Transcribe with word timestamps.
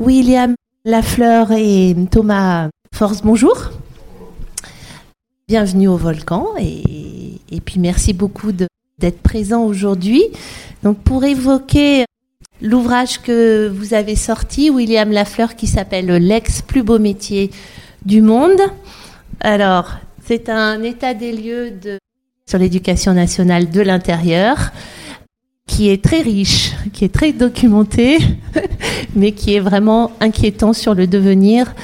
William 0.00 0.54
Lafleur 0.84 1.52
et 1.52 1.94
Thomas 2.10 2.68
Force, 2.92 3.22
bonjour. 3.22 3.70
Bienvenue 5.46 5.86
au 5.86 5.96
Volcan 5.96 6.48
et, 6.58 7.60
puis 7.64 7.78
merci 7.78 8.12
beaucoup 8.12 8.50
d'être 8.50 9.22
présent 9.22 9.62
aujourd'hui. 9.64 10.24
Donc 10.82 10.98
pour 10.98 11.24
évoquer 11.24 12.06
l'ouvrage 12.60 13.22
que 13.22 13.68
vous 13.68 13.94
avez 13.94 14.16
sorti, 14.16 14.68
William 14.68 15.12
Lafleur, 15.12 15.54
qui 15.54 15.68
s'appelle 15.68 16.06
L'ex 16.06 16.60
plus 16.60 16.82
beau 16.82 16.98
métier 16.98 17.52
du 18.04 18.20
monde. 18.20 18.60
Alors, 19.40 19.92
c'est 20.26 20.48
un 20.48 20.82
état 20.82 21.14
des 21.14 21.32
lieux 21.32 21.72
sur 22.46 22.58
l'éducation 22.58 23.12
nationale 23.12 23.70
de 23.70 23.80
l'intérieur 23.80 24.72
qui 25.66 25.88
est 25.88 26.02
très 26.02 26.20
riche, 26.20 26.74
qui 26.92 27.04
est 27.04 27.12
très 27.12 27.32
documenté, 27.32 28.18
mais 29.16 29.32
qui 29.32 29.54
est 29.54 29.60
vraiment 29.60 30.12
inquiétant 30.20 30.72
sur 30.72 30.94
le 30.94 31.06
devenir 31.06 31.74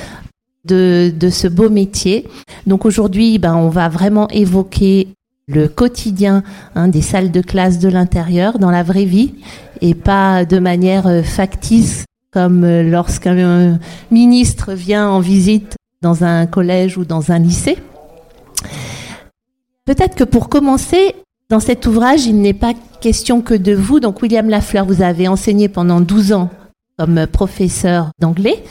de, 0.65 1.13
de 1.19 1.31
ce 1.31 1.49
beau 1.49 1.71
métier. 1.71 2.29
Donc 2.67 2.85
aujourd'hui, 2.85 3.39
ben, 3.39 3.55
on 3.57 3.69
va 3.69 3.89
vraiment 3.89 4.29
évoquer 4.29 5.09
le 5.49 5.69
quotidien 5.69 6.43
hein, 6.75 6.89
des 6.89 7.03
salles 7.03 7.33
de 7.33 7.41
classe 7.41 7.79
de 7.79 7.89
l'intérieur 7.89 8.59
dans 8.59 8.71
la 8.71 8.83
vraie 8.83 9.05
vie 9.05 9.35
et 9.81 9.95
pas 9.95 10.45
de 10.45 10.59
manière 10.59 11.07
euh, 11.07 11.23
factice 11.23 12.05
comme 12.33 12.63
euh, 12.65 12.83
lorsqu'un 12.83 13.79
ministre 14.11 14.73
vient 14.75 15.09
en 15.09 15.21
visite 15.21 15.75
dans 16.03 16.25
un 16.25 16.47
collège 16.47 16.97
ou 16.97 17.05
dans 17.05 17.33
un 17.33 17.39
lycée. 17.39 17.79
Peut-être 19.85 20.15
que 20.15 20.25
pour 20.25 20.49
commencer, 20.49 21.17
dans 21.51 21.61
cet 21.61 21.87
ouvrage, 21.89 22.27
il 22.27 22.41
n'est 22.41 22.55
pas 22.55 22.75
question 23.01 23.43
que 23.43 23.55
de 23.55 23.75
vous. 23.75 23.99
Donc, 23.99 24.23
William 24.23 24.49
Lafleur, 24.49 24.87
vous 24.87 25.03
avez 25.03 25.27
enseigné 25.27 25.69
pendant 25.69 26.01
12 26.01 26.33
ans 26.33 26.49
comme 26.97 27.27
professeur 27.27 28.11
d'anglais. 28.21 28.63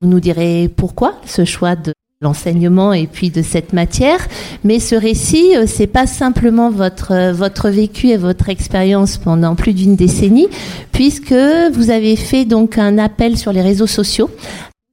Vous 0.00 0.08
nous 0.08 0.18
direz 0.18 0.68
pourquoi 0.68 1.14
ce 1.24 1.44
choix 1.44 1.76
de 1.76 1.94
l'enseignement 2.20 2.92
et 2.92 3.06
puis 3.06 3.30
de 3.30 3.42
cette 3.42 3.72
matière. 3.72 4.18
Mais 4.64 4.80
ce 4.80 4.96
récit, 4.96 5.54
euh, 5.56 5.66
c'est 5.66 5.86
pas 5.86 6.06
simplement 6.06 6.70
votre 6.70 7.12
euh, 7.12 7.32
votre 7.32 7.68
vécu 7.68 8.08
et 8.08 8.16
votre 8.16 8.48
expérience 8.48 9.18
pendant 9.18 9.54
plus 9.54 9.74
d'une 9.74 9.94
décennie, 9.94 10.48
puisque 10.92 11.34
vous 11.72 11.90
avez 11.90 12.16
fait 12.16 12.44
donc 12.44 12.78
un 12.78 12.98
appel 12.98 13.36
sur 13.36 13.52
les 13.52 13.62
réseaux 13.62 13.86
sociaux 13.86 14.30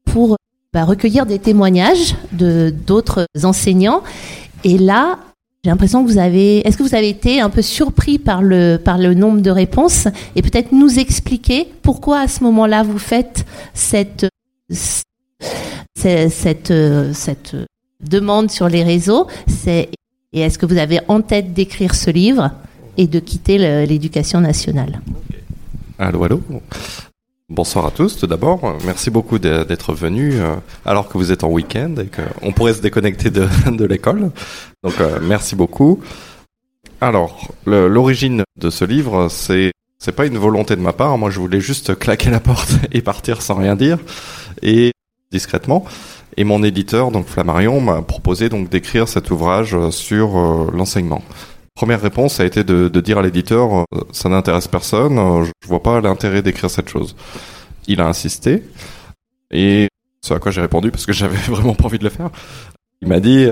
pour 0.05 0.37
bah, 0.73 0.83
recueillir 0.83 1.25
des 1.25 1.39
témoignages 1.39 2.15
de 2.33 2.73
d'autres 2.85 3.25
enseignants. 3.43 4.03
Et 4.65 4.77
là, 4.77 5.17
j'ai 5.63 5.69
l'impression 5.69 6.03
que 6.03 6.11
vous 6.11 6.17
avez. 6.17 6.67
Est-ce 6.67 6.77
que 6.77 6.83
vous 6.83 6.95
avez 6.95 7.07
été 7.07 7.39
un 7.39 7.49
peu 7.49 7.61
surpris 7.61 8.19
par 8.19 8.41
le 8.41 8.77
par 8.77 8.97
le 8.97 9.13
nombre 9.13 9.41
de 9.41 9.49
réponses 9.49 10.07
et 10.35 10.41
peut-être 10.41 10.73
nous 10.73 10.99
expliquer 10.99 11.67
pourquoi 11.81 12.19
à 12.19 12.27
ce 12.27 12.43
moment-là 12.43 12.83
vous 12.83 12.99
faites 12.99 13.45
cette 13.73 14.27
cette 15.95 16.73
cette 17.13 17.55
demande 18.01 18.51
sur 18.51 18.67
les 18.67 18.83
réseaux? 18.83 19.27
C'est 19.47 19.89
et 20.33 20.41
est-ce 20.41 20.57
que 20.57 20.65
vous 20.65 20.77
avez 20.77 20.99
en 21.07 21.21
tête 21.21 21.53
d'écrire 21.53 21.95
ce 21.95 22.09
livre 22.09 22.51
et 22.97 23.07
de 23.07 23.19
quitter 23.19 23.85
l'éducation 23.85 24.41
nationale? 24.41 24.99
Allô, 25.97 26.23
allô? 26.25 26.41
Bonsoir 27.53 27.85
à 27.85 27.91
tous, 27.91 28.17
tout 28.17 28.25
d'abord. 28.25 28.79
Merci 28.83 29.11
beaucoup 29.11 29.37
d'être 29.37 29.93
venus 29.93 30.37
euh, 30.39 30.55
alors 30.85 31.07
que 31.07 31.19
vous 31.19 31.31
êtes 31.31 31.43
en 31.43 31.49
week-end 31.49 31.93
et 32.01 32.07
qu'on 32.07 32.51
pourrait 32.51 32.73
se 32.73 32.81
déconnecter 32.81 33.29
de, 33.29 33.47
l'école. 33.85 34.31
Donc, 34.83 34.99
euh, 34.99 35.19
merci 35.21 35.55
beaucoup. 35.55 35.99
Alors, 36.99 37.51
l'origine 37.67 38.41
de 38.59 38.71
ce 38.71 38.85
livre, 38.85 39.27
c'est 39.29 39.71
c'est 39.99 40.13
pas 40.13 40.25
une 40.25 40.39
volonté 40.39 40.75
de 40.75 40.81
ma 40.81 40.93
part. 40.93 41.15
Moi, 41.19 41.29
je 41.29 41.39
voulais 41.39 41.61
juste 41.61 41.93
claquer 41.99 42.31
la 42.31 42.39
porte 42.39 42.71
et 42.91 43.03
partir 43.03 43.43
sans 43.43 43.53
rien 43.53 43.75
dire 43.75 43.99
et 44.63 44.91
discrètement. 45.31 45.85
Et 46.37 46.45
mon 46.45 46.63
éditeur, 46.63 47.11
donc 47.11 47.27
Flammarion, 47.27 47.79
m'a 47.81 48.01
proposé 48.01 48.49
donc 48.49 48.67
d'écrire 48.69 49.07
cet 49.07 49.29
ouvrage 49.29 49.77
sur 49.91 50.39
euh, 50.39 50.71
l'enseignement. 50.73 51.21
Première 51.75 52.01
réponse 52.01 52.39
a 52.39 52.45
été 52.45 52.63
de, 52.63 52.87
de 52.87 53.01
dire 53.01 53.17
à 53.17 53.23
l'éditeur 53.23 53.79
euh, 53.79 54.01
ça 54.11 54.29
n'intéresse 54.29 54.67
personne, 54.67 55.17
euh, 55.17 55.43
je 55.43 55.67
vois 55.67 55.81
pas 55.81 56.01
l'intérêt 56.01 56.43
d'écrire 56.43 56.69
cette 56.69 56.87
chose. 56.89 57.15
Il 57.87 57.99
a 57.99 58.07
insisté 58.07 58.63
et 59.49 59.87
ce 60.21 60.33
à 60.33 60.39
quoi 60.39 60.51
j'ai 60.51 60.61
répondu 60.61 60.91
parce 60.91 61.05
que 61.05 61.13
j'avais 61.13 61.37
vraiment 61.51 61.73
pas 61.73 61.85
envie 61.85 61.97
de 61.97 62.03
le 62.03 62.11
faire. 62.11 62.29
Il 63.01 63.07
m'a 63.07 63.19
dit 63.19 63.47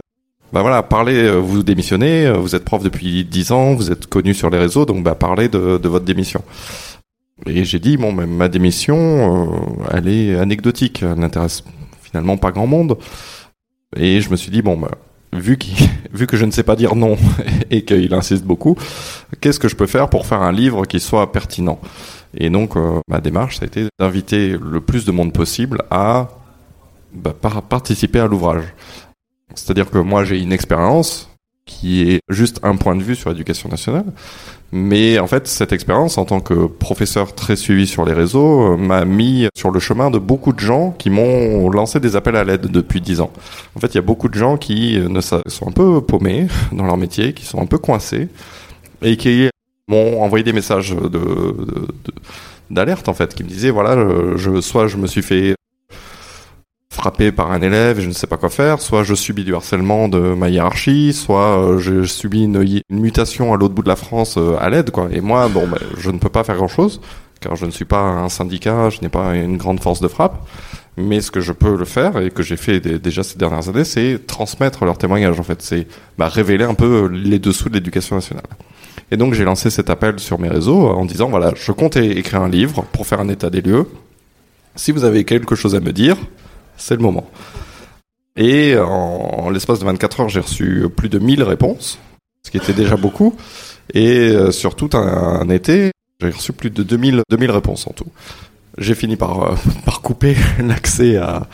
bah 0.54 0.62
voilà, 0.62 0.84
parlez, 0.84 1.32
vous 1.40 1.64
démissionnez, 1.64 2.32
vous 2.34 2.56
êtes 2.56 2.66
prof 2.66 2.84
depuis 2.84 3.24
10 3.24 3.52
ans, 3.54 3.74
vous 3.74 3.90
êtes 3.90 4.06
connu 4.08 4.34
sur 4.34 4.50
les 4.50 4.58
réseaux, 4.60 4.86
donc 4.86 5.02
bah 5.02 5.16
parlez 5.16 5.48
de, 5.48 5.78
de 5.78 5.90
votre 5.90 6.06
démission. 6.06 6.44
Et 7.48 7.64
j'ai 7.64 7.80
dit 7.80 7.98
bon, 7.98 8.12
ma 8.12 8.50
démission, 8.50 9.78
elle 9.92 10.08
est 10.08 10.36
anecdotique, 10.36 11.02
elle 11.04 11.20
n'intéresse 11.20 11.64
finalement 12.02 12.38
pas 12.38 12.52
grand 12.52 12.68
monde. 12.68 12.98
Et 13.96 14.22
je 14.22 14.30
me 14.30 14.36
suis 14.36 14.52
dit 14.52 14.62
bon 14.62 14.78
bah 14.78 14.92
vu, 15.34 15.58
vu 16.14 16.28
que 16.28 16.38
je 16.38 16.46
ne 16.46 16.52
sais 16.52 16.64
pas 16.64 16.76
dire 16.76 16.96
non 16.96 17.18
et 17.70 17.84
qu'il 17.84 18.14
insiste 18.14 18.44
beaucoup, 18.44 18.78
qu'est-ce 19.40 19.60
que 19.60 19.68
je 19.68 19.76
peux 19.76 19.88
faire 19.88 20.10
pour 20.10 20.26
faire 20.26 20.42
un 20.42 20.52
livre 20.52 20.86
qui 20.86 21.00
soit 21.00 21.32
pertinent? 21.32 21.80
Et 22.36 22.50
donc, 22.50 22.78
euh, 22.78 23.00
ma 23.08 23.20
démarche, 23.20 23.58
ça 23.58 23.64
a 23.64 23.68
été 23.68 23.88
d'inviter 24.00 24.58
le 24.58 24.80
plus 24.82 25.06
de 25.06 25.12
monde 25.12 25.34
possible 25.34 25.84
à 25.90 26.30
bah, 27.14 27.34
participer 27.34 28.20
à 28.20 28.28
l'ouvrage. 28.28 28.64
C'est-à-dire 29.54 29.90
que 29.90 29.98
moi, 29.98 30.24
j'ai 30.24 30.40
une 30.40 30.54
expérience 30.54 31.31
qui 31.72 32.12
est 32.12 32.22
juste 32.30 32.60
un 32.64 32.76
point 32.76 32.96
de 32.96 33.02
vue 33.02 33.16
sur 33.16 33.30
l'éducation 33.30 33.70
nationale. 33.70 34.06
Mais 34.72 35.20
en 35.20 35.28
fait, 35.28 35.48
cette 35.48 35.74
expérience 35.74 36.18
en 36.18 36.26
tant 36.26 36.40
que 36.40 36.68
professeur 36.68 37.34
très 37.36 37.56
suivi 37.56 37.88
sur 37.88 38.06
les 38.06 38.14
réseaux 38.14 38.74
euh, 38.74 38.78
m'a 38.78 39.04
mis 39.04 39.48
sur 39.56 39.72
le 39.72 39.80
chemin 39.80 40.10
de 40.12 40.20
beaucoup 40.20 40.54
de 40.54 40.60
gens 40.60 40.92
qui 40.92 41.10
m'ont 41.10 41.70
lancé 41.70 42.00
des 42.00 42.16
appels 42.16 42.36
à 42.36 42.44
l'aide 42.44 42.68
depuis 42.68 43.02
dix 43.02 43.20
ans. 43.20 43.32
En 43.76 43.80
fait, 43.80 43.88
il 43.88 43.96
y 43.96 43.98
a 43.98 44.04
beaucoup 44.04 44.30
de 44.30 44.36
gens 44.36 44.58
qui 44.58 44.98
euh, 44.98 45.10
ne 45.10 45.20
sont 45.20 45.68
un 45.68 45.72
peu 45.72 46.02
paumés 46.02 46.48
dans 46.72 46.86
leur 46.86 46.98
métier, 46.98 47.34
qui 47.34 47.46
sont 47.46 47.62
un 47.62 47.66
peu 47.66 47.78
coincés 47.78 48.30
et 49.02 49.18
qui 49.18 49.50
m'ont 49.88 50.22
envoyé 50.22 50.44
des 50.44 50.54
messages 50.54 50.96
d'alerte 52.70 53.10
en 53.10 53.14
fait, 53.14 53.34
qui 53.34 53.44
me 53.44 53.50
disaient 53.50 53.72
voilà, 53.72 53.98
je, 54.36 54.62
soit 54.62 54.88
je 54.88 54.96
me 54.98 55.08
suis 55.08 55.24
fait 55.24 55.56
frappé 57.02 57.32
par 57.32 57.52
un 57.52 57.64
élève 57.64 57.98
et 57.98 58.04
je 58.04 58.08
ne 58.08 58.14
sais 58.14 58.28
pas 58.28 58.38
quoi 58.38 58.50
faire, 58.50 58.80
soit 58.80 59.04
je 59.04 59.16
subis 59.16 59.44
du 59.44 59.56
harcèlement 59.56 60.08
de 60.08 60.20
ma 60.36 60.50
hiérarchie, 60.50 61.14
soit 61.14 61.58
euh, 61.58 61.80
je 61.80 62.04
subis 62.04 62.44
une, 62.44 62.64
mutation 62.92 63.56
à 63.56 63.58
l'autre 63.58 63.74
bout 63.74 63.82
de 63.82 63.88
la 63.88 63.96
France 63.96 64.36
euh, 64.38 64.56
à 64.60 64.70
l'aide. 64.70 64.92
Et 65.12 65.20
moi, 65.20 65.50
bon, 65.50 65.68
ben, 65.68 65.80
je 65.98 66.12
ne 66.12 66.20
peux 66.20 66.30
pas 66.30 66.44
faire 66.44 66.58
grand-chose, 66.58 67.02
car 67.40 67.56
je 67.56 67.66
ne 67.66 67.72
suis 67.72 67.86
pas 67.86 68.02
un 68.02 68.30
syndicat, 68.30 68.92
je 68.92 69.02
n'ai 69.02 69.10
pas 69.10 69.36
une 69.36 69.58
grande 69.58 69.80
force 69.80 70.00
de 70.00 70.08
frappe. 70.08 70.48
Mais 70.96 71.22
ce 71.22 71.32
que 71.32 71.42
je 71.42 71.54
peux 71.54 71.76
le 71.76 71.86
faire 71.86 72.20
et 72.20 72.30
que 72.30 72.44
j'ai 72.44 72.58
fait 72.58 72.80
déjà 72.80 73.24
ces 73.24 73.40
dernières 73.40 73.68
années, 73.68 73.84
c'est 73.84 74.28
transmettre 74.28 74.86
leurs 74.86 75.00
témoignages. 75.00 75.40
En 75.40 75.44
fait, 75.44 75.64
c'est 75.64 75.88
bah, 76.20 76.28
révéler 76.28 76.66
un 76.66 76.76
peu 76.76 77.08
les 77.08 77.40
dessous 77.40 77.70
de 77.70 77.74
l'éducation 77.74 78.16
nationale. 78.16 78.46
Et 79.10 79.18
donc 79.18 79.34
j'ai 79.34 79.44
lancé 79.44 79.72
cet 79.72 79.90
appel 79.90 80.20
sur 80.20 80.38
mes 80.38 80.50
réseaux 80.50 80.88
en 80.88 81.06
disant 81.06 81.30
voilà, 81.30 81.52
je 81.56 81.72
comptais 81.72 82.12
écrire 82.12 82.44
un 82.44 82.50
livre 82.50 82.86
pour 82.92 83.08
faire 83.08 83.22
un 83.22 83.30
état 83.30 83.50
des 83.50 83.62
lieux. 83.62 83.88
Si 84.76 84.92
vous 84.92 85.04
avez 85.04 85.24
quelque 85.24 85.56
chose 85.56 85.74
à 85.76 85.80
me 85.80 85.92
dire, 85.92 86.18
c'est 86.82 86.96
le 86.96 87.02
moment. 87.02 87.30
Et 88.36 88.76
en, 88.78 89.50
l'espace 89.50 89.80
de 89.80 89.86
24 89.86 90.22
heures, 90.22 90.30
j'ai 90.30 90.40
reçu 90.40 90.86
plus 90.96 91.10
de 91.10 91.20
1000 91.20 91.44
réponses, 91.44 92.00
ce 92.44 92.52
qui 92.52 92.58
était 92.58 92.74
déjà 92.74 92.96
beaucoup. 92.96 93.36
Et 93.94 94.30
euh, 94.30 94.52
sur 94.52 94.76
tout 94.76 94.90
un, 94.94 95.48
été, 95.50 95.92
j'ai 96.22 96.30
reçu 96.30 96.54
plus 96.54 96.70
de 96.70 96.84
2000, 96.84 97.24
2000 97.30 97.52
réponses 97.52 97.88
en 97.88 97.92
tout. 97.92 98.08
J'ai 98.78 98.96
fini 98.96 99.16
par, 99.16 99.44
euh, 99.44 99.56
par 99.86 100.02
couper 100.02 100.36
l'accès 100.60 101.18
à, 101.18 101.48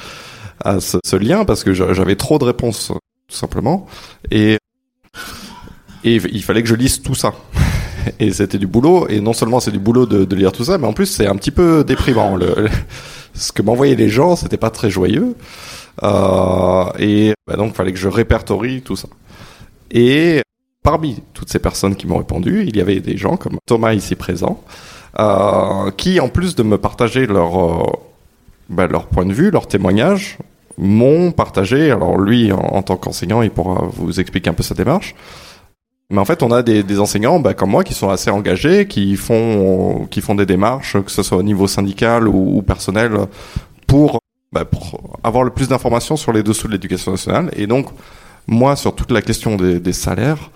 à 0.64 0.80
ce, 0.80 1.16
lien 1.16 1.46
parce 1.46 1.64
que 1.64 1.74
j'avais 1.74 2.16
trop 2.16 2.38
de 2.40 2.46
réponses, 2.46 2.92
tout 3.28 3.36
simplement. 3.36 3.88
Et, 4.32 4.58
et 6.04 6.16
il 6.16 6.44
fallait 6.44 6.64
que 6.64 6.70
je 6.70 6.76
lise 6.76 7.02
tout 7.02 7.16
ça. 7.16 7.34
Et 8.20 8.32
c'était 8.32 8.58
du 8.58 8.68
boulot. 8.68 9.08
Et 9.10 9.20
non 9.20 9.34
seulement 9.34 9.60
c'est 9.60 9.72
du 9.72 9.80
boulot 9.80 10.06
de, 10.06 10.36
lire 10.36 10.54
tout 10.54 10.64
ça, 10.64 10.78
mais 10.78 10.88
en 10.88 10.94
plus 10.94 11.08
c'est 11.08 11.28
un 11.28 11.36
petit 11.36 11.52
peu 11.52 11.84
déprimant. 11.84 12.38
Ce 13.38 13.52
que 13.52 13.62
m'envoyaient 13.62 13.96
les 13.96 14.10
gens, 14.10 14.36
c'était 14.36 14.58
pas 14.58 14.70
très 14.70 14.90
joyeux. 14.90 15.36
Euh, 16.04 16.86
et 17.00 17.34
bah 17.48 17.56
donc, 17.56 17.74
fallait 17.74 17.94
que 17.94 18.00
je 18.00 18.08
répertorie 18.08 18.82
tout 18.82 18.96
ça. 18.96 19.08
Et 19.92 20.42
parmi 20.84 21.22
toutes 21.34 21.50
ces 21.50 21.60
personnes 21.60 21.96
qui 21.96 22.08
m'ont 22.08 22.18
répondu, 22.18 22.66
il 22.68 22.76
y 22.76 22.82
avait 22.82 23.00
des 23.00 23.18
gens 23.18 23.38
comme 23.38 23.58
Thomas 23.66 23.94
ici 23.94 24.16
présent, 24.16 24.64
euh, 25.20 25.92
qui, 25.92 26.20
en 26.20 26.30
plus 26.30 26.56
de 26.56 26.64
me 26.64 26.78
partager 26.78 27.26
leur, 27.26 27.60
euh, 27.60 27.86
bah, 28.70 28.88
leur 28.88 29.08
point 29.08 29.26
de 29.26 29.34
vue, 29.34 29.52
leur 29.52 29.68
témoignage, 29.68 30.38
m'ont 30.78 31.32
partagé. 31.32 31.92
Alors 31.92 32.18
lui, 32.18 32.52
en, 32.52 32.60
en 32.60 32.82
tant 32.84 32.98
qu'enseignant, 32.98 33.42
il 33.42 33.50
pourra 33.50 33.88
vous 33.94 34.20
expliquer 34.20 34.50
un 34.50 34.54
peu 34.54 34.64
sa 34.64 34.76
démarche. 34.76 35.16
Mais 36.10 36.20
en 36.20 36.26
fait, 36.26 36.42
on 36.42 36.52
a 36.52 36.64
des, 36.64 36.84
des 36.84 37.00
enseignants 37.00 37.40
bah, 37.40 37.54
comme 37.54 37.72
moi 37.72 37.84
qui 37.84 37.94
sont 37.94 38.10
assez 38.10 38.30
engagés, 38.30 38.88
qui 38.88 39.18
font, 39.18 40.08
qui 40.10 40.22
font 40.22 40.36
des 40.36 40.46
démarches, 40.46 41.02
que 41.02 41.12
ce 41.12 41.22
soit 41.22 41.38
au 41.38 41.44
niveau 41.44 41.68
syndical 41.68 42.28
ou, 42.28 42.62
personnel, 42.62 43.12
pour, 43.88 44.22
bah, 44.54 44.64
pour 44.64 45.20
avoir 45.24 45.44
le 45.44 45.50
plus 45.50 45.68
d'informations 45.68 46.16
sur 46.16 46.32
les 46.32 46.44
dessous 46.44 46.68
de 46.68 46.74
l'éducation 46.74 47.12
nationale. 47.12 47.52
Et 47.58 47.68
donc, 47.68 47.88
moi, 48.48 48.78
sur 48.78 48.96
toute 48.96 49.12
la 49.12 49.22
question 49.22 49.58
des, 49.58 49.82
des 49.82 49.92
salaires, 49.92 50.50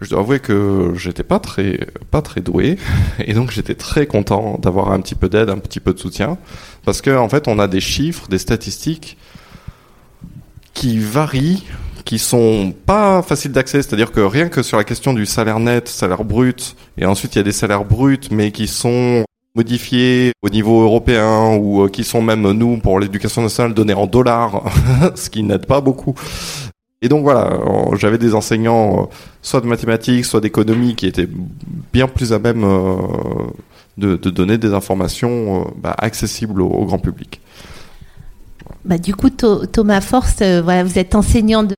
je 0.00 0.10
dois 0.10 0.20
avouer 0.20 0.40
que 0.40 0.92
j'étais 0.96 1.22
pas 1.22 1.38
très 1.38 1.78
pas 2.10 2.22
très 2.22 2.40
doué 2.40 2.76
et 3.20 3.34
donc 3.34 3.52
j'étais 3.52 3.76
très 3.76 4.06
content 4.06 4.58
d'avoir 4.60 4.90
un 4.90 5.00
petit 5.00 5.14
peu 5.14 5.28
d'aide, 5.28 5.48
un 5.48 5.58
petit 5.58 5.78
peu 5.78 5.94
de 5.94 5.98
soutien 6.00 6.38
parce 6.84 7.00
que 7.00 7.16
en 7.16 7.28
fait 7.28 7.46
on 7.46 7.60
a 7.60 7.68
des 7.68 7.80
chiffres, 7.80 8.26
des 8.28 8.38
statistiques 8.38 9.16
qui 10.74 10.98
varient, 10.98 11.64
qui 12.04 12.18
sont 12.18 12.74
pas 12.86 13.22
faciles 13.22 13.52
d'accès, 13.52 13.82
c'est-à-dire 13.82 14.12
que 14.12 14.20
rien 14.20 14.48
que 14.48 14.62
sur 14.62 14.76
la 14.76 14.84
question 14.84 15.12
du 15.12 15.26
salaire 15.26 15.60
net, 15.60 15.88
salaire 15.88 16.24
brut 16.24 16.76
et 16.98 17.06
ensuite 17.06 17.34
il 17.34 17.38
y 17.38 17.40
a 17.40 17.44
des 17.44 17.52
salaires 17.52 17.84
bruts 17.84 18.28
mais 18.30 18.50
qui 18.50 18.66
sont 18.66 19.24
modifiés 19.54 20.32
au 20.42 20.48
niveau 20.48 20.82
européen 20.82 21.56
ou 21.56 21.82
euh, 21.82 21.88
qui 21.88 22.04
sont 22.04 22.22
même 22.22 22.50
nous 22.52 22.78
pour 22.78 22.98
l'éducation 22.98 23.42
nationale 23.42 23.74
donnés 23.74 23.94
en 23.94 24.06
dollars, 24.06 24.64
ce 25.14 25.28
qui 25.28 25.42
n'aide 25.42 25.66
pas 25.66 25.80
beaucoup. 25.80 26.14
Et 27.02 27.08
donc 27.08 27.24
voilà, 27.24 27.58
j'avais 27.94 28.18
des 28.18 28.34
enseignants, 28.34 29.02
euh, 29.02 29.06
soit 29.42 29.60
de 29.60 29.66
mathématiques, 29.66 30.24
soit 30.24 30.40
d'économie, 30.40 30.94
qui 30.94 31.06
étaient 31.06 31.28
bien 31.92 32.06
plus 32.06 32.32
à 32.32 32.38
même 32.38 32.64
euh, 32.64 32.96
de, 33.98 34.16
donner 34.16 34.56
des 34.56 34.72
informations 34.72 35.70
bah, 35.76 35.94
accessibles 35.98 36.62
au, 36.62 36.84
grand 36.86 36.98
public. 36.98 37.40
Bah, 38.84 38.98
du 38.98 39.14
coup, 39.14 39.30
Thomas 39.30 40.00
Forst, 40.00 40.38
voilà, 40.62 40.84
vous 40.84 40.98
êtes 40.98 41.14
enseignant 41.14 41.64
de, 41.64 41.74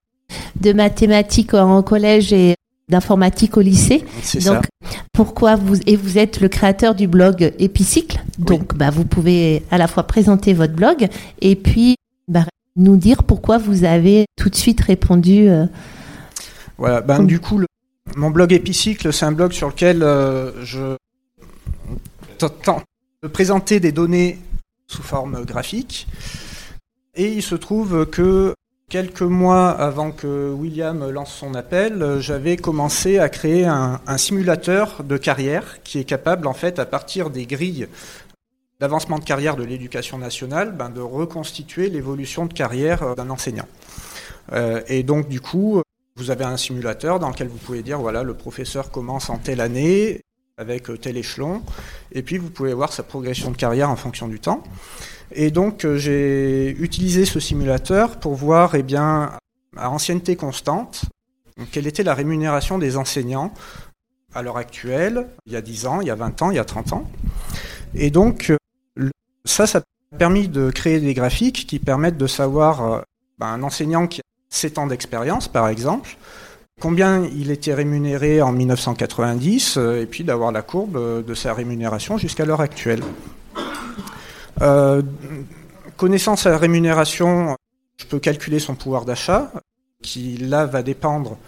mathématiques 0.74 1.54
en 1.54 1.82
collège 1.82 2.32
et 2.32 2.54
d'informatique 2.88 3.56
au 3.56 3.60
lycée. 3.60 4.04
Donc, 4.44 4.64
pourquoi 5.12 5.56
vous 5.56 5.76
et 5.86 5.96
vous 5.96 6.18
êtes 6.18 6.40
le 6.40 6.48
créateur 6.48 6.94
du 6.94 7.06
blog 7.06 7.52
Épicycle. 7.58 8.20
Donc, 8.38 8.74
bah, 8.74 8.90
vous 8.90 9.04
pouvez 9.04 9.62
à 9.70 9.78
la 9.78 9.86
fois 9.86 10.02
présenter 10.02 10.52
votre 10.52 10.74
blog 10.74 11.08
et 11.40 11.56
puis 11.56 11.96
bah, 12.28 12.44
nous 12.76 12.96
dire 12.96 13.22
pourquoi 13.22 13.58
vous 13.58 13.84
avez 13.84 14.26
tout 14.36 14.50
de 14.50 14.56
suite 14.56 14.80
répondu. 14.80 15.48
Euh, 15.48 15.66
voilà, 16.76 17.00
ben, 17.00 17.22
du 17.22 17.40
coup, 17.40 17.60
mon 18.16 18.30
blog 18.30 18.52
Épicycle, 18.52 19.12
c'est 19.12 19.24
un 19.24 19.32
blog 19.32 19.52
sur 19.52 19.68
lequel 19.68 20.02
euh, 20.02 20.64
je 20.64 20.96
tente 22.38 22.84
de 23.22 23.28
présenter 23.28 23.80
des 23.80 23.92
données 23.92 24.38
sous 24.86 25.02
forme 25.02 25.44
graphique. 25.44 26.06
Et 27.14 27.32
il 27.32 27.42
se 27.42 27.54
trouve 27.54 28.06
que 28.06 28.54
quelques 28.88 29.22
mois 29.22 29.70
avant 29.70 30.10
que 30.10 30.50
William 30.52 31.08
lance 31.10 31.34
son 31.34 31.54
appel, 31.54 32.18
j'avais 32.20 32.56
commencé 32.56 33.18
à 33.18 33.28
créer 33.28 33.66
un, 33.66 34.00
simulateur 34.18 35.02
de 35.04 35.16
carrière 35.16 35.82
qui 35.82 35.98
est 35.98 36.04
capable, 36.04 36.46
en 36.46 36.54
fait, 36.54 36.78
à 36.78 36.86
partir 36.86 37.30
des 37.30 37.46
grilles 37.46 37.88
d'avancement 38.80 39.18
de 39.18 39.24
carrière 39.24 39.56
de 39.56 39.64
l'éducation 39.64 40.18
nationale, 40.18 40.72
ben, 40.72 40.90
de 40.90 41.00
reconstituer 41.00 41.88
l'évolution 41.88 42.46
de 42.46 42.52
carrière 42.52 43.02
euh, 43.02 43.14
d'un 43.14 43.30
enseignant. 43.30 43.68
Euh, 44.52 44.82
et 44.88 45.02
donc 45.02 45.28
du 45.28 45.40
coup, 45.40 45.80
vous 46.16 46.30
avez 46.30 46.44
un 46.44 46.56
simulateur 46.56 47.18
dans 47.18 47.28
lequel 47.28 47.48
vous 47.48 47.56
pouvez 47.56 47.82
dire, 47.82 47.98
voilà, 47.98 48.22
le 48.22 48.34
professeur 48.34 48.90
commence 48.90 49.30
en 49.30 49.38
telle 49.38 49.60
année, 49.60 50.20
avec 50.58 50.90
euh, 50.90 50.98
tel 50.98 51.16
échelon, 51.16 51.62
et 52.12 52.22
puis 52.22 52.38
vous 52.38 52.50
pouvez 52.50 52.74
voir 52.74 52.92
sa 52.92 53.02
progression 53.02 53.50
de 53.50 53.56
carrière 53.56 53.90
en 53.90 53.96
fonction 53.96 54.28
du 54.28 54.40
temps. 54.40 54.62
Et 55.32 55.50
donc 55.50 55.86
j'ai 55.96 56.70
utilisé 56.78 57.24
ce 57.24 57.40
simulateur 57.40 58.18
pour 58.18 58.34
voir, 58.34 58.74
eh 58.74 58.82
bien, 58.82 59.32
à 59.76 59.90
ancienneté 59.90 60.36
constante, 60.36 61.02
quelle 61.72 61.86
était 61.86 62.02
la 62.02 62.14
rémunération 62.14 62.78
des 62.78 62.96
enseignants 62.96 63.52
à 64.34 64.42
l'heure 64.42 64.56
actuelle, 64.56 65.28
il 65.46 65.52
y 65.52 65.56
a 65.56 65.62
10 65.62 65.86
ans, 65.86 66.00
il 66.00 66.08
y 66.08 66.10
a 66.10 66.14
20 66.14 66.42
ans, 66.42 66.50
il 66.50 66.56
y 66.56 66.58
a 66.58 66.64
30 66.64 66.92
ans. 66.92 67.10
Et 67.94 68.10
donc, 68.10 68.52
ça, 69.44 69.66
ça 69.66 69.78
a 69.78 70.16
permis 70.16 70.48
de 70.48 70.70
créer 70.70 71.00
des 71.00 71.14
graphiques 71.14 71.66
qui 71.66 71.78
permettent 71.78 72.18
de 72.18 72.26
savoir 72.26 72.82
euh, 72.82 73.00
ben, 73.38 73.46
un 73.46 73.62
enseignant 73.62 74.06
qui 74.06 74.20
a 74.20 74.24
7 74.50 74.78
ans 74.78 74.86
d'expérience, 74.86 75.48
par 75.48 75.68
exemple, 75.68 76.16
combien 76.80 77.24
il 77.24 77.50
était 77.50 77.74
rémunéré 77.74 78.42
en 78.42 78.52
1990, 78.52 79.76
euh, 79.76 80.02
et 80.02 80.06
puis 80.06 80.24
d'avoir 80.24 80.50
la 80.50 80.62
courbe 80.62 80.96
euh, 80.96 81.22
de 81.22 81.34
sa 81.34 81.54
rémunération 81.54 82.18
jusqu'à 82.18 82.44
l'heure 82.44 82.60
actuelle. 82.60 83.00
Connaissant 85.96 86.36
sa 86.36 86.56
rémunération, 86.58 87.56
je 87.96 88.06
peux 88.06 88.18
calculer 88.18 88.58
son 88.58 88.74
pouvoir 88.74 89.04
d'achat, 89.04 89.52
qui 90.02 90.36
là 90.36 90.66
va 90.66 90.82
dépendre 90.82 91.38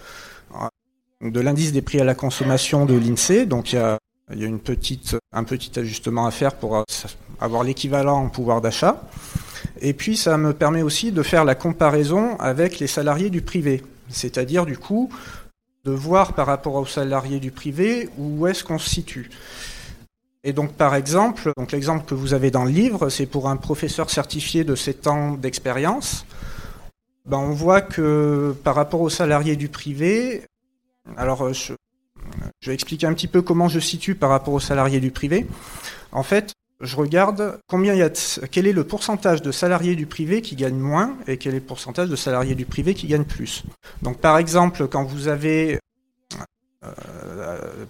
de 1.21 1.41
l'indice 1.41 1.73
des 1.73 1.83
prix 1.83 2.01
à 2.01 2.05
la 2.05 2.15
consommation 2.15 2.87
de 2.87 2.95
l'INSEE. 2.95 3.47
Donc 3.47 3.73
il 3.73 3.77
y 3.77 3.79
a, 3.79 3.99
un 4.29 5.45
petit 5.45 5.79
ajustement 5.79 6.27
à 6.27 6.31
faire 6.31 6.55
pour 6.55 6.85
avoir 7.41 7.63
l'équivalent 7.63 8.25
en 8.25 8.29
pouvoir 8.29 8.61
d'achat. 8.61 9.03
Et 9.81 9.93
puis 9.93 10.17
ça 10.17 10.37
me 10.37 10.53
permet 10.53 10.83
aussi 10.83 11.13
de 11.13 11.23
faire 11.23 11.45
la 11.45 11.55
comparaison 11.55 12.37
avec 12.39 12.79
les 12.79 12.87
salariés 12.87 13.31
du 13.31 13.43
privé. 13.43 13.83
C'est-à-dire 14.09 14.67
du 14.67 14.79
coup 14.79 15.11
de 15.85 15.93
voir 15.93 16.35
par 16.35 16.47
rapport 16.47 16.75
aux 16.75 16.87
salariés 16.87 17.39
du 17.39 17.51
privé 17.51 18.09
où 18.19 18.47
est-ce 18.47 18.65
qu'on 18.65 18.79
se 18.79 18.91
situe. 18.91 19.31
Et 20.47 20.53
donc 20.53 20.75
par 20.75 20.95
exemple, 20.95 21.51
donc 21.57 21.73
l'exemple 21.73 22.05
que 22.05 22.15
vous 22.15 22.33
avez 22.33 22.53
dans 22.53 22.63
le 22.63 22.71
livre, 22.71 23.09
c'est 23.09 23.27
pour 23.27 23.49
un 23.49 23.57
professeur 23.57 24.11
certifié 24.11 24.63
de 24.63 24.77
7 24.77 25.09
ans 25.09 25.33
d'expérience. 25.33 26.25
Ben, 27.25 27.39
on 27.39 27.51
voit 27.51 27.81
que 27.81 28.55
par 28.63 28.77
rapport 28.77 29.01
aux 29.01 29.11
salariés 29.11 29.57
du 29.57 29.69
privé, 29.69 30.45
alors 31.17 31.53
je, 31.53 31.73
je 32.61 32.71
vais 32.71 32.75
expliquer 32.75 33.09
un 33.09 33.13
petit 33.13 33.27
peu 33.27 33.43
comment 33.43 33.67
je 33.67 33.81
situe 33.81 34.15
par 34.15 34.31
rapport 34.31 34.55
aux 34.55 34.61
salariés 34.61 35.01
du 35.01 35.11
privé. 35.11 35.49
En 36.13 36.23
fait, 36.23 36.53
je 36.81 36.95
regarde 36.95 37.59
combien 37.67 37.95
y 37.95 38.03
a 38.03 38.11
quel 38.49 38.69
est 38.69 38.73
le 38.73 38.85
pourcentage 38.85 39.43
de 39.43 39.51
salariés 39.51 39.97
du 39.97 40.07
privé 40.07 40.43
qui 40.43 40.55
gagnent 40.55 40.79
moins 40.79 41.17
et 41.27 41.39
quel 41.39 41.55
est 41.55 41.59
le 41.59 41.65
pourcentage 41.65 42.09
de 42.09 42.15
salariés 42.15 42.55
du 42.55 42.67
privé 42.67 42.95
qui 42.95 43.09
gagnent 43.09 43.25
plus. 43.25 43.65
Donc 44.01 44.19
par 44.19 44.39
exemple, 44.39 44.87
quand 44.87 45.03
vous 45.03 45.27
avez 45.27 45.75
euh, 45.75 45.79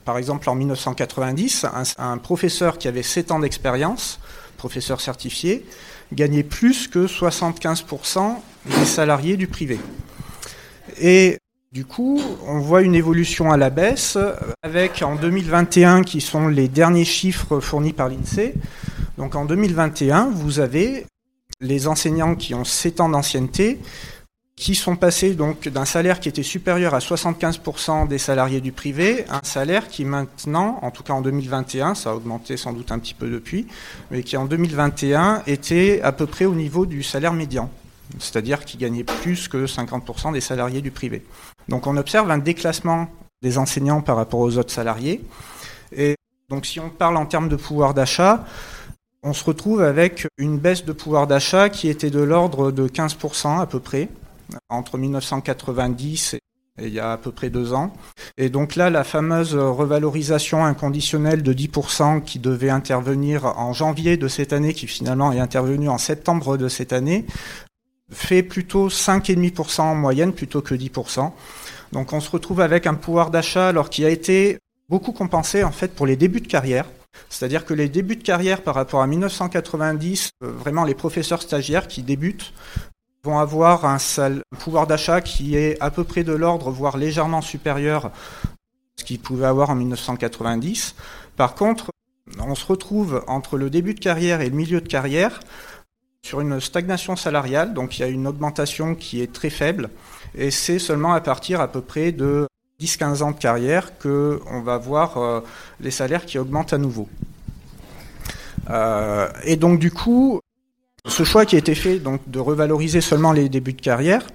par 0.04 0.18
exemple 0.18 0.48
en 0.48 0.54
1990, 0.54 1.66
un, 1.98 2.18
professeur 2.18 2.78
qui 2.78 2.88
avait 2.88 3.02
7 3.02 3.30
ans 3.32 3.38
d'expérience, 3.38 4.20
professeur 4.56 5.00
certifié, 5.00 5.66
gagnait 6.12 6.42
plus 6.42 6.88
que 6.88 7.06
75% 7.06 8.36
des 8.66 8.84
salariés 8.84 9.36
du 9.36 9.48
privé. 9.48 9.78
Et 11.00 11.38
du 11.72 11.84
coup, 11.84 12.20
on 12.46 12.58
voit 12.58 12.82
une 12.82 12.94
évolution 12.94 13.52
à 13.52 13.56
la 13.56 13.70
baisse 13.70 14.16
avec 14.62 15.02
en 15.02 15.16
2021 15.16 16.02
qui 16.02 16.20
sont 16.20 16.48
les 16.48 16.68
derniers 16.68 17.04
chiffres 17.04 17.60
fournis 17.60 17.92
par 17.92 18.08
l'INSEE. 18.08 18.54
Donc 19.18 19.34
en 19.34 19.44
2021, 19.44 20.30
vous 20.30 20.60
avez 20.60 21.06
les 21.60 21.88
enseignants 21.88 22.34
qui 22.34 22.54
ont 22.54 22.64
7 22.64 23.00
ans 23.00 23.08
d'ancienneté 23.08 23.78
qui 24.56 24.74
sont 24.74 24.96
passés 24.96 25.34
donc 25.34 25.68
d'un 25.68 25.84
salaire 25.84 26.18
qui 26.18 26.30
était 26.30 26.42
supérieur 26.42 26.94
à 26.94 26.98
75% 26.98 28.08
des 28.08 28.16
salariés 28.16 28.62
du 28.62 28.72
privé 28.72 29.26
un 29.28 29.42
salaire 29.42 29.86
qui 29.86 30.06
maintenant, 30.06 30.78
en 30.80 30.90
tout 30.90 31.02
cas 31.02 31.12
en 31.12 31.20
2021, 31.20 31.94
ça 31.94 32.10
a 32.10 32.14
augmenté 32.14 32.56
sans 32.56 32.72
doute 32.72 32.90
un 32.90 32.98
petit 32.98 33.12
peu 33.12 33.28
depuis, 33.28 33.66
mais 34.10 34.22
qui 34.22 34.38
en 34.38 34.46
2021 34.46 35.42
était 35.46 36.00
à 36.02 36.10
peu 36.12 36.26
près 36.26 36.46
au 36.46 36.54
niveau 36.54 36.86
du 36.86 37.02
salaire 37.02 37.34
médian, 37.34 37.70
c'est-à-dire 38.18 38.64
qui 38.64 38.78
gagnait 38.78 39.04
plus 39.04 39.48
que 39.48 39.66
50% 39.66 40.32
des 40.32 40.40
salariés 40.40 40.80
du 40.80 40.90
privé. 40.90 41.22
Donc 41.68 41.86
on 41.86 41.98
observe 41.98 42.30
un 42.30 42.38
déclassement 42.38 43.08
des 43.42 43.58
enseignants 43.58 44.00
par 44.00 44.16
rapport 44.16 44.40
aux 44.40 44.56
autres 44.56 44.72
salariés. 44.72 45.20
Et 45.94 46.16
donc 46.48 46.64
si 46.64 46.80
on 46.80 46.88
parle 46.88 47.18
en 47.18 47.26
termes 47.26 47.50
de 47.50 47.56
pouvoir 47.56 47.92
d'achat, 47.92 48.46
on 49.22 49.34
se 49.34 49.44
retrouve 49.44 49.82
avec 49.82 50.26
une 50.38 50.56
baisse 50.56 50.86
de 50.86 50.92
pouvoir 50.92 51.26
d'achat 51.26 51.68
qui 51.68 51.88
était 51.88 52.10
de 52.10 52.20
l'ordre 52.20 52.70
de 52.70 52.88
15% 52.88 53.60
à 53.60 53.66
peu 53.66 53.80
près, 53.80 54.08
entre 54.68 54.98
1990 54.98 56.36
et 56.78 56.88
il 56.88 56.92
y 56.92 57.00
a 57.00 57.12
à 57.12 57.16
peu 57.16 57.32
près 57.32 57.50
deux 57.50 57.72
ans. 57.72 57.92
Et 58.36 58.50
donc 58.50 58.76
là, 58.76 58.90
la 58.90 59.04
fameuse 59.04 59.54
revalorisation 59.54 60.64
inconditionnelle 60.64 61.42
de 61.42 61.52
10% 61.54 62.22
qui 62.22 62.38
devait 62.38 62.70
intervenir 62.70 63.46
en 63.46 63.72
janvier 63.72 64.16
de 64.16 64.28
cette 64.28 64.52
année, 64.52 64.74
qui 64.74 64.86
finalement 64.86 65.32
est 65.32 65.40
intervenue 65.40 65.88
en 65.88 65.98
septembre 65.98 66.56
de 66.56 66.68
cette 66.68 66.92
année, 66.92 67.24
fait 68.10 68.42
plutôt 68.42 68.88
5,5% 68.88 69.80
en 69.80 69.94
moyenne 69.94 70.32
plutôt 70.32 70.60
que 70.60 70.74
10%. 70.74 71.32
Donc 71.92 72.12
on 72.12 72.20
se 72.20 72.30
retrouve 72.30 72.60
avec 72.60 72.86
un 72.86 72.94
pouvoir 72.94 73.30
d'achat 73.30 73.68
alors 73.68 73.90
qui 73.90 74.04
a 74.04 74.10
été 74.10 74.58
beaucoup 74.88 75.12
compensé 75.12 75.64
en 75.64 75.72
fait 75.72 75.94
pour 75.94 76.06
les 76.06 76.16
débuts 76.16 76.40
de 76.40 76.48
carrière. 76.48 76.86
C'est-à-dire 77.30 77.64
que 77.64 77.74
les 77.74 77.88
débuts 77.88 78.16
de 78.16 78.22
carrière 78.22 78.62
par 78.62 78.74
rapport 78.74 79.00
à 79.00 79.06
1990, 79.06 80.30
euh, 80.42 80.52
vraiment 80.52 80.84
les 80.84 80.94
professeurs 80.94 81.40
stagiaires 81.40 81.88
qui 81.88 82.02
débutent 82.02 82.52
vont 83.26 83.38
avoir 83.40 83.84
un, 83.84 83.98
pouvoir 84.60 84.86
d'achat 84.86 85.20
qui 85.20 85.56
est 85.56 85.76
à 85.80 85.90
peu 85.90 86.04
près 86.04 86.22
de 86.22 86.32
l'ordre, 86.32 86.70
voire 86.70 86.96
légèrement 86.96 87.42
supérieur 87.42 88.06
à 88.06 88.10
ce 88.96 89.04
qu'ils 89.04 89.18
pouvaient 89.18 89.46
avoir 89.46 89.70
en 89.70 89.74
1990. 89.74 90.94
Par 91.36 91.56
contre, 91.56 91.90
on 92.38 92.54
se 92.54 92.64
retrouve 92.64 93.24
entre 93.26 93.58
le 93.58 93.68
début 93.68 93.94
de 93.94 94.00
carrière 94.00 94.40
et 94.40 94.48
le 94.48 94.56
milieu 94.56 94.80
de 94.80 94.88
carrière 94.88 95.40
sur 96.22 96.40
une 96.40 96.60
stagnation 96.60 97.16
salariale, 97.16 97.74
donc 97.74 97.98
il 97.98 98.02
y 98.02 98.04
a 98.04 98.08
une 98.08 98.26
augmentation 98.26 98.94
qui 98.94 99.20
est 99.20 99.32
très 99.32 99.50
faible, 99.50 99.90
et 100.34 100.50
c'est 100.50 100.80
seulement 100.80 101.12
à 101.12 101.20
partir 101.20 101.60
à 101.60 101.68
peu 101.68 101.80
près 101.80 102.10
de 102.10 102.48
10-15 102.80 103.22
ans 103.22 103.30
de 103.32 103.38
carrière 103.38 103.98
qu'on 103.98 104.60
va 104.62 104.76
voir 104.78 105.18
euh, 105.18 105.40
les 105.80 105.92
salaires 105.92 106.26
qui 106.26 106.38
augmentent 106.38 106.72
à 106.72 106.78
nouveau. 106.78 107.08
Euh, 108.70 109.28
et 109.44 109.56
donc 109.56 109.78
du 109.78 109.92
coup, 109.92 110.40
ce 111.06 111.24
choix 111.24 111.46
qui 111.46 111.56
a 111.56 111.58
été 111.58 111.74
fait 111.74 111.98
donc, 111.98 112.20
de 112.26 112.38
revaloriser 112.38 113.00
seulement 113.00 113.32
les 113.32 113.48
débuts 113.48 113.72
de 113.72 113.80
carrière, 113.80 114.26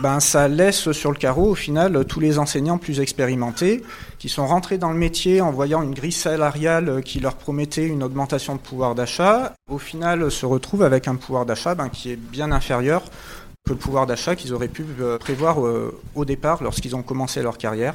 ben, 0.00 0.18
ça 0.18 0.48
laisse 0.48 0.92
sur 0.92 1.10
le 1.10 1.18
carreau 1.18 1.50
au 1.50 1.54
final 1.54 2.06
tous 2.06 2.20
les 2.20 2.38
enseignants 2.38 2.78
plus 2.78 3.00
expérimentés 3.00 3.82
qui 4.18 4.30
sont 4.30 4.46
rentrés 4.46 4.78
dans 4.78 4.90
le 4.90 4.96
métier 4.96 5.42
en 5.42 5.50
voyant 5.50 5.82
une 5.82 5.92
grille 5.92 6.12
salariale 6.12 7.02
qui 7.04 7.20
leur 7.20 7.36
promettait 7.36 7.86
une 7.86 8.02
augmentation 8.02 8.54
de 8.54 8.60
pouvoir 8.60 8.94
d'achat, 8.94 9.54
au 9.70 9.78
final 9.78 10.30
se 10.30 10.46
retrouvent 10.46 10.84
avec 10.84 11.06
un 11.06 11.16
pouvoir 11.16 11.44
d'achat 11.44 11.74
ben, 11.74 11.90
qui 11.90 12.10
est 12.10 12.16
bien 12.16 12.50
inférieur 12.50 13.02
que 13.66 13.72
le 13.72 13.76
pouvoir 13.76 14.06
d'achat 14.06 14.36
qu'ils 14.36 14.54
auraient 14.54 14.68
pu 14.68 14.86
euh, 15.00 15.18
prévoir 15.18 15.64
euh, 15.66 15.94
au 16.14 16.24
départ 16.24 16.62
lorsqu'ils 16.62 16.96
ont 16.96 17.02
commencé 17.02 17.42
leur 17.42 17.58
carrière. 17.58 17.94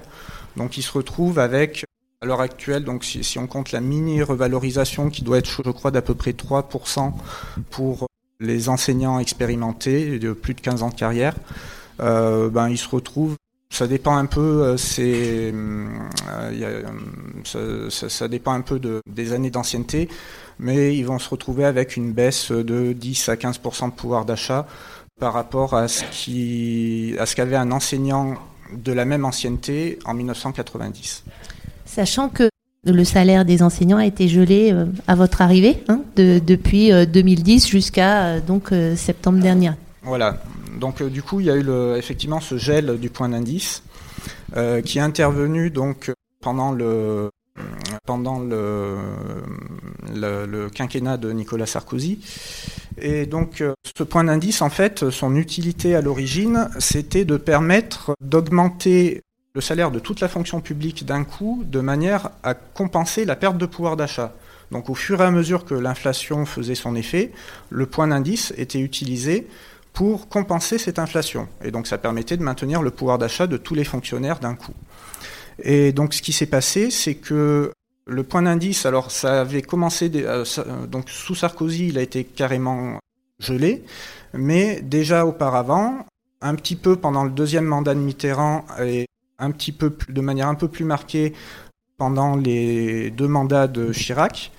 Donc 0.58 0.78
ils 0.78 0.84
se 0.84 0.92
retrouvent 0.92 1.40
avec, 1.40 1.86
à 2.26 2.28
l'heure 2.28 2.42
actuelle, 2.42 2.84
donc 2.84 3.04
si, 3.04 3.38
on 3.40 3.46
compte 3.46 3.72
la 3.72 3.82
mini-revalorisation 3.82 5.10
qui 5.10 5.24
doit 5.24 5.38
être, 5.38 5.62
je 5.64 5.70
crois, 5.70 5.92
d'à 5.92 6.02
peu 6.02 6.16
près 6.16 6.32
3% 6.32 7.14
pour 7.70 8.08
les 8.40 8.68
enseignants 8.68 9.20
expérimentés 9.20 10.18
de 10.18 10.34
plus 10.34 10.56
de 10.56 10.62
15 10.62 10.82
ans 10.82 10.90
de 10.90 10.96
carrière, 10.96 11.36
euh, 12.02 12.50
ben, 12.50 12.68
ils 12.68 12.78
se 12.78 12.90
retrouvent 12.90 13.36
ça 13.72 13.88
dépend 13.88 14.16
un 14.16 14.26
peu, 14.26 14.78
c'est, 14.78 15.54
ça, 17.44 18.10
ça, 18.10 18.28
dépend 18.28 18.54
un 18.54 18.62
peu 18.62 18.80
de, 18.80 19.02
des 19.06 19.34
années 19.34 19.50
d'ancienneté, 19.50 20.08
mais 20.60 20.96
ils 20.96 21.06
vont 21.06 21.20
se 21.20 21.28
retrouver 21.28 21.66
avec 21.66 21.98
une 21.98 22.14
baisse 22.14 22.52
de 22.52 22.94
10 22.94 23.28
à 23.30 23.36
15% 23.36 23.88
de 23.88 23.92
pouvoir 23.92 24.24
d'achat 24.24 24.66
par 25.20 25.34
rapport 25.34 25.74
à 25.74 25.90
ce 25.90 26.06
à 27.20 27.26
ce 27.26 27.36
qu'avait 27.36 27.58
un 27.58 27.72
enseignant 27.72 28.36
de 28.72 28.94
la 28.94 29.04
même 29.04 29.26
ancienneté 29.26 30.00
en 30.06 30.14
1990. 30.14 31.24
Sachant 31.96 32.28
que 32.28 32.50
le 32.84 33.06
salaire 33.06 33.46
des 33.46 33.64
enseignants 33.64 34.00
a 34.00 34.06
été 34.06 34.28
gelé 34.28 34.74
euh, 34.74 34.86
à 35.08 35.16
votre 35.16 35.42
arrivée, 35.42 35.82
hein, 35.88 36.02
de, 36.18 36.40
depuis 36.46 36.92
2010 36.92 37.64
euh, 37.64 37.70
jusqu'à 37.70 38.26
euh, 38.36 38.96
septembre 38.98 39.40
dernier. 39.40 39.72
Voilà. 40.04 40.44
Donc 40.78 41.02
du 41.02 41.24
coup, 41.24 41.40
il 41.40 41.46
y 41.46 41.50
a 41.50 41.56
eu 41.56 41.66
effectivement 41.96 42.42
ce 42.42 42.58
gel 42.58 43.00
du 43.00 43.10
point 43.10 43.30
d'indice 43.30 43.82
qui 44.84 44.98
est 44.98 45.02
intervenu 45.02 45.72
pendant 46.42 46.74
le 46.74 47.30
quinquennat 50.76 51.16
de 51.16 51.32
Nicolas 51.32 51.66
Sarkozy. 51.66 52.20
Et 52.98 53.26
donc 53.26 53.64
ce 53.98 54.04
point 54.04 54.26
d'indice, 54.26 54.62
en 54.62 54.70
fait, 54.70 55.10
son 55.10 55.38
utilité 55.38 55.96
à 55.96 56.02
l'origine, 56.02 56.70
c'était 56.78 57.24
de 57.24 57.38
permettre 57.38 58.14
d'augmenter 58.20 59.22
le 59.56 59.62
salaire 59.62 59.90
de 59.90 60.00
toute 60.00 60.20
la 60.20 60.28
fonction 60.28 60.60
publique 60.60 61.06
d'un 61.06 61.24
coup 61.24 61.64
de 61.66 61.80
manière 61.80 62.30
à 62.44 62.54
compenser 62.54 63.24
la 63.24 63.38
perte 63.38 63.58
de 63.58 63.66
pouvoir 63.66 63.96
d'achat. 63.96 64.34
Donc 64.72 64.90
au 64.90 64.96
fur 64.96 65.22
et 65.22 65.24
à 65.24 65.32
mesure 65.32 65.64
que 65.64 65.74
l'inflation 65.74 66.46
faisait 66.46 66.76
son 66.76 66.96
effet, 66.96 67.32
le 67.70 67.86
point 67.86 68.08
d'indice 68.08 68.54
était 68.58 68.82
utilisé 68.82 69.48
pour 69.94 70.28
compenser 70.28 70.78
cette 70.78 71.00
inflation. 71.00 71.48
Et 71.64 71.72
donc 71.72 71.88
ça 71.88 71.98
permettait 71.98 72.36
de 72.36 72.44
maintenir 72.44 72.82
le 72.82 72.92
pouvoir 72.92 73.18
d'achat 73.18 73.48
de 73.48 73.56
tous 73.56 73.76
les 73.76 73.86
fonctionnaires 73.86 74.40
d'un 74.40 74.56
coup. 74.56 74.74
Et 75.64 75.94
donc 75.94 76.14
ce 76.14 76.22
qui 76.22 76.34
s'est 76.34 76.48
passé, 76.48 76.92
c'est 76.92 77.16
que 77.16 77.72
le 78.08 78.24
point 78.24 78.42
d'indice, 78.42 78.86
alors 78.86 79.10
ça 79.10 79.40
avait 79.40 79.62
commencé, 79.62 80.12
euh, 80.16 80.44
donc 80.88 81.10
sous 81.10 81.34
Sarkozy, 81.34 81.88
il 81.88 81.98
a 81.98 82.02
été 82.02 82.26
carrément 82.26 83.00
gelé, 83.40 83.84
mais 84.34 84.82
déjà 84.82 85.26
auparavant, 85.26 86.06
un 86.42 86.56
petit 86.56 86.76
peu 86.76 86.98
pendant 86.98 87.24
le 87.24 87.32
deuxième 87.32 87.66
mandat 87.66 87.96
de 87.96 88.00
Mitterrand 88.00 88.66
un 89.40 89.52
petit 89.52 89.72
peu 89.72 89.96
de 90.10 90.22
manière 90.22 90.48
un 90.48 90.56
peu 90.56 90.68
plus 90.68 90.86
marquée 90.86 91.34
pendant 91.98 92.36
les 92.36 93.10
deux 93.12 93.28
mandats 93.28 93.68
de 93.68 93.92
Chirac, 93.92 94.52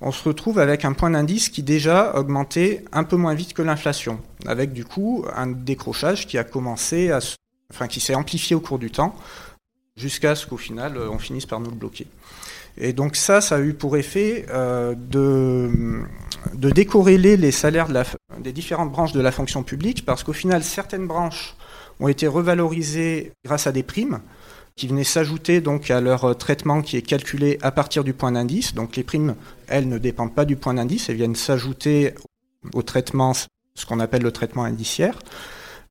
on 0.00 0.12
se 0.12 0.24
retrouve 0.26 0.58
avec 0.58 0.84
un 0.84 0.92
point 0.92 1.10
d'indice 1.10 1.50
qui 1.50 1.62
déjà 1.62 2.16
augmentait 2.16 2.84
un 2.92 3.04
peu 3.04 3.16
moins 3.16 3.34
vite 3.34 3.52
que 3.52 3.62
l'inflation, 3.62 4.20
avec 4.46 4.72
du 4.72 4.84
coup 4.84 5.24
un 5.36 5.46
décrochage 5.46 6.26
qui 6.26 6.38
a 6.38 6.44
commencé 6.44 7.12
enfin 7.70 7.86
qui 7.86 8.00
s'est 8.00 8.14
amplifié 8.14 8.56
au 8.56 8.60
cours 8.60 8.78
du 8.78 8.90
temps, 8.90 9.14
jusqu'à 9.96 10.34
ce 10.34 10.46
qu'au 10.46 10.56
final 10.56 10.98
on 10.98 11.18
finisse 11.18 11.46
par 11.46 11.60
nous 11.60 11.70
le 11.70 11.76
bloquer. 11.76 12.06
Et 12.78 12.92
donc 12.92 13.16
ça, 13.16 13.40
ça 13.40 13.56
a 13.56 13.60
eu 13.60 13.74
pour 13.74 13.96
effet 13.96 14.46
euh, 14.50 14.94
de, 14.96 16.02
de 16.54 16.70
décorréler 16.70 17.36
les 17.36 17.50
salaires 17.50 17.88
des 18.38 18.52
différentes 18.52 18.90
branches 18.90 19.12
de 19.12 19.20
la 19.20 19.32
fonction 19.32 19.62
publique, 19.62 20.04
parce 20.06 20.24
qu'au 20.24 20.32
final, 20.32 20.62
certaines 20.64 21.06
branches 21.06 21.56
ont 22.00 22.08
été 22.08 22.26
revalorisées 22.26 23.32
grâce 23.44 23.66
à 23.66 23.72
des 23.72 23.82
primes 23.82 24.20
qui 24.76 24.86
venaient 24.86 25.04
s'ajouter 25.04 25.60
donc 25.60 25.90
à 25.90 26.00
leur 26.00 26.36
traitement 26.36 26.80
qui 26.80 26.96
est 26.96 27.02
calculé 27.02 27.58
à 27.62 27.70
partir 27.70 28.02
du 28.02 28.14
point 28.14 28.32
d'indice. 28.32 28.74
Donc 28.74 28.96
les 28.96 29.02
primes, 29.02 29.34
elles, 29.68 29.88
ne 29.88 29.98
dépendent 29.98 30.34
pas 30.34 30.44
du 30.44 30.56
point 30.56 30.74
d'indice, 30.74 31.08
elles 31.08 31.16
viennent 31.16 31.36
s'ajouter 31.36 32.14
au 32.74 32.82
traitement, 32.82 33.34
ce 33.34 33.86
qu'on 33.86 34.00
appelle 34.00 34.22
le 34.22 34.32
traitement 34.32 34.64
indiciaire. 34.64 35.18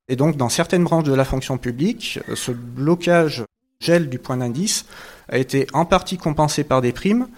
Et 0.08 0.16
donc 0.16 0.36
dans 0.36 0.48
certaines 0.48 0.84
branches 0.84 1.04
de 1.04 1.14
la 1.14 1.24
fonction 1.24 1.56
publique, 1.56 2.18
ce 2.34 2.50
blocage 2.50 3.44
gel 3.80 4.08
du 4.08 4.18
point 4.18 4.36
d'indice 4.36 4.86
a 5.28 5.38
été 5.38 5.66
en 5.72 5.84
partie 5.84 6.18
compensé 6.18 6.64
par 6.64 6.82
des 6.82 6.92
primes, 6.92 7.28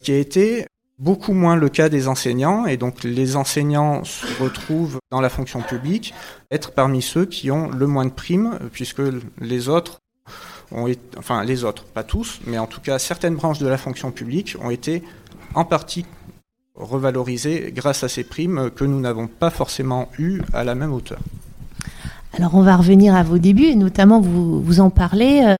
qui 0.00 0.12
a 0.12 0.18
été 0.18 0.66
beaucoup 0.98 1.32
moins 1.32 1.56
le 1.56 1.68
cas 1.68 1.88
des 1.88 2.08
enseignants, 2.08 2.66
et 2.66 2.76
donc 2.76 3.04
les 3.04 3.36
enseignants 3.36 4.04
se 4.04 4.26
retrouvent 4.42 4.98
dans 5.10 5.20
la 5.20 5.28
fonction 5.28 5.60
publique 5.60 6.12
être 6.50 6.72
parmi 6.72 7.02
ceux 7.02 7.24
qui 7.24 7.50
ont 7.50 7.70
le 7.70 7.86
moins 7.86 8.04
de 8.04 8.10
primes, 8.10 8.58
puisque 8.72 9.02
les 9.40 9.68
autres 9.68 9.98
ont 10.72 10.86
été, 10.86 11.18
enfin 11.18 11.44
les 11.44 11.64
autres, 11.64 11.84
pas 11.84 12.02
tous, 12.02 12.40
mais 12.46 12.58
en 12.58 12.66
tout 12.66 12.80
cas 12.80 12.98
certaines 12.98 13.36
branches 13.36 13.58
de 13.58 13.68
la 13.68 13.78
fonction 13.78 14.10
publique 14.10 14.56
ont 14.60 14.70
été 14.70 15.02
en 15.54 15.64
partie 15.64 16.04
revalorisées 16.74 17.72
grâce 17.74 18.04
à 18.04 18.08
ces 18.08 18.24
primes 18.24 18.70
que 18.70 18.84
nous 18.84 19.00
n'avons 19.00 19.26
pas 19.26 19.50
forcément 19.50 20.08
eues 20.18 20.42
à 20.52 20.64
la 20.64 20.74
même 20.74 20.92
hauteur. 20.92 21.18
Alors 22.34 22.54
on 22.54 22.62
va 22.62 22.76
revenir 22.76 23.14
à 23.14 23.22
vos 23.22 23.38
débuts 23.38 23.66
et 23.66 23.74
notamment 23.74 24.20
vous, 24.20 24.62
vous 24.62 24.80
en 24.80 24.90
parlez. 24.90 25.56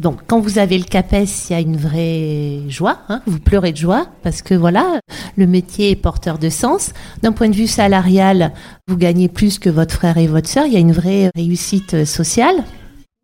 Euh, 0.00 0.02
donc, 0.02 0.20
quand 0.26 0.40
vous 0.40 0.58
avez 0.58 0.78
le 0.78 0.84
CAPES, 0.84 1.48
il 1.48 1.52
y 1.52 1.54
a 1.54 1.60
une 1.60 1.76
vraie 1.76 2.68
joie. 2.68 2.98
Hein, 3.08 3.22
vous 3.26 3.38
pleurez 3.38 3.72
de 3.72 3.76
joie 3.76 4.06
parce 4.22 4.42
que 4.42 4.54
voilà, 4.54 5.00
le 5.36 5.46
métier 5.46 5.90
est 5.90 5.96
porteur 5.96 6.38
de 6.38 6.48
sens. 6.48 6.92
D'un 7.22 7.32
point 7.32 7.48
de 7.48 7.56
vue 7.56 7.66
salarial, 7.66 8.52
vous 8.88 8.96
gagnez 8.96 9.28
plus 9.28 9.58
que 9.58 9.70
votre 9.70 9.94
frère 9.94 10.18
et 10.18 10.26
votre 10.26 10.48
sœur. 10.48 10.66
Il 10.66 10.72
y 10.72 10.76
a 10.76 10.80
une 10.80 10.92
vraie 10.92 11.30
réussite 11.34 12.04
sociale. 12.04 12.64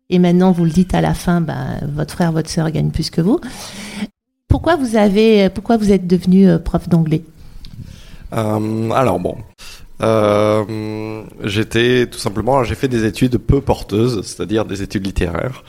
Et 0.09 0.19
maintenant, 0.19 0.51
vous 0.51 0.63
le 0.63 0.71
dites 0.71 0.93
à 0.93 1.01
la 1.01 1.13
fin, 1.13 1.41
ben, 1.41 1.79
votre 1.93 2.13
frère, 2.13 2.31
votre 2.31 2.49
sœur 2.49 2.71
gagnent 2.71 2.91
plus 2.91 3.09
que 3.09 3.21
vous. 3.21 3.39
Pourquoi 4.47 4.77
vous 4.77 4.95
avez, 4.95 5.49
pourquoi 5.49 5.75
vous 5.75 5.91
êtes 5.91 6.07
devenu 6.07 6.47
euh, 6.47 6.57
prof 6.57 6.87
d'anglais? 6.87 7.23
Euh, 8.33 8.89
Alors 8.91 9.19
bon, 9.19 9.35
euh, 10.01 11.23
j'étais 11.43 12.07
tout 12.07 12.19
simplement, 12.19 12.63
j'ai 12.63 12.75
fait 12.75 12.87
des 12.87 13.05
études 13.05 13.37
peu 13.37 13.59
porteuses, 13.59 14.21
c'est-à-dire 14.25 14.63
des 14.63 14.81
études 14.81 15.05
littéraires. 15.05 15.63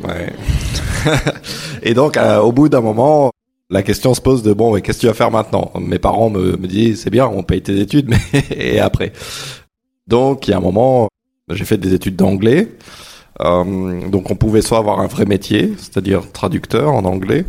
Ouais. 0.00 0.32
et 1.82 1.94
donc, 1.94 2.16
euh, 2.16 2.38
au 2.38 2.52
bout 2.52 2.68
d'un 2.68 2.80
moment, 2.80 3.30
la 3.70 3.82
question 3.82 4.14
se 4.14 4.20
pose 4.20 4.42
de 4.42 4.52
bon, 4.52 4.74
qu'est-ce 4.80 4.98
que 4.98 5.00
tu 5.02 5.06
vas 5.06 5.14
faire 5.14 5.30
maintenant? 5.30 5.72
Mes 5.80 5.98
parents 5.98 6.30
me, 6.30 6.56
me 6.56 6.66
disent 6.66 7.02
c'est 7.02 7.10
bien, 7.10 7.26
on 7.26 7.42
paye 7.42 7.62
tes 7.62 7.78
études, 7.80 8.08
mais 8.08 8.20
et 8.50 8.80
après 8.80 9.12
Donc, 10.06 10.48
il 10.48 10.52
y 10.52 10.54
a 10.54 10.56
un 10.56 10.60
moment, 10.60 11.08
j'ai 11.50 11.64
fait 11.64 11.78
des 11.78 11.94
études 11.94 12.16
d'anglais. 12.16 12.68
Euh, 13.40 14.08
donc, 14.08 14.30
on 14.30 14.36
pouvait 14.36 14.62
soit 14.62 14.78
avoir 14.78 15.00
un 15.00 15.06
vrai 15.06 15.26
métier, 15.26 15.74
c'est-à-dire 15.76 16.30
traducteur 16.32 16.92
en 16.92 17.04
anglais, 17.04 17.44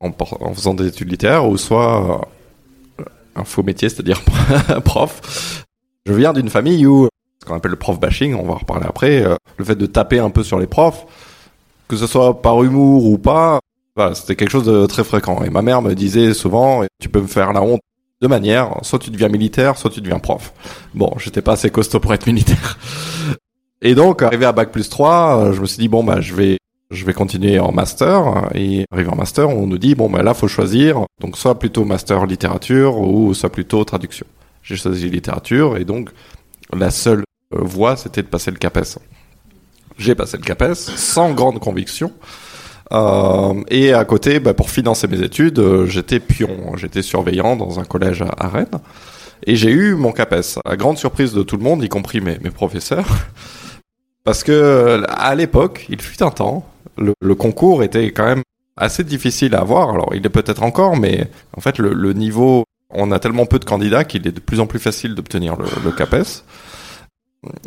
en, 0.00 0.12
faisant 0.54 0.74
des 0.74 0.86
études 0.86 1.10
littéraires, 1.10 1.48
ou 1.48 1.56
soit 1.56 2.22
euh, 3.00 3.04
un 3.34 3.44
faux 3.44 3.62
métier, 3.62 3.88
c'est-à-dire 3.88 4.22
prof. 4.84 5.64
Je 6.06 6.12
viens 6.12 6.32
d'une 6.32 6.48
famille 6.48 6.86
où 6.86 7.08
ce 7.40 7.46
qu'on 7.46 7.56
appelle 7.56 7.72
le 7.72 7.76
prof 7.76 7.98
bashing, 7.98 8.34
on 8.34 8.44
va 8.44 8.54
en 8.54 8.58
reparler 8.58 8.86
après, 8.88 9.24
le 9.56 9.64
fait 9.64 9.76
de 9.76 9.86
taper 9.86 10.18
un 10.18 10.30
peu 10.30 10.42
sur 10.42 10.58
les 10.58 10.66
profs 10.66 11.06
que 11.88 11.96
ce 11.96 12.06
soit 12.06 12.40
par 12.42 12.62
humour 12.62 13.06
ou 13.06 13.18
pas, 13.18 13.60
c'était 14.14 14.36
quelque 14.36 14.50
chose 14.50 14.64
de 14.64 14.86
très 14.86 15.04
fréquent. 15.04 15.42
Et 15.42 15.50
ma 15.50 15.62
mère 15.62 15.82
me 15.82 15.94
disait 15.94 16.34
souvent, 16.34 16.84
tu 17.00 17.08
peux 17.08 17.20
me 17.20 17.26
faire 17.26 17.52
la 17.52 17.62
honte 17.62 17.80
de 18.20 18.26
manière, 18.26 18.76
soit 18.82 18.98
tu 18.98 19.10
deviens 19.10 19.28
militaire, 19.28 19.76
soit 19.76 19.90
tu 19.90 20.00
deviens 20.00 20.18
prof. 20.18 20.52
Bon, 20.94 21.12
j'étais 21.18 21.42
pas 21.42 21.52
assez 21.52 21.70
costaud 21.70 22.00
pour 22.00 22.12
être 22.14 22.26
militaire. 22.26 22.78
Et 23.80 23.94
donc, 23.94 24.22
arrivé 24.22 24.44
à 24.44 24.52
Bac 24.52 24.72
plus 24.72 24.88
3, 24.88 25.52
je 25.52 25.60
me 25.60 25.66
suis 25.66 25.78
dit, 25.78 25.88
bon, 25.88 26.02
bah, 26.02 26.20
je 26.20 26.34
vais, 26.34 26.58
je 26.90 27.04
vais 27.04 27.12
continuer 27.12 27.60
en 27.60 27.70
master. 27.70 28.48
Et 28.54 28.84
arrivé 28.90 29.08
en 29.08 29.14
master, 29.14 29.48
on 29.48 29.66
nous 29.66 29.78
dit, 29.78 29.94
bon, 29.94 30.10
bah, 30.10 30.22
là, 30.24 30.34
faut 30.34 30.48
choisir. 30.48 31.04
Donc, 31.20 31.36
soit 31.36 31.58
plutôt 31.60 31.84
master 31.84 32.26
littérature 32.26 32.98
ou 32.98 33.34
soit 33.34 33.50
plutôt 33.50 33.84
traduction. 33.84 34.26
J'ai 34.62 34.76
choisi 34.76 35.08
littérature 35.08 35.76
et 35.76 35.84
donc, 35.84 36.10
la 36.76 36.90
seule 36.90 37.22
voie, 37.52 37.96
c'était 37.96 38.22
de 38.22 38.26
passer 38.26 38.50
le 38.50 38.56
CAPES 38.58 38.98
j'ai 39.98 40.14
passé 40.14 40.36
le 40.36 40.42
CAPES 40.42 40.74
sans 40.74 41.32
grande 41.32 41.58
conviction. 41.58 42.12
Euh, 42.92 43.54
et 43.68 43.92
à 43.92 44.04
côté, 44.04 44.40
bah, 44.40 44.54
pour 44.54 44.70
financer 44.70 45.08
mes 45.08 45.20
études, 45.22 45.58
euh, 45.58 45.86
j'étais 45.86 46.20
pion, 46.20 46.76
j'étais 46.76 47.02
surveillant 47.02 47.56
dans 47.56 47.80
un 47.80 47.84
collège 47.84 48.22
à, 48.22 48.48
Rennes. 48.48 48.78
Et 49.46 49.56
j'ai 49.56 49.70
eu 49.70 49.94
mon 49.94 50.12
CAPES, 50.12 50.58
à 50.64 50.76
grande 50.76 50.98
surprise 50.98 51.32
de 51.32 51.42
tout 51.42 51.56
le 51.56 51.62
monde, 51.62 51.82
y 51.82 51.88
compris 51.88 52.20
mes, 52.20 52.38
mes 52.38 52.50
professeurs. 52.50 53.06
Parce 54.24 54.42
que 54.42 55.02
à 55.08 55.34
l'époque, 55.34 55.86
il 55.88 56.00
fut 56.00 56.22
un 56.22 56.30
temps, 56.30 56.66
le, 56.96 57.14
le, 57.20 57.34
concours 57.34 57.82
était 57.82 58.10
quand 58.10 58.26
même 58.26 58.42
assez 58.76 59.04
difficile 59.04 59.54
à 59.54 59.60
avoir. 59.60 59.90
Alors 59.90 60.12
il 60.14 60.24
est 60.26 60.30
peut-être 60.30 60.62
encore, 60.62 60.96
mais 60.96 61.28
en 61.56 61.60
fait 61.60 61.78
le, 61.78 61.94
le, 61.94 62.12
niveau, 62.12 62.64
on 62.90 63.10
a 63.10 63.18
tellement 63.20 63.46
peu 63.46 63.58
de 63.58 63.64
candidats 63.64 64.04
qu'il 64.04 64.26
est 64.26 64.32
de 64.32 64.40
plus 64.40 64.60
en 64.60 64.66
plus 64.66 64.80
facile 64.80 65.14
d'obtenir 65.14 65.56
le, 65.56 65.66
le 65.82 65.92
CAPES. 65.92 66.44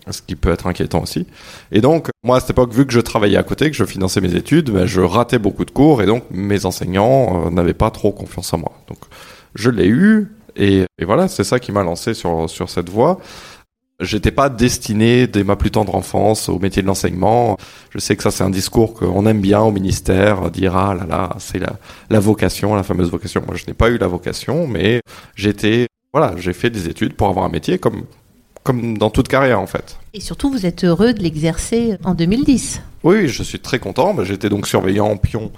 Ce 0.09 0.21
qui 0.21 0.35
peut 0.35 0.51
être 0.51 0.67
inquiétant 0.67 1.01
aussi. 1.01 1.27
Et 1.71 1.81
donc, 1.81 2.09
moi, 2.23 2.37
à 2.37 2.39
cette 2.39 2.51
époque, 2.51 2.73
vu 2.73 2.85
que 2.85 2.93
je 2.93 2.99
travaillais 2.99 3.37
à 3.37 3.43
côté, 3.43 3.69
que 3.69 3.77
je 3.77 3.85
finançais 3.85 4.21
mes 4.21 4.35
études, 4.35 4.69
ben, 4.69 4.85
je 4.85 5.01
ratais 5.01 5.39
beaucoup 5.39 5.65
de 5.65 5.71
cours 5.71 6.01
et 6.01 6.05
donc 6.05 6.23
mes 6.31 6.65
enseignants 6.65 7.47
euh, 7.47 7.49
n'avaient 7.49 7.73
pas 7.73 7.91
trop 7.91 8.11
confiance 8.11 8.53
en 8.53 8.59
moi. 8.59 8.73
Donc, 8.87 8.99
je 9.55 9.69
l'ai 9.69 9.87
eu 9.87 10.27
et, 10.55 10.85
voilà, 11.01 11.27
c'est 11.27 11.43
ça 11.43 11.59
qui 11.59 11.71
m'a 11.71 11.83
lancé 11.83 12.13
sur, 12.13 12.49
sur 12.49 12.69
cette 12.69 12.89
voie. 12.89 13.19
J'étais 13.99 14.31
pas 14.31 14.49
destiné 14.49 15.27
dès 15.27 15.43
ma 15.43 15.55
plus 15.55 15.69
tendre 15.69 15.93
enfance 15.93 16.49
au 16.49 16.57
métier 16.57 16.81
de 16.81 16.87
l'enseignement. 16.87 17.57
Je 17.91 17.99
sais 17.99 18.15
que 18.15 18.23
ça 18.23 18.31
c'est 18.31 18.43
un 18.43 18.49
discours 18.49 18.95
qu'on 18.95 19.27
aime 19.27 19.41
bien 19.41 19.61
au 19.61 19.71
ministère, 19.71 20.49
dire 20.49 20.75
ah 20.75 20.95
là 20.95 21.05
là, 21.05 21.29
c'est 21.37 21.59
la, 21.59 21.73
la 22.09 22.19
vocation, 22.19 22.73
la 22.73 22.81
fameuse 22.81 23.11
vocation. 23.11 23.43
Moi 23.45 23.55
je 23.55 23.65
n'ai 23.67 23.75
pas 23.75 23.89
eu 23.89 23.99
la 23.99 24.07
vocation, 24.07 24.65
mais 24.65 25.01
j'étais 25.35 25.85
voilà, 26.13 26.33
j'ai 26.37 26.53
fait 26.53 26.71
des 26.71 26.89
études 26.89 27.13
pour 27.13 27.27
avoir 27.27 27.45
un 27.45 27.49
métier 27.49 27.77
comme 27.77 28.05
comme 28.63 28.97
dans 28.97 29.09
toute 29.09 29.27
carrière 29.27 29.59
en 29.59 29.67
fait. 29.67 29.97
Et 30.13 30.19
surtout, 30.19 30.51
vous 30.51 30.65
êtes 30.65 30.83
heureux 30.83 31.13
de 31.13 31.21
l'exercer 31.21 31.97
en 32.03 32.13
2010. 32.13 32.81
Oui, 33.03 33.27
je 33.27 33.43
suis 33.43 33.59
très 33.59 33.79
content. 33.79 34.13
Ben, 34.13 34.23
J'étais 34.23 34.49
donc 34.49 34.67
surveillant 34.67 35.07
en 35.07 35.17
pion. 35.17 35.51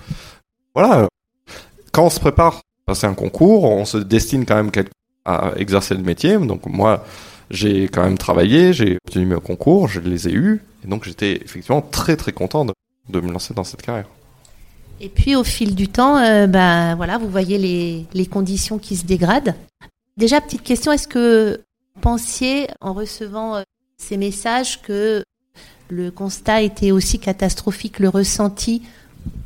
Voilà. 0.76 1.08
Quand 1.92 2.06
on 2.06 2.10
se 2.10 2.20
prépare 2.20 2.58
à 2.58 2.62
passer 2.86 3.08
un 3.08 3.14
concours, 3.14 3.64
on 3.66 3.86
se 3.86 3.98
destine 3.98 4.46
quand 4.46 4.56
même 4.56 4.72
à 5.26 5.54
exercer 5.58 5.96
le 5.96 6.04
métier. 6.04 6.38
Donc 6.38 6.66
moi, 6.66 7.06
j'ai 7.50 7.88
quand 7.88 8.04
même 8.04 8.18
travaillé, 8.18 8.74
j'ai 8.74 8.98
obtenu 9.06 9.26
mes 9.26 9.40
concours, 9.40 9.88
je 9.88 10.00
les 10.00 10.28
ai 10.28 10.32
eus. 10.34 10.62
Et 10.84 10.88
donc 10.88 11.04
j'étais 11.04 11.34
effectivement 11.44 11.82
très 11.82 12.16
très 12.16 12.32
content 12.32 12.66
de, 12.66 12.74
de, 13.10 13.20
me 13.20 13.32
lancer 13.32 13.54
dans 13.54 13.64
cette 13.64 13.82
carrière. 13.82 14.08
Et 15.00 15.10
puis 15.10 15.36
au 15.36 15.44
fil 15.44 15.76
du 15.76 15.88
temps, 15.88 16.18
euh, 16.18 16.48
bah, 16.48 16.96
voilà, 16.96 17.18
vous 17.18 17.30
voyez 17.30 17.58
les, 17.58 18.06
les 18.14 18.26
conditions 18.26 18.78
qui 18.78 18.96
se 18.96 19.06
dégradent. 19.06 19.56
Déjà, 20.18 20.42
petite 20.42 20.64
question, 20.64 20.92
est-ce 20.92 21.08
que 21.08 21.62
pensiez, 22.04 22.68
en 22.82 22.94
recevant 22.94 23.56
euh, 23.56 23.62
ces 23.98 24.18
messages, 24.18 24.82
que 24.82 25.24
le 25.90 26.12
constat 26.12 26.62
était 26.62 26.92
aussi 26.92 27.18
catastrophique, 27.18 28.00
le 28.00 28.10
ressenti 28.10 28.82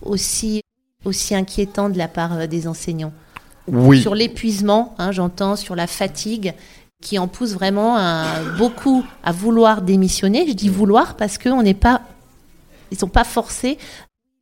aussi, 0.02 0.62
aussi 1.06 1.36
inquiétant 1.36 1.90
de 1.90 1.98
la 1.98 2.08
part 2.08 2.34
euh, 2.34 2.48
des 2.48 2.68
enseignants? 2.68 3.14
Oui. 3.68 4.02
Sur 4.02 4.16
l'épuisement, 4.16 4.96
hein, 4.98 5.12
j'entends, 5.12 5.56
sur 5.56 5.76
la 5.76 5.88
fatigue, 5.88 6.54
qui 7.00 7.20
en 7.20 7.28
pousse 7.28 7.54
vraiment 7.54 7.96
à, 7.96 8.42
beaucoup 8.58 9.06
à 9.24 9.32
vouloir 9.32 9.82
démissionner. 9.82 10.48
Je 10.48 10.54
dis 10.54 10.70
vouloir 10.70 11.16
parce 11.16 11.38
qu'on 11.38 11.62
n'est 11.62 11.76
pas, 11.88 12.02
ils 12.92 12.98
sont 12.98 13.12
pas 13.12 13.26
forcés 13.26 13.78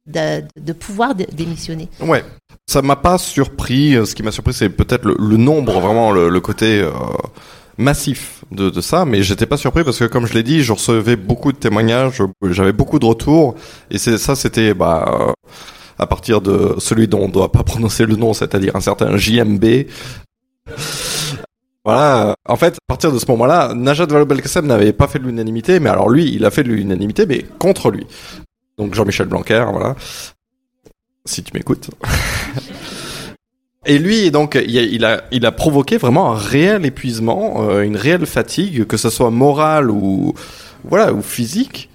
de, 0.05 0.43
de 0.55 0.73
pouvoir 0.73 1.15
dé- 1.15 1.27
démissionner. 1.33 1.89
Ouais. 1.99 2.23
Ça 2.67 2.81
m'a 2.81 2.95
pas 2.95 3.17
surpris. 3.17 3.95
Euh, 3.95 4.05
Ce 4.05 4.15
qui 4.15 4.23
m'a 4.23 4.31
surpris, 4.31 4.53
c'est 4.53 4.69
peut-être 4.69 5.05
le, 5.05 5.15
le 5.19 5.37
nombre, 5.37 5.81
vraiment 5.81 6.13
le, 6.13 6.29
le 6.29 6.39
côté 6.39 6.79
euh, 6.79 6.91
massif 7.77 8.43
de, 8.51 8.69
de 8.69 8.81
ça. 8.81 9.05
Mais 9.05 9.23
j'étais 9.23 9.45
pas 9.45 9.57
surpris 9.57 9.83
parce 9.83 9.99
que, 9.99 10.05
comme 10.05 10.25
je 10.25 10.33
l'ai 10.33 10.43
dit, 10.43 10.63
je 10.63 10.73
recevais 10.73 11.15
beaucoup 11.15 11.51
de 11.51 11.57
témoignages, 11.57 12.21
j'avais 12.43 12.73
beaucoup 12.73 12.99
de 12.99 13.05
retours, 13.05 13.55
et 13.91 13.97
c'est 13.97 14.17
ça, 14.17 14.35
c'était 14.35 14.73
bah 14.73 15.05
euh, 15.07 15.31
à 15.97 16.07
partir 16.07 16.41
de 16.41 16.75
celui 16.79 17.07
dont 17.07 17.21
on 17.21 17.29
doit 17.29 17.51
pas 17.51 17.63
prononcer 17.63 18.05
le 18.05 18.15
nom, 18.15 18.33
c'est-à-dire 18.33 18.75
un 18.75 18.81
certain 18.81 19.17
JMB. 19.17 19.65
Voilà. 21.83 22.35
En 22.47 22.55
fait, 22.55 22.73
à 22.73 22.85
partir 22.87 23.11
de 23.11 23.19
ce 23.19 23.27
moment-là, 23.27 23.73
Najat 23.75 24.07
Vallaud-Belkacem 24.07 24.65
n'avait 24.65 24.93
pas 24.93 25.07
fait 25.07 25.19
de 25.19 25.25
l'unanimité, 25.25 25.79
mais 25.79 25.89
alors 25.89 26.09
lui, 26.09 26.33
il 26.33 26.43
a 26.43 26.49
fait 26.51 26.63
de 26.63 26.69
l'unanimité, 26.69 27.25
mais 27.27 27.45
contre 27.59 27.91
lui. 27.91 28.07
Donc 28.77 28.95
Jean-Michel 28.95 29.27
Blanquer, 29.27 29.65
voilà. 29.71 29.95
Si 31.25 31.43
tu 31.43 31.53
m'écoutes. 31.53 31.89
Et 33.85 33.99
lui, 33.99 34.31
donc, 34.31 34.55
il 34.55 35.05
a, 35.05 35.23
il 35.31 35.45
a, 35.45 35.51
provoqué 35.51 35.97
vraiment 35.97 36.31
un 36.31 36.35
réel 36.35 36.85
épuisement, 36.85 37.69
euh, 37.69 37.83
une 37.83 37.95
réelle 37.95 38.25
fatigue, 38.25 38.85
que 38.85 38.97
ce 38.97 39.09
soit 39.09 39.29
morale 39.29 39.91
ou, 39.91 40.33
voilà, 40.83 41.13
ou 41.13 41.21
physique, 41.21 41.89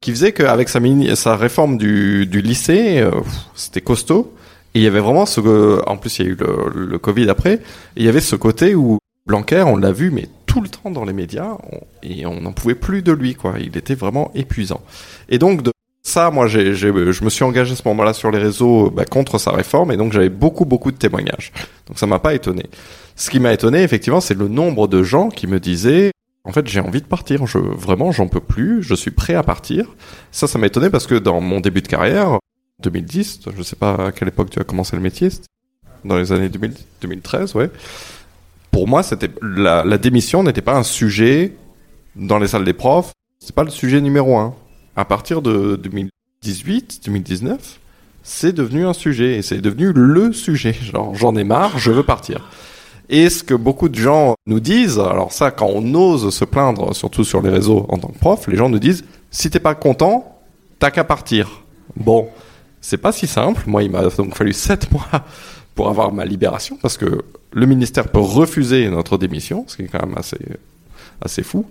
qui 0.00 0.10
faisait 0.10 0.32
qu'avec 0.32 0.68
sa, 0.68 0.80
sa 1.14 1.36
réforme 1.36 1.76
du, 1.76 2.24
du 2.26 2.40
lycée, 2.40 3.00
euh, 3.00 3.10
c'était 3.54 3.82
costaud. 3.82 4.34
Et 4.74 4.80
il 4.80 4.82
y 4.82 4.86
avait 4.86 5.00
vraiment 5.00 5.26
ce, 5.26 5.40
en 5.86 5.96
plus 5.96 6.18
il 6.18 6.26
y 6.26 6.28
a 6.28 6.32
eu 6.32 6.36
le, 6.36 6.86
le 6.86 6.98
Covid 6.98 7.28
après, 7.30 7.60
il 7.96 8.04
y 8.04 8.08
avait 8.08 8.20
ce 8.20 8.36
côté 8.36 8.74
où 8.74 8.98
Blanquer, 9.28 9.62
on 9.66 9.76
l'a 9.76 9.92
vu, 9.92 10.10
mais 10.10 10.26
tout 10.46 10.62
le 10.62 10.70
temps 10.70 10.90
dans 10.90 11.04
les 11.04 11.12
médias, 11.12 11.58
et 12.02 12.24
on 12.24 12.40
n'en 12.40 12.52
pouvait 12.52 12.74
plus 12.74 13.02
de 13.02 13.12
lui, 13.12 13.34
quoi. 13.34 13.56
Il 13.60 13.76
était 13.76 13.94
vraiment 13.94 14.30
épuisant. 14.34 14.80
Et 15.28 15.38
donc, 15.38 15.62
de 15.62 15.70
ça, 16.08 16.30
moi, 16.30 16.46
j'ai, 16.46 16.74
je 16.74 17.24
me 17.24 17.30
suis 17.30 17.44
engagé 17.44 17.72
à 17.72 17.76
ce 17.76 17.86
moment-là 17.86 18.12
sur 18.12 18.30
les 18.30 18.38
réseaux 18.38 18.90
bah, 18.90 19.04
contre 19.04 19.38
sa 19.38 19.52
réforme, 19.52 19.92
et 19.92 19.96
donc 19.96 20.12
j'avais 20.12 20.30
beaucoup, 20.30 20.64
beaucoup 20.64 20.90
de 20.90 20.96
témoignages. 20.96 21.52
Donc 21.86 21.98
ça 21.98 22.06
m'a 22.06 22.18
pas 22.18 22.34
étonné. 22.34 22.64
Ce 23.14 23.30
qui 23.30 23.40
m'a 23.40 23.52
étonné, 23.52 23.82
effectivement, 23.82 24.20
c'est 24.20 24.36
le 24.36 24.48
nombre 24.48 24.88
de 24.88 25.02
gens 25.02 25.28
qui 25.28 25.46
me 25.46 25.60
disaient, 25.60 26.12
en 26.44 26.52
fait, 26.52 26.66
j'ai 26.66 26.80
envie 26.80 27.02
de 27.02 27.06
partir. 27.06 27.46
Je, 27.46 27.58
vraiment, 27.58 28.10
j'en 28.10 28.26
peux 28.26 28.40
plus. 28.40 28.82
Je 28.82 28.94
suis 28.94 29.10
prêt 29.10 29.34
à 29.34 29.42
partir. 29.42 29.84
Ça, 30.32 30.46
ça 30.46 30.58
m'a 30.58 30.66
étonné 30.66 30.88
parce 30.88 31.06
que 31.06 31.14
dans 31.14 31.40
mon 31.40 31.60
début 31.60 31.82
de 31.82 31.88
carrière, 31.88 32.38
2010, 32.80 33.40
je 33.56 33.62
sais 33.62 33.76
pas 33.76 34.06
à 34.06 34.12
quelle 34.12 34.28
époque 34.28 34.50
tu 34.50 34.58
as 34.58 34.64
commencé 34.64 34.96
le 34.96 35.02
métier, 35.02 35.28
dans 36.04 36.16
les 36.16 36.32
années 36.32 36.48
2000, 36.48 36.74
2013, 37.02 37.54
ouais. 37.54 37.70
Pour 38.70 38.88
moi, 38.88 39.02
c'était 39.02 39.30
la, 39.42 39.84
la 39.84 39.98
démission 39.98 40.42
n'était 40.42 40.62
pas 40.62 40.76
un 40.76 40.84
sujet 40.84 41.54
dans 42.16 42.38
les 42.38 42.48
salles 42.48 42.64
des 42.64 42.72
profs. 42.72 43.12
C'est 43.40 43.54
pas 43.54 43.64
le 43.64 43.70
sujet 43.70 44.00
numéro 44.00 44.36
un. 44.38 44.54
À 44.98 45.04
partir 45.04 45.42
de 45.42 45.76
2018, 45.76 47.02
2019, 47.04 47.78
c'est 48.24 48.52
devenu 48.52 48.84
un 48.84 48.92
sujet 48.92 49.36
et 49.36 49.42
c'est 49.42 49.60
devenu 49.60 49.92
le 49.92 50.32
sujet. 50.32 50.72
Genre, 50.82 51.14
j'en 51.14 51.36
ai 51.36 51.44
marre, 51.44 51.78
je 51.78 51.92
veux 51.92 52.02
partir. 52.02 52.50
Et 53.08 53.30
ce 53.30 53.44
que 53.44 53.54
beaucoup 53.54 53.88
de 53.88 53.94
gens 53.94 54.34
nous 54.48 54.58
disent, 54.58 54.98
alors 54.98 55.30
ça, 55.30 55.52
quand 55.52 55.68
on 55.72 55.94
ose 55.94 56.34
se 56.34 56.44
plaindre, 56.44 56.96
surtout 56.96 57.22
sur 57.22 57.40
les 57.42 57.48
réseaux 57.48 57.86
en 57.90 57.98
tant 57.98 58.08
que 58.08 58.18
prof, 58.18 58.48
les 58.48 58.56
gens 58.56 58.68
nous 58.68 58.80
disent, 58.80 59.04
si 59.30 59.48
t'es 59.50 59.60
pas 59.60 59.76
content, 59.76 60.36
t'as 60.80 60.90
qu'à 60.90 61.04
partir. 61.04 61.62
Bon, 61.94 62.28
c'est 62.80 62.98
pas 62.98 63.12
si 63.12 63.28
simple. 63.28 63.62
Moi, 63.68 63.84
il 63.84 63.92
m'a 63.92 64.02
donc 64.08 64.34
fallu 64.34 64.52
sept 64.52 64.90
mois 64.90 65.24
pour 65.76 65.88
avoir 65.88 66.12
ma 66.12 66.24
libération 66.24 66.76
parce 66.82 66.96
que 66.96 67.22
le 67.52 67.66
ministère 67.66 68.08
peut 68.08 68.18
refuser 68.18 68.90
notre 68.90 69.16
démission, 69.16 69.64
ce 69.68 69.76
qui 69.76 69.82
est 69.82 69.86
quand 69.86 70.04
même 70.04 70.18
assez, 70.18 70.38
assez 71.22 71.42
fou. 71.42 71.66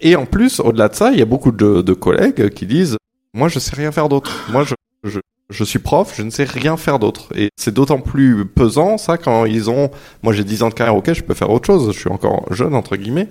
Et 0.00 0.16
en 0.16 0.26
plus, 0.26 0.60
au-delà 0.60 0.88
de 0.88 0.94
ça, 0.94 1.12
il 1.12 1.18
y 1.18 1.22
a 1.22 1.26
beaucoup 1.26 1.52
de, 1.52 1.92
collègues 1.92 2.50
qui 2.50 2.66
disent, 2.66 2.96
moi, 3.34 3.48
je 3.48 3.58
sais 3.58 3.74
rien 3.76 3.92
faire 3.92 4.08
d'autre. 4.08 4.46
Moi, 4.50 4.64
je, 4.64 4.74
je, 5.04 5.20
je 5.50 5.64
suis 5.64 5.78
prof, 5.78 6.12
je 6.16 6.22
ne 6.22 6.30
sais 6.30 6.44
rien 6.44 6.76
faire 6.76 6.98
d'autre. 6.98 7.28
Et 7.34 7.50
c'est 7.56 7.72
d'autant 7.72 8.00
plus 8.00 8.44
pesant, 8.46 8.98
ça, 8.98 9.18
quand 9.18 9.44
ils 9.44 9.70
ont, 9.70 9.90
moi, 10.22 10.32
j'ai 10.32 10.44
10 10.44 10.62
ans 10.64 10.68
de 10.68 10.74
carrière, 10.74 10.96
ok, 10.96 11.12
je 11.12 11.22
peux 11.22 11.34
faire 11.34 11.50
autre 11.50 11.66
chose. 11.66 11.92
Je 11.92 11.98
suis 11.98 12.10
encore 12.10 12.52
jeune, 12.52 12.74
entre 12.74 12.96
guillemets. 12.96 13.28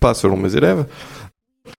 Pas 0.00 0.14
selon 0.14 0.36
mes 0.36 0.56
élèves. 0.56 0.86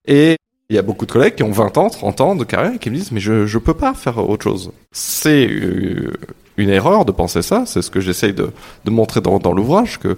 Et 0.05 0.37
il 0.69 0.75
y 0.75 0.79
a 0.79 0.81
beaucoup 0.81 1.05
de 1.05 1.11
collègues 1.11 1.35
qui 1.35 1.43
ont 1.43 1.51
20 1.51 1.77
ans, 1.77 1.89
30 1.89 2.21
ans 2.21 2.35
de 2.35 2.43
carrière 2.43 2.73
et 2.75 2.79
qui 2.79 2.89
me 2.89 2.95
disent 2.95 3.11
mais 3.11 3.19
je 3.19 3.47
je 3.47 3.57
peux 3.57 3.73
pas 3.73 3.93
faire 3.93 4.17
autre 4.29 4.43
chose. 4.43 4.71
C'est 4.91 5.47
euh, 5.49 6.13
une 6.57 6.69
erreur 6.69 7.05
de 7.05 7.11
penser 7.11 7.41
ça, 7.41 7.63
c'est 7.65 7.81
ce 7.81 7.89
que 7.89 7.99
j'essaye 7.99 8.33
de, 8.33 8.51
de 8.85 8.91
montrer 8.91 9.21
dans, 9.21 9.39
dans 9.39 9.53
l'ouvrage 9.53 9.97
que 9.99 10.17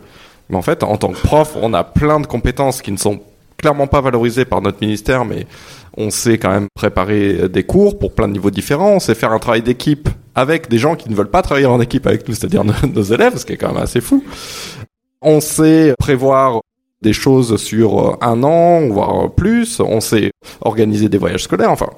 en 0.56 0.62
fait 0.62 0.84
en 0.84 0.98
tant 0.98 1.10
que 1.10 1.22
prof, 1.22 1.58
on 1.62 1.74
a 1.74 1.84
plein 1.84 2.20
de 2.20 2.28
compétences 2.28 2.82
qui 2.82 2.92
ne 2.92 2.98
sont 2.98 3.20
clairement 3.58 3.88
pas 3.88 4.02
valorisées 4.02 4.46
par 4.46 4.62
notre 4.62 4.80
ministère 4.82 5.26
mais 5.26 5.46
on 5.98 6.10
sait 6.10 6.38
quand 6.38 6.50
même 6.50 6.68
préparer 6.74 7.50
des 7.50 7.64
cours 7.64 8.00
pour 8.00 8.14
plein 8.14 8.28
de 8.28 8.34
niveaux 8.34 8.52
différents, 8.52 8.92
on 8.92 9.00
sait 9.00 9.16
faire 9.16 9.32
un 9.32 9.40
travail 9.40 9.62
d'équipe 9.62 10.10
avec 10.36 10.70
des 10.70 10.78
gens 10.78 10.96
qui 10.96 11.10
ne 11.10 11.16
veulent 11.16 11.30
pas 11.30 11.42
travailler 11.42 11.66
en 11.68 11.82
équipe 11.82 12.08
avec 12.08 12.28
nous, 12.28 12.34
c'est-à-dire 12.34 12.64
nos, 12.64 12.74
nos 12.94 13.04
élèves, 13.04 13.38
ce 13.38 13.46
qui 13.46 13.54
est 13.54 13.58
quand 13.58 13.74
même 13.74 13.84
assez 13.84 14.02
fou. 14.02 14.24
On 15.22 15.42
sait 15.42 15.94
prévoir 16.00 16.62
des 17.02 17.14
choses 17.14 17.58
sur 17.58 18.18
un 18.22 18.44
an, 18.44 18.88
voire 18.88 19.32
plus. 19.32 19.80
On 19.80 20.00
sait 20.02 20.32
organiser 20.62 21.10
des 21.10 21.18
voyages 21.18 21.44
scolaires. 21.44 21.72
Enfin, 21.72 21.90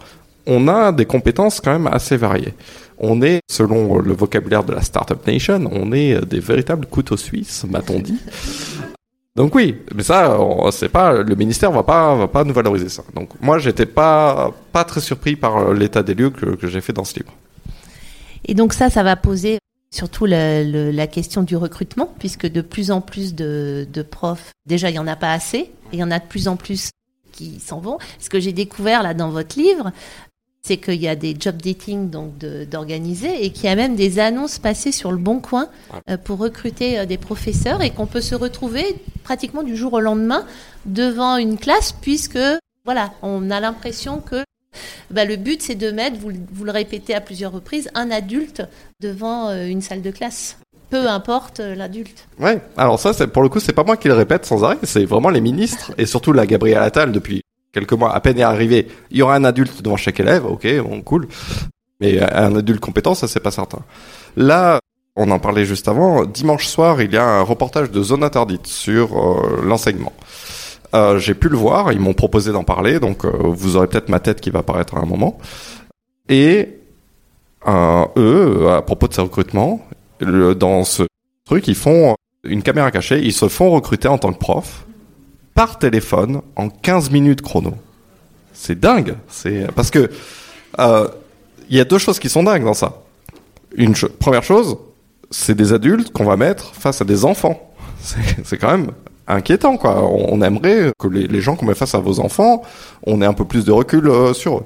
on 0.45 0.67
a 0.67 0.91
des 0.91 1.05
compétences 1.05 1.61
quand 1.61 1.71
même 1.71 1.87
assez 1.87 2.17
variées. 2.17 2.53
On 2.97 3.21
est, 3.21 3.41
selon 3.49 3.99
le 3.99 4.13
vocabulaire 4.13 4.63
de 4.63 4.73
la 4.73 4.81
Startup 4.81 5.25
Nation, 5.25 5.69
on 5.71 5.91
est 5.91 6.23
des 6.25 6.39
véritables 6.39 6.85
couteaux 6.85 7.17
suisses, 7.17 7.65
m'a-t-on 7.69 7.99
dit. 7.99 8.19
Donc 9.35 9.55
oui, 9.55 9.77
mais 9.95 10.03
ça, 10.03 10.37
c'est 10.71 10.89
pas 10.89 11.23
le 11.23 11.35
ministère 11.35 11.71
va 11.71 11.81
pas 11.81 12.15
va 12.15 12.27
pas 12.27 12.43
nous 12.43 12.53
valoriser 12.53 12.89
ça. 12.89 13.03
Donc 13.15 13.29
moi, 13.41 13.57
j'étais 13.57 13.87
pas 13.87 14.53
pas 14.71 14.83
très 14.83 15.01
surpris 15.01 15.35
par 15.35 15.73
l'état 15.73 16.03
des 16.03 16.13
lieux 16.13 16.29
que, 16.29 16.67
j'ai 16.67 16.81
fait 16.81 16.93
dans 16.93 17.03
ce 17.03 17.15
livre. 17.15 17.33
Et 18.45 18.53
donc 18.53 18.73
ça, 18.73 18.91
ça 18.91 19.01
va 19.01 19.15
poser 19.15 19.57
surtout 19.89 20.25
la 20.25 21.07
question 21.07 21.41
du 21.41 21.55
recrutement, 21.55 22.13
puisque 22.19 22.45
de 22.45 22.61
plus 22.61 22.91
en 22.91 23.01
plus 23.01 23.33
de, 23.33 24.05
profs, 24.09 24.51
déjà 24.67 24.91
il 24.91 24.95
y 24.95 24.99
en 24.99 25.07
a 25.07 25.15
pas 25.15 25.33
assez, 25.33 25.57
et 25.57 25.71
il 25.93 25.99
y 25.99 26.03
en 26.03 26.11
a 26.11 26.19
de 26.19 26.25
plus 26.25 26.47
en 26.47 26.55
plus 26.55 26.91
qui 27.31 27.59
s'en 27.59 27.79
vont. 27.79 27.97
Ce 28.19 28.29
que 28.29 28.39
j'ai 28.39 28.53
découvert 28.53 29.01
là 29.01 29.15
dans 29.15 29.29
votre 29.29 29.57
livre, 29.57 29.91
c'est 30.65 30.77
qu'il 30.77 31.01
y 31.01 31.07
a 31.09 31.15
des 31.15 31.35
job 31.37 31.57
dating 31.61 32.09
donc 32.09 32.37
d'organiser 32.37 33.43
et 33.45 33.51
qu'il 33.51 33.65
y 33.65 33.67
a 33.67 33.75
même 33.75 33.95
des 33.95 34.19
annonces 34.19 34.59
passées 34.59 34.93
sur 34.93 35.11
le 35.11 35.17
bon 35.17 35.39
coin 35.39 35.67
euh, 36.09 36.17
pour 36.17 36.39
recruter 36.39 36.99
euh, 36.99 37.05
des 37.05 37.17
professeurs 37.17 37.81
et 37.81 37.89
qu'on 37.89 38.05
peut 38.05 38.21
se 38.21 38.33
retrouver 38.35 38.95
pratiquement 39.23 39.63
du 39.63 39.75
jour 39.75 39.91
au 39.93 39.99
lendemain 39.99 40.45
devant 40.85 41.35
une 41.37 41.57
classe 41.57 41.91
puisque 41.91 42.39
voilà, 42.85 43.11
on 43.21 43.51
a 43.51 43.59
l'impression 43.59 44.19
que 44.19 44.43
bah, 45.11 45.25
le 45.25 45.35
but, 45.35 45.61
c'est 45.61 45.75
de 45.75 45.91
mettre, 45.91 46.17
vous, 46.17 46.29
le- 46.29 46.37
vous 46.51 46.63
le 46.63 46.71
répétez 46.71 47.13
à 47.13 47.21
plusieurs 47.21 47.51
reprises, 47.51 47.89
un 47.93 48.09
adulte 48.09 48.63
devant 49.01 49.49
euh, 49.49 49.67
une 49.67 49.81
salle 49.81 50.01
de 50.01 50.11
classe. 50.11 50.57
Peu 50.89 51.07
importe 51.09 51.59
l'adulte. 51.59 52.25
Ouais. 52.39 52.61
Alors 52.77 52.99
ça, 52.99 53.13
pour 53.27 53.41
le 53.43 53.49
coup, 53.49 53.59
c'est 53.59 53.73
pas 53.73 53.83
moi 53.83 53.97
qui 53.97 54.07
le 54.07 54.13
répète 54.13 54.45
sans 54.45 54.63
arrêt, 54.63 54.77
c'est 54.83 55.05
vraiment 55.05 55.29
les 55.29 55.41
ministres 55.41 55.91
et 55.97 56.05
surtout 56.05 56.33
la 56.33 56.45
Gabrielle 56.45 56.83
Attal 56.83 57.11
depuis 57.11 57.41
quelques 57.73 57.93
mois, 57.93 58.15
à 58.15 58.21
peine 58.21 58.39
est 58.39 58.43
arrivé, 58.43 58.87
il 59.11 59.17
y 59.17 59.21
aura 59.21 59.35
un 59.35 59.43
adulte 59.43 59.81
devant 59.81 59.97
chaque 59.97 60.19
élève, 60.19 60.45
ok, 60.45 60.67
bon, 60.81 61.01
cool. 61.01 61.27
Mais 61.99 62.21
un 62.21 62.55
adulte 62.55 62.79
compétent, 62.79 63.15
ça 63.15 63.27
c'est 63.27 63.39
pas 63.39 63.51
certain. 63.51 63.79
Là, 64.37 64.79
on 65.15 65.29
en 65.29 65.39
parlait 65.39 65.65
juste 65.65 65.87
avant, 65.87 66.25
dimanche 66.25 66.67
soir, 66.67 67.01
il 67.01 67.13
y 67.13 67.17
a 67.17 67.25
un 67.25 67.41
reportage 67.41 67.91
de 67.91 68.01
Zone 68.01 68.23
Interdite 68.23 68.67
sur 68.67 69.17
euh, 69.17 69.61
l'enseignement. 69.63 70.13
Euh, 70.95 71.19
j'ai 71.19 71.33
pu 71.33 71.49
le 71.49 71.57
voir, 71.57 71.91
ils 71.91 71.99
m'ont 71.99 72.13
proposé 72.13 72.51
d'en 72.51 72.63
parler, 72.63 72.99
donc 72.99 73.25
euh, 73.25 73.31
vous 73.31 73.75
aurez 73.75 73.87
peut-être 73.87 74.09
ma 74.09 74.19
tête 74.19 74.41
qui 74.41 74.49
va 74.49 74.59
apparaître 74.59 74.95
à 74.95 75.01
un 75.01 75.05
moment. 75.05 75.37
Et 76.29 76.79
eux, 77.67 78.67
à 78.69 78.81
propos 78.81 79.07
de 79.07 79.13
ces 79.13 79.21
recrutements, 79.21 79.85
dans 80.19 80.83
ce 80.83 81.03
truc, 81.45 81.67
ils 81.67 81.75
font 81.75 82.15
une 82.43 82.61
caméra 82.61 82.91
cachée, 82.91 83.19
ils 83.23 83.33
se 83.33 83.47
font 83.47 83.69
recruter 83.71 84.07
en 84.07 84.17
tant 84.17 84.33
que 84.33 84.39
prof 84.39 84.85
par 85.55 85.79
téléphone 85.79 86.41
en 86.55 86.69
15 86.69 87.11
minutes 87.11 87.41
chrono. 87.41 87.73
C'est 88.53 88.79
dingue. 88.79 89.15
C'est 89.27 89.67
parce 89.75 89.91
que 89.91 90.09
euh, 90.79 91.07
il 91.69 91.77
y 91.77 91.79
a 91.79 91.85
deux 91.85 91.97
choses 91.97 92.19
qui 92.19 92.29
sont 92.29 92.43
dingues 92.43 92.63
dans 92.63 92.73
ça. 92.73 93.01
Une 93.75 93.93
première 93.93 94.43
chose, 94.43 94.77
c'est 95.31 95.55
des 95.55 95.73
adultes 95.73 96.11
qu'on 96.11 96.25
va 96.25 96.37
mettre 96.37 96.73
face 96.75 97.01
à 97.01 97.05
des 97.05 97.25
enfants. 97.25 97.73
C'est 98.43 98.57
quand 98.57 98.71
même 98.71 98.91
inquiétant, 99.27 99.77
quoi. 99.77 100.03
On, 100.03 100.41
aimerait 100.41 100.91
que 100.99 101.07
les, 101.07 101.41
gens 101.41 101.55
qu'on 101.55 101.65
met 101.65 101.73
face 101.73 101.95
à 101.95 101.99
vos 101.99 102.19
enfants, 102.19 102.61
on 103.07 103.21
ait 103.21 103.25
un 103.25 103.33
peu 103.33 103.45
plus 103.45 103.65
de 103.65 103.71
recul 103.71 104.07
euh, 104.07 104.33
sur 104.33 104.57
eux. 104.57 104.65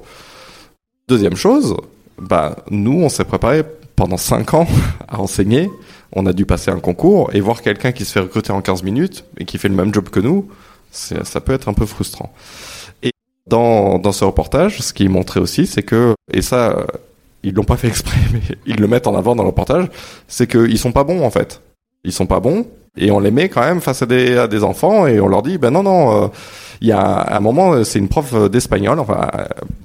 Deuxième 1.06 1.36
chose, 1.36 1.76
bah 2.20 2.56
nous, 2.70 3.00
on 3.00 3.08
s'est 3.08 3.24
préparé 3.24 3.62
pendant 3.96 4.16
5 4.16 4.54
ans 4.54 4.66
à 5.08 5.20
enseigner. 5.20 5.70
On 6.12 6.26
a 6.26 6.32
dû 6.32 6.46
passer 6.46 6.70
un 6.70 6.80
concours 6.80 7.30
et 7.32 7.40
voir 7.40 7.62
quelqu'un 7.62 7.92
qui 7.92 8.04
se 8.04 8.12
fait 8.12 8.20
recruter 8.20 8.50
en 8.50 8.60
15 8.60 8.82
minutes 8.82 9.24
et 9.38 9.44
qui 9.44 9.58
fait 9.58 9.68
le 9.68 9.74
même 9.74 9.94
job 9.94 10.08
que 10.08 10.20
nous, 10.20 10.48
ça 10.90 11.40
peut 11.40 11.52
être 11.52 11.68
un 11.68 11.74
peu 11.74 11.86
frustrant. 11.86 12.32
Et 13.02 13.12
dans, 13.46 13.98
dans 13.98 14.12
ce 14.12 14.24
reportage, 14.24 14.80
ce 14.80 14.92
qui 14.92 15.08
montrait 15.08 15.40
aussi, 15.40 15.66
c'est 15.66 15.82
que, 15.82 16.14
et 16.32 16.42
ça, 16.42 16.86
ils 17.42 17.54
l'ont 17.54 17.64
pas 17.64 17.76
fait 17.76 17.88
exprès, 17.88 18.18
mais 18.32 18.42
ils 18.66 18.76
le 18.76 18.86
mettent 18.86 19.06
en 19.06 19.16
avant 19.16 19.34
dans 19.36 19.42
le 19.42 19.48
reportage, 19.48 19.86
c'est 20.26 20.46
qu'ils 20.46 20.78
sont 20.78 20.92
pas 20.92 21.04
bons 21.04 21.24
en 21.24 21.30
fait. 21.30 21.60
Ils 22.04 22.12
sont 22.12 22.26
pas 22.26 22.40
bons 22.40 22.66
et 22.96 23.10
on 23.10 23.20
les 23.20 23.30
met 23.30 23.48
quand 23.48 23.60
même 23.60 23.80
face 23.80 24.02
à 24.02 24.06
des, 24.06 24.36
à 24.36 24.48
des 24.48 24.64
enfants 24.64 25.06
et 25.06 25.20
on 25.20 25.28
leur 25.28 25.42
dit 25.42 25.58
ben 25.58 25.70
non 25.70 25.82
non, 25.82 26.24
euh, 26.24 26.28
il 26.80 26.88
y 26.88 26.92
a 26.92 27.36
un 27.36 27.40
moment 27.40 27.84
c'est 27.84 27.98
une 27.98 28.08
prof 28.08 28.50
d'espagnol, 28.50 28.98
enfin 28.98 29.28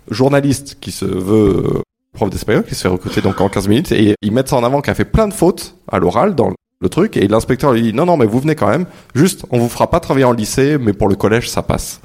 journaliste 0.10 0.78
qui 0.80 0.92
se 0.92 1.06
veut 1.06 1.82
prof 2.14 2.30
d'espagnol 2.30 2.64
qui 2.64 2.76
se 2.76 2.82
fait 2.84 2.88
recruter 2.88 3.22
donc 3.22 3.42
en 3.42 3.50
15 3.50 3.68
minutes 3.68 3.92
et 3.92 4.16
ils 4.22 4.32
mettent 4.32 4.50
ça 4.50 4.58
en 4.58 4.64
avant 4.64 4.82
qu'elle 4.82 4.96
fait 4.96 5.06
plein 5.06 5.28
de 5.28 5.34
fautes 5.34 5.76
à 5.92 6.00
l'oral 6.00 6.36
dans 6.36 6.52
le 6.84 6.90
truc 6.90 7.16
et 7.16 7.28
l'inspecteur 7.28 7.72
lui 7.72 7.82
dit 7.82 7.94
non 7.94 8.06
non 8.06 8.18
mais 8.18 8.26
vous 8.26 8.40
venez 8.40 8.56
quand 8.56 8.68
même. 8.68 8.86
Juste 9.16 9.46
on 9.50 9.58
vous 9.58 9.70
fera 9.70 9.90
pas 9.90 10.02
travailler 10.02 10.26
en 10.26 10.34
lycée 10.34 10.78
mais 10.78 10.92
pour 10.92 11.08
le 11.08 11.16
collège 11.16 11.50
ça 11.50 11.64
passe. 11.64 12.02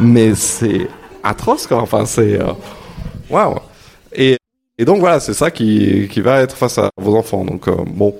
Mais 0.00 0.34
c'est 0.34 0.88
atroce 1.22 1.66
quoi. 1.68 1.80
Enfin 1.80 2.04
c'est 2.04 2.40
euh, 2.40 2.52
waouh. 3.30 3.60
Et, 4.12 4.36
et 4.78 4.84
donc 4.84 4.98
voilà 4.98 5.20
c'est 5.20 5.32
ça 5.32 5.52
qui, 5.52 6.08
qui 6.10 6.20
va 6.20 6.40
être 6.40 6.56
face 6.56 6.76
à 6.78 6.90
vos 7.00 7.16
enfants. 7.16 7.44
Donc 7.44 7.68
euh, 7.68 7.76
bon. 7.86 8.14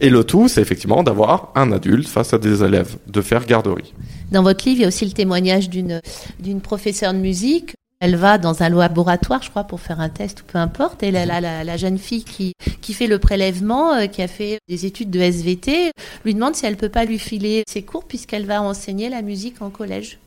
Et 0.00 0.10
le 0.10 0.22
tout 0.22 0.48
c'est 0.48 0.60
effectivement 0.60 1.02
d'avoir 1.02 1.50
un 1.54 1.72
adulte 1.72 2.08
face 2.08 2.34
à 2.34 2.38
des 2.38 2.62
élèves 2.62 2.96
de 3.06 3.20
faire 3.22 3.46
garderie. 3.46 3.94
Dans 4.30 4.42
votre 4.42 4.66
livre 4.66 4.80
il 4.80 4.82
y 4.82 4.84
a 4.84 4.88
aussi 4.88 5.06
le 5.06 5.12
témoignage 5.12 5.70
d'une 5.70 6.02
d'une 6.40 6.60
professeure 6.60 7.14
de 7.14 7.18
musique 7.18 7.74
elle 8.02 8.16
va 8.16 8.36
dans 8.36 8.64
un 8.64 8.68
laboratoire, 8.68 9.44
je 9.44 9.50
crois, 9.50 9.62
pour 9.62 9.80
faire 9.80 10.00
un 10.00 10.08
test 10.08 10.40
ou 10.40 10.44
peu 10.44 10.58
importe. 10.58 11.04
Et 11.04 11.12
là, 11.12 11.24
la, 11.24 11.62
la, 11.62 11.76
jeune 11.76 11.98
fille 11.98 12.24
qui, 12.24 12.52
qui 12.80 12.94
fait 12.94 13.06
le 13.06 13.20
prélèvement, 13.20 13.94
euh, 13.94 14.06
qui 14.06 14.22
a 14.22 14.26
fait 14.26 14.58
des 14.68 14.86
études 14.86 15.08
de 15.08 15.20
SVT, 15.20 15.92
lui 16.24 16.34
demande 16.34 16.56
si 16.56 16.66
elle 16.66 16.76
peut 16.76 16.88
pas 16.88 17.04
lui 17.04 17.20
filer 17.20 17.62
ses 17.68 17.82
cours 17.82 18.02
puisqu'elle 18.02 18.44
va 18.44 18.60
enseigner 18.60 19.08
la 19.08 19.22
musique 19.22 19.62
en 19.62 19.70
collège. 19.70 20.18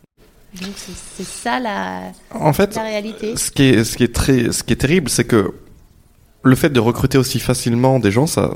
Donc 0.62 0.72
c'est 0.78 1.26
ça 1.26 1.60
la, 1.60 2.14
en 2.34 2.54
fait, 2.54 2.76
la 2.76 2.84
réalité. 2.84 3.36
Ce 3.36 3.52
qui 3.52 3.64
est, 3.64 3.84
ce 3.84 3.98
qui 3.98 4.06
est 4.06 4.16
très, 4.16 4.54
ce 4.54 4.64
qui 4.64 4.72
est 4.72 4.78
terrible, 4.78 5.10
c'est 5.10 5.26
que 5.26 5.54
le 6.44 6.56
fait 6.56 6.70
de 6.70 6.80
recruter 6.80 7.18
aussi 7.18 7.42
facilement 7.42 8.00
des 8.00 8.12
gens, 8.12 8.26
ça, 8.26 8.54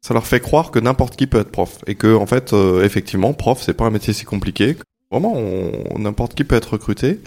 ça 0.00 0.14
leur 0.14 0.26
fait 0.26 0.40
croire 0.40 0.70
que 0.70 0.78
n'importe 0.78 1.14
qui 1.14 1.26
peut 1.26 1.40
être 1.40 1.52
prof 1.52 1.76
et 1.86 1.94
que 1.94 2.16
en 2.16 2.24
fait, 2.24 2.54
euh, 2.54 2.84
effectivement, 2.84 3.34
prof, 3.34 3.60
c'est 3.60 3.74
pas 3.74 3.84
un 3.84 3.90
métier 3.90 4.14
si 4.14 4.24
compliqué. 4.24 4.78
Vraiment, 5.10 5.36
n'importe 5.98 6.34
qui 6.36 6.44
peut 6.44 6.54
être 6.54 6.74
recruté 6.74 7.18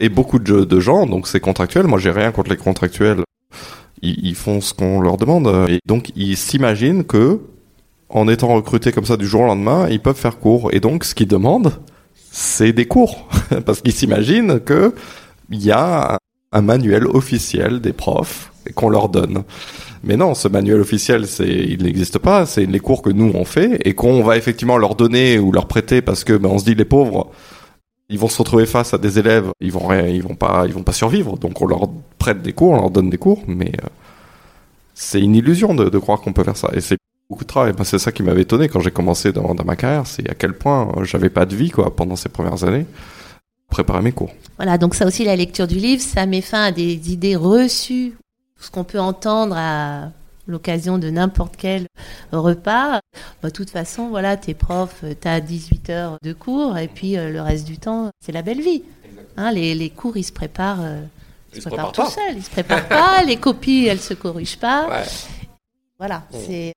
et 0.00 0.08
beaucoup 0.08 0.38
de, 0.38 0.80
gens, 0.80 1.06
donc 1.06 1.28
c'est 1.28 1.40
contractuel. 1.40 1.86
Moi, 1.86 1.98
j'ai 1.98 2.10
rien 2.10 2.32
contre 2.32 2.50
les 2.50 2.56
contractuels. 2.56 3.22
Ils, 4.02 4.34
font 4.34 4.62
ce 4.62 4.72
qu'on 4.72 5.00
leur 5.00 5.18
demande. 5.18 5.68
Et 5.68 5.78
donc, 5.86 6.10
ils 6.16 6.36
s'imaginent 6.36 7.04
que, 7.04 7.40
en 8.08 8.26
étant 8.28 8.48
recrutés 8.48 8.92
comme 8.92 9.04
ça 9.04 9.18
du 9.18 9.26
jour 9.26 9.42
au 9.42 9.46
lendemain, 9.46 9.88
ils 9.90 10.00
peuvent 10.00 10.16
faire 10.16 10.38
cours. 10.38 10.70
Et 10.72 10.80
donc, 10.80 11.04
ce 11.04 11.14
qu'ils 11.14 11.28
demandent, 11.28 11.74
c'est 12.32 12.72
des 12.72 12.86
cours. 12.86 13.28
Parce 13.66 13.82
qu'ils 13.82 13.92
s'imaginent 13.92 14.60
que 14.60 14.94
il 15.50 15.62
y 15.62 15.70
a 15.70 16.18
un 16.52 16.62
manuel 16.62 17.06
officiel 17.06 17.80
des 17.80 17.92
profs 17.92 18.52
qu'on 18.74 18.88
leur 18.88 19.10
donne. 19.10 19.44
Mais 20.02 20.16
non, 20.16 20.34
ce 20.34 20.48
manuel 20.48 20.80
officiel, 20.80 21.26
il 21.40 21.82
n'existe 21.82 22.18
pas. 22.18 22.46
C'est 22.46 22.64
les 22.64 22.80
cours 22.80 23.02
que 23.02 23.10
nous 23.10 23.32
on 23.34 23.44
fait 23.44 23.78
et 23.84 23.94
qu'on 23.94 24.22
va 24.22 24.36
effectivement 24.38 24.78
leur 24.78 24.94
donner 24.94 25.38
ou 25.38 25.52
leur 25.52 25.66
prêter 25.66 26.00
parce 26.00 26.24
que 26.24 26.32
ben, 26.32 26.48
on 26.48 26.58
se 26.58 26.64
dit 26.64 26.74
les 26.74 26.86
pauvres, 26.86 27.30
ils 28.10 28.18
vont 28.18 28.28
se 28.28 28.38
retrouver 28.38 28.66
face 28.66 28.92
à 28.92 28.98
des 28.98 29.18
élèves, 29.18 29.50
ils 29.60 29.72
vont 29.72 29.92
ils 29.92 30.22
vont 30.22 30.34
pas, 30.34 30.64
ils 30.66 30.74
vont 30.74 30.82
pas 30.82 30.92
survivre. 30.92 31.38
Donc 31.38 31.62
on 31.62 31.66
leur 31.66 31.88
prête 32.18 32.42
des 32.42 32.52
cours, 32.52 32.72
on 32.72 32.76
leur 32.76 32.90
donne 32.90 33.08
des 33.08 33.18
cours, 33.18 33.42
mais 33.46 33.72
euh, 33.82 33.88
c'est 34.94 35.20
une 35.20 35.36
illusion 35.36 35.74
de, 35.74 35.98
croire 35.98 36.20
qu'on 36.20 36.32
peut 36.32 36.42
faire 36.42 36.56
ça. 36.56 36.70
Et 36.74 36.80
c'est 36.80 36.98
beaucoup 37.30 37.44
de 37.44 37.48
travail. 37.48 37.72
c'est 37.84 38.00
ça 38.00 38.10
qui 38.10 38.24
m'avait 38.24 38.42
étonné 38.42 38.68
quand 38.68 38.80
j'ai 38.80 38.90
commencé 38.90 39.32
dans, 39.32 39.54
dans, 39.54 39.64
ma 39.64 39.76
carrière, 39.76 40.08
c'est 40.08 40.28
à 40.28 40.34
quel 40.34 40.54
point 40.54 40.92
euh, 40.96 41.04
j'avais 41.04 41.30
pas 41.30 41.46
de 41.46 41.54
vie 41.54 41.70
quoi 41.70 41.94
pendant 41.94 42.16
ces 42.16 42.28
premières 42.28 42.64
années. 42.64 42.84
Préparer 43.70 44.02
mes 44.02 44.12
cours. 44.12 44.32
Voilà, 44.56 44.76
donc 44.76 44.96
ça 44.96 45.06
aussi 45.06 45.24
la 45.24 45.36
lecture 45.36 45.68
du 45.68 45.76
livre, 45.76 46.02
ça 46.02 46.26
met 46.26 46.40
fin 46.40 46.64
à 46.64 46.72
des 46.72 47.12
idées 47.12 47.36
reçues, 47.36 48.14
ce 48.58 48.68
qu'on 48.72 48.82
peut 48.82 48.98
entendre 48.98 49.54
à 49.56 50.10
l'occasion 50.50 50.98
de 50.98 51.10
n'importe 51.10 51.54
quel 51.56 51.86
repas. 52.32 53.00
Bah, 53.42 53.48
de 53.48 53.50
toute 53.50 53.70
façon, 53.70 54.08
voilà, 54.08 54.36
t'es 54.36 54.54
prof, 54.54 55.04
t'as 55.20 55.40
18 55.40 55.90
heures 55.90 56.18
de 56.22 56.32
cours 56.32 56.78
et 56.78 56.88
puis 56.88 57.16
euh, 57.16 57.30
le 57.30 57.40
reste 57.40 57.66
du 57.66 57.78
temps, 57.78 58.10
c'est 58.24 58.32
la 58.32 58.42
belle 58.42 58.60
vie. 58.60 58.82
Hein, 59.36 59.52
les, 59.52 59.74
les, 59.74 59.90
cours, 59.90 60.16
ils 60.16 60.24
se 60.24 60.32
préparent, 60.32 60.82
euh, 60.82 61.00
ils, 61.54 61.62
se 61.62 61.68
préparent, 61.68 61.92
tout 61.92 62.06
seuls, 62.06 62.36
ils 62.36 62.42
se 62.42 62.50
préparent 62.50 62.88
pas, 62.88 63.22
les 63.24 63.36
copies, 63.36 63.86
elles 63.86 64.00
se 64.00 64.14
corrigent 64.14 64.58
pas. 64.58 65.04
Voilà, 65.98 66.24
c'est. 66.30 66.74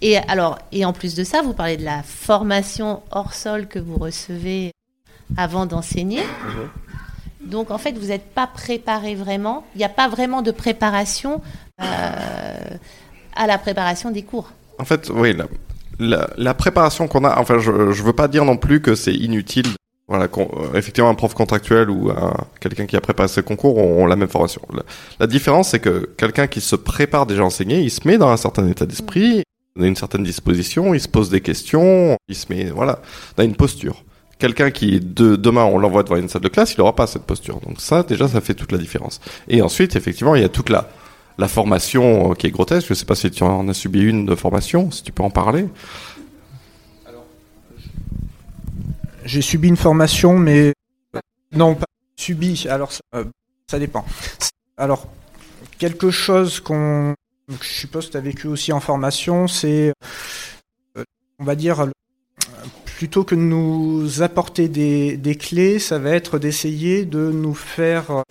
Et 0.00 0.16
alors, 0.18 0.58
et 0.70 0.84
en 0.84 0.92
plus 0.92 1.14
de 1.14 1.24
ça, 1.24 1.42
vous 1.42 1.52
parlez 1.52 1.76
de 1.76 1.84
la 1.84 2.02
formation 2.02 3.02
hors 3.10 3.34
sol 3.34 3.66
que 3.66 3.78
vous 3.78 3.96
recevez 3.96 4.72
avant 5.36 5.66
d'enseigner. 5.66 6.22
Mhm. 6.22 6.70
Donc 7.50 7.70
en 7.70 7.78
fait, 7.78 7.92
vous 7.92 8.06
n'êtes 8.06 8.32
pas 8.32 8.46
préparé 8.46 9.14
vraiment. 9.14 9.64
Il 9.74 9.78
n'y 9.78 9.84
a 9.84 9.90
pas 9.90 10.08
vraiment 10.08 10.42
de 10.42 10.50
préparation. 10.50 11.42
Euh, 11.82 12.70
à 13.36 13.46
la 13.46 13.58
préparation 13.58 14.10
des 14.10 14.22
cours. 14.22 14.50
En 14.78 14.84
fait, 14.84 15.10
oui, 15.14 15.36
la, 15.98 16.54
préparation 16.54 17.08
qu'on 17.08 17.24
a, 17.24 17.38
enfin, 17.38 17.58
je 17.58 17.70
ne 17.70 17.92
veux 17.92 18.12
pas 18.12 18.28
dire 18.28 18.44
non 18.44 18.56
plus 18.56 18.80
que 18.80 18.94
c'est 18.94 19.14
inutile. 19.14 19.68
Voilà, 20.06 20.28
euh, 20.36 20.74
effectivement, 20.74 21.08
un 21.08 21.14
prof 21.14 21.32
contractuel 21.32 21.88
ou 21.88 22.12
quelqu'un 22.60 22.84
qui 22.84 22.96
a 22.96 23.00
préparé 23.00 23.28
ses 23.28 23.42
concours 23.42 23.78
ont, 23.78 24.06
la 24.06 24.16
même 24.16 24.28
formation. 24.28 24.60
La, 25.18 25.26
différence, 25.26 25.70
c'est 25.70 25.80
que 25.80 26.10
quelqu'un 26.18 26.46
qui 26.46 26.60
se 26.60 26.76
prépare 26.76 27.24
déjà 27.26 27.42
à 27.42 27.46
enseigner, 27.46 27.80
il 27.80 27.90
se 27.90 28.06
met 28.06 28.18
dans 28.18 28.28
un 28.28 28.36
certain 28.36 28.68
état 28.68 28.84
d'esprit, 28.84 29.44
dans 29.76 29.86
une 29.86 29.96
certaine 29.96 30.22
disposition, 30.22 30.94
il 30.94 31.00
se 31.00 31.08
pose 31.08 31.30
des 31.30 31.40
questions, 31.40 32.16
il 32.28 32.34
se 32.34 32.52
met, 32.52 32.64
voilà, 32.66 33.00
dans 33.36 33.44
une 33.44 33.56
posture. 33.56 34.04
Quelqu'un 34.38 34.70
qui, 34.70 35.00
de, 35.00 35.36
demain, 35.36 35.64
on 35.64 35.78
l'envoie 35.78 36.02
devant 36.02 36.16
une 36.16 36.28
salle 36.28 36.42
de 36.42 36.48
classe, 36.48 36.74
il 36.74 36.80
n'aura 36.80 36.94
pas 36.94 37.06
cette 37.06 37.22
posture. 37.22 37.60
Donc 37.60 37.80
ça, 37.80 38.02
déjà, 38.02 38.28
ça 38.28 38.40
fait 38.40 38.54
toute 38.54 38.72
la 38.72 38.78
différence. 38.78 39.20
Et 39.48 39.62
ensuite, 39.62 39.96
effectivement, 39.96 40.34
il 40.34 40.42
y 40.42 40.44
a 40.44 40.48
toute 40.48 40.68
la, 40.68 40.88
la 41.38 41.48
formation 41.48 42.30
euh, 42.30 42.34
qui 42.34 42.46
est 42.46 42.50
grotesque. 42.50 42.88
Je 42.88 42.92
ne 42.92 42.96
sais 42.96 43.04
pas 43.04 43.14
si 43.14 43.30
tu 43.30 43.42
en 43.42 43.68
as 43.68 43.74
subi 43.74 44.02
une 44.02 44.26
de 44.26 44.34
formation, 44.34 44.90
si 44.90 45.02
tu 45.02 45.12
peux 45.12 45.22
en 45.22 45.30
parler. 45.30 45.68
J'ai 49.24 49.42
subi 49.42 49.68
une 49.68 49.76
formation, 49.76 50.38
mais 50.38 50.74
non, 51.52 51.74
pas 51.74 51.86
subi. 52.16 52.66
Alors, 52.68 52.92
ça, 52.92 53.00
euh, 53.14 53.78
dépend. 53.78 54.04
Alors, 54.76 55.08
quelque 55.78 56.10
chose 56.10 56.60
qu'on, 56.60 57.14
je 57.48 57.66
suppose, 57.66 58.10
tu 58.10 58.16
as 58.16 58.20
vécu 58.20 58.46
aussi 58.48 58.72
en 58.72 58.80
formation, 58.80 59.48
c'est, 59.48 59.92
euh, 60.98 61.04
on 61.38 61.44
va 61.44 61.54
dire, 61.54 61.88
plutôt 62.84 63.24
que 63.24 63.34
de 63.34 63.40
nous 63.40 64.22
apporter 64.22 64.68
des 64.68 65.36
clés, 65.40 65.78
ça 65.78 65.98
va 65.98 66.10
être 66.10 66.38
d'essayer 66.38 67.06
de 67.06 67.30
nous 67.32 67.54
faire 67.54 68.24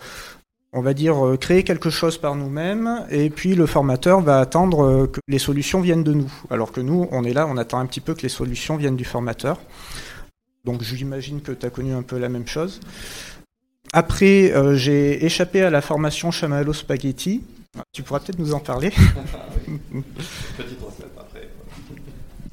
on 0.73 0.81
va 0.81 0.93
dire, 0.93 1.25
euh, 1.25 1.37
créer 1.37 1.63
quelque 1.63 1.89
chose 1.89 2.17
par 2.17 2.35
nous-mêmes, 2.35 3.05
et 3.09 3.29
puis 3.29 3.55
le 3.55 3.65
formateur 3.65 4.21
va 4.21 4.39
attendre 4.39 4.83
euh, 4.83 5.07
que 5.07 5.19
les 5.27 5.39
solutions 5.39 5.81
viennent 5.81 6.03
de 6.03 6.13
nous. 6.13 6.31
Alors 6.49 6.71
que 6.71 6.81
nous, 6.81 7.07
on 7.11 7.23
est 7.23 7.33
là, 7.33 7.47
on 7.47 7.57
attend 7.57 7.79
un 7.79 7.85
petit 7.85 8.01
peu 8.01 8.13
que 8.13 8.21
les 8.21 8.29
solutions 8.29 8.75
viennent 8.75 8.97
du 8.97 9.05
formateur. 9.05 9.59
Donc 10.65 10.81
j'imagine 10.81 11.41
que 11.41 11.51
tu 11.51 11.65
as 11.65 11.69
connu 11.69 11.93
un 11.93 12.03
peu 12.03 12.17
la 12.17 12.29
même 12.29 12.47
chose. 12.47 12.79
Après, 13.91 14.51
euh, 14.51 14.75
j'ai 14.75 15.23
échappé 15.23 15.61
à 15.61 15.69
la 15.69 15.81
formation 15.81 16.31
Chamallow 16.31 16.73
Spaghetti. 16.73 17.43
Tu 17.91 18.01
pourras 18.01 18.21
peut-être 18.21 18.39
nous 18.39 18.53
en 18.53 18.59
parler. 18.59 18.89
Petite 20.57 20.81
recette 20.81 21.11
après. 21.19 21.49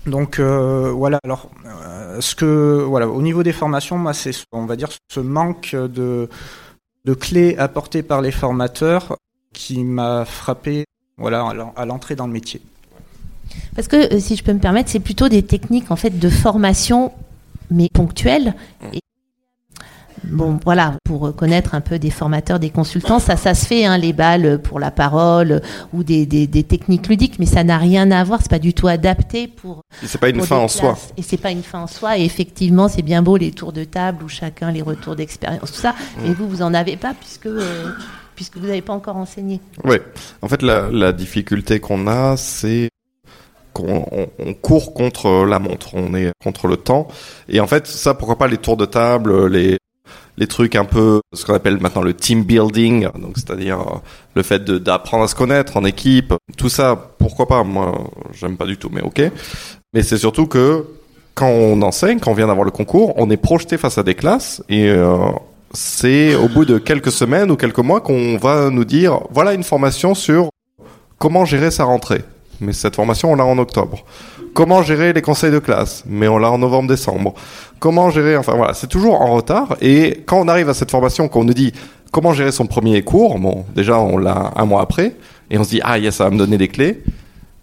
Donc 0.07 0.39
euh, 0.39 0.91
voilà. 0.91 1.19
Alors, 1.25 1.51
euh, 1.65 2.21
ce 2.21 2.35
que 2.35 2.83
voilà, 2.83 3.09
au 3.09 3.23
niveau 3.23 3.43
des 3.43 3.53
formations, 3.53 3.97
moi, 3.97 4.13
c'est 4.13 4.33
on 4.53 4.67
va 4.67 4.77
dire 4.77 4.91
ce 5.11 5.21
manque 5.21 5.75
de 5.75 6.29
de 7.05 7.15
clés 7.15 7.57
apportées 7.57 8.03
par 8.03 8.21
les 8.21 8.31
formateurs 8.31 9.17
qui 9.53 9.85
m'a 9.85 10.25
frappé 10.25 10.85
voilà 11.17 11.47
à 11.77 11.85
l'entrée 11.85 12.17
dans 12.17 12.27
le 12.27 12.33
métier. 12.33 12.63
Parce 13.75 13.89
que 13.89 14.19
si 14.21 14.37
je 14.37 14.45
peux 14.45 14.53
me 14.53 14.59
permettre, 14.59 14.91
c'est 14.91 15.01
plutôt 15.01 15.29
des 15.29 15.43
techniques 15.43 15.91
en 15.91 15.97
fait 15.97 16.19
de 16.19 16.29
formation 16.29 17.13
mais 17.71 17.89
ponctuelles 17.93 18.55
et 18.93 19.01
Bon, 20.25 20.59
voilà, 20.65 20.95
pour 21.05 21.35
connaître 21.35 21.75
un 21.75 21.81
peu 21.81 21.99
des 21.99 22.11
formateurs, 22.11 22.59
des 22.59 22.71
consultants, 22.71 23.19
ça, 23.19 23.37
ça 23.37 23.55
se 23.55 23.67
fait, 23.67 23.85
hein, 23.85 23.97
les 23.97 24.13
balles 24.13 24.61
pour 24.63 24.79
la 24.79 24.91
parole 24.91 25.63
ou 25.93 26.05
des, 26.05 26.27
des, 26.27 26.47
des 26.47 26.63
techniques 26.63 27.09
ludiques, 27.09 27.39
mais 27.39 27.47
ça 27.47 27.65
n'a 27.65 27.79
rien 27.79 28.11
à 28.11 28.23
voir, 28.23 28.41
c'est 28.43 28.51
pas 28.51 28.59
du 28.59 28.75
tout 28.75 28.87
adapté 28.87 29.49
pour. 29.49 29.83
C'est 30.03 30.21
pas 30.21 30.29
une 30.29 30.43
fin 30.43 30.59
en 30.59 30.69
soi. 30.69 30.99
Et 31.17 31.23
c'est 31.23 31.37
pas 31.37 31.51
une 31.51 31.63
fin 31.63 31.81
en 31.81 31.87
soi. 31.87 32.19
Et 32.19 32.25
effectivement, 32.25 32.89
c'est 32.89 33.03
bien 33.03 33.23
beau 33.23 33.37
les 33.37 33.51
tours 33.53 33.73
de 33.73 33.85
table 33.85 34.25
où 34.25 34.29
chacun 34.29 34.71
les 34.71 34.83
retours 34.83 35.17
d'expérience, 35.17 35.73
tout 35.73 35.81
ça. 35.81 35.95
Mm. 36.19 36.27
Et 36.27 36.35
vous, 36.35 36.49
vous 36.49 36.63
en 36.63 36.75
avez 36.75 36.97
pas 36.97 37.15
puisque. 37.15 37.47
Euh, 37.47 37.91
puisque 38.37 38.57
vous 38.57 38.67
n'avez 38.67 38.81
pas 38.81 38.95
encore 38.95 39.17
enseigné. 39.17 39.61
Oui, 39.85 39.97
en 40.41 40.49
fait, 40.49 40.63
la, 40.63 40.89
la 40.91 41.13
difficulté 41.13 41.79
qu'on 41.79 42.07
a, 42.07 42.39
c'est 42.39 42.89
qu'on 43.75 44.07
on, 44.39 44.55
court 44.55 44.95
contre 44.95 45.45
la 45.45 45.59
montre, 45.59 45.95
on 45.95 46.15
est 46.15 46.31
contre 46.43 46.67
le 46.67 46.79
temps. 46.79 47.09
Et 47.49 47.61
en 47.61 47.67
fait, 47.67 47.87
ça, 47.87 48.15
pourquoi 48.15 48.39
pas 48.39 48.49
les 48.49 48.57
tours 48.57 48.79
de 48.79 48.87
table, 48.87 49.47
les, 49.49 49.77
les 50.41 50.47
trucs 50.47 50.75
un 50.75 50.87
peu 50.87 51.21
ce 51.35 51.45
qu'on 51.45 51.55
appelle 51.55 51.79
maintenant 51.81 52.03
le 52.03 52.15
team 52.15 52.43
building, 52.43 53.09
donc 53.19 53.37
c'est-à-dire 53.37 53.81
euh, 53.81 53.99
le 54.35 54.43
fait 54.43 54.65
d'apprendre 54.65 55.25
à 55.25 55.29
se 55.29 55.35
connaître 55.35 55.77
en 55.77 55.85
équipe, 55.85 56.33
tout 56.57 56.71
ça, 56.71 57.11
pourquoi 57.19 57.47
pas 57.47 57.63
Moi, 57.63 58.11
j'aime 58.33 58.57
pas 58.57 58.65
du 58.65 58.79
tout, 58.79 58.89
mais 58.91 59.03
ok. 59.03 59.23
Mais 59.93 60.03
c'est 60.03 60.17
surtout 60.17 60.47
que 60.47 60.87
quand 61.35 61.49
on 61.49 61.83
enseigne, 61.83 62.19
quand 62.19 62.31
on 62.31 62.35
vient 62.35 62.47
d'avoir 62.47 62.65
le 62.65 62.71
concours, 62.71 63.13
on 63.17 63.31
est 63.31 63.37
projeté 63.37 63.77
face 63.77 63.99
à 63.99 64.03
des 64.03 64.15
classes 64.15 64.63
et 64.71 64.89
euh, 64.89 65.19
c'est 65.73 66.35
au 66.35 66.49
bout 66.49 66.65
de 66.65 66.79
quelques 66.79 67.13
semaines 67.13 67.51
ou 67.51 67.57
quelques 67.57 67.79
mois 67.79 68.01
qu'on 68.01 68.37
va 68.39 68.71
nous 68.71 68.85
dire 68.85 69.21
voilà 69.31 69.53
une 69.53 69.63
formation 69.63 70.15
sur 70.15 70.49
comment 71.19 71.45
gérer 71.45 71.71
sa 71.71 71.85
rentrée. 71.85 72.23
Mais 72.61 72.73
cette 72.73 72.97
formation, 72.97 73.33
on 73.33 73.37
l'a 73.37 73.45
en 73.45 73.59
octobre. 73.59 74.05
Comment 74.55 74.83
gérer 74.83 75.13
les 75.13 75.23
conseils 75.23 75.53
de 75.53 75.59
classe 75.59 76.03
Mais 76.07 76.27
on 76.29 76.39
l'a 76.39 76.51
en 76.51 76.59
novembre-décembre. 76.59 77.35
Comment 77.79 78.11
gérer 78.11 78.37
Enfin 78.37 78.55
voilà, 78.55 78.75
c'est 78.75 78.89
toujours 78.89 79.21
en 79.21 79.35
retard. 79.35 79.77
Et 79.81 80.23
quand 80.27 80.41
on 80.41 80.49
arrive 80.49 80.69
à 80.69 80.75
cette 80.75 80.91
formation, 80.91 81.29
qu'on 81.29 81.45
nous 81.45 81.55
dit 81.55 81.73
comment 82.11 82.33
gérer 82.33 82.53
son 82.53 82.67
premier 82.67 83.03
cours, 83.03 83.39
bon, 83.39 83.65
déjà 83.75 83.99
on 83.99 84.19
l'a 84.19 84.53
un 84.57 84.65
mois 84.65 84.83
après, 84.83 85.15
et 85.51 85.59
on 85.59 85.65
se 85.65 85.71
dit 85.71 85.81
ah 85.85 85.99
yes, 85.99 86.17
ça 86.17 86.25
va 86.25 86.31
me 86.31 86.39
donner 86.39 86.59
des 86.59 86.69
clés. 86.69 87.03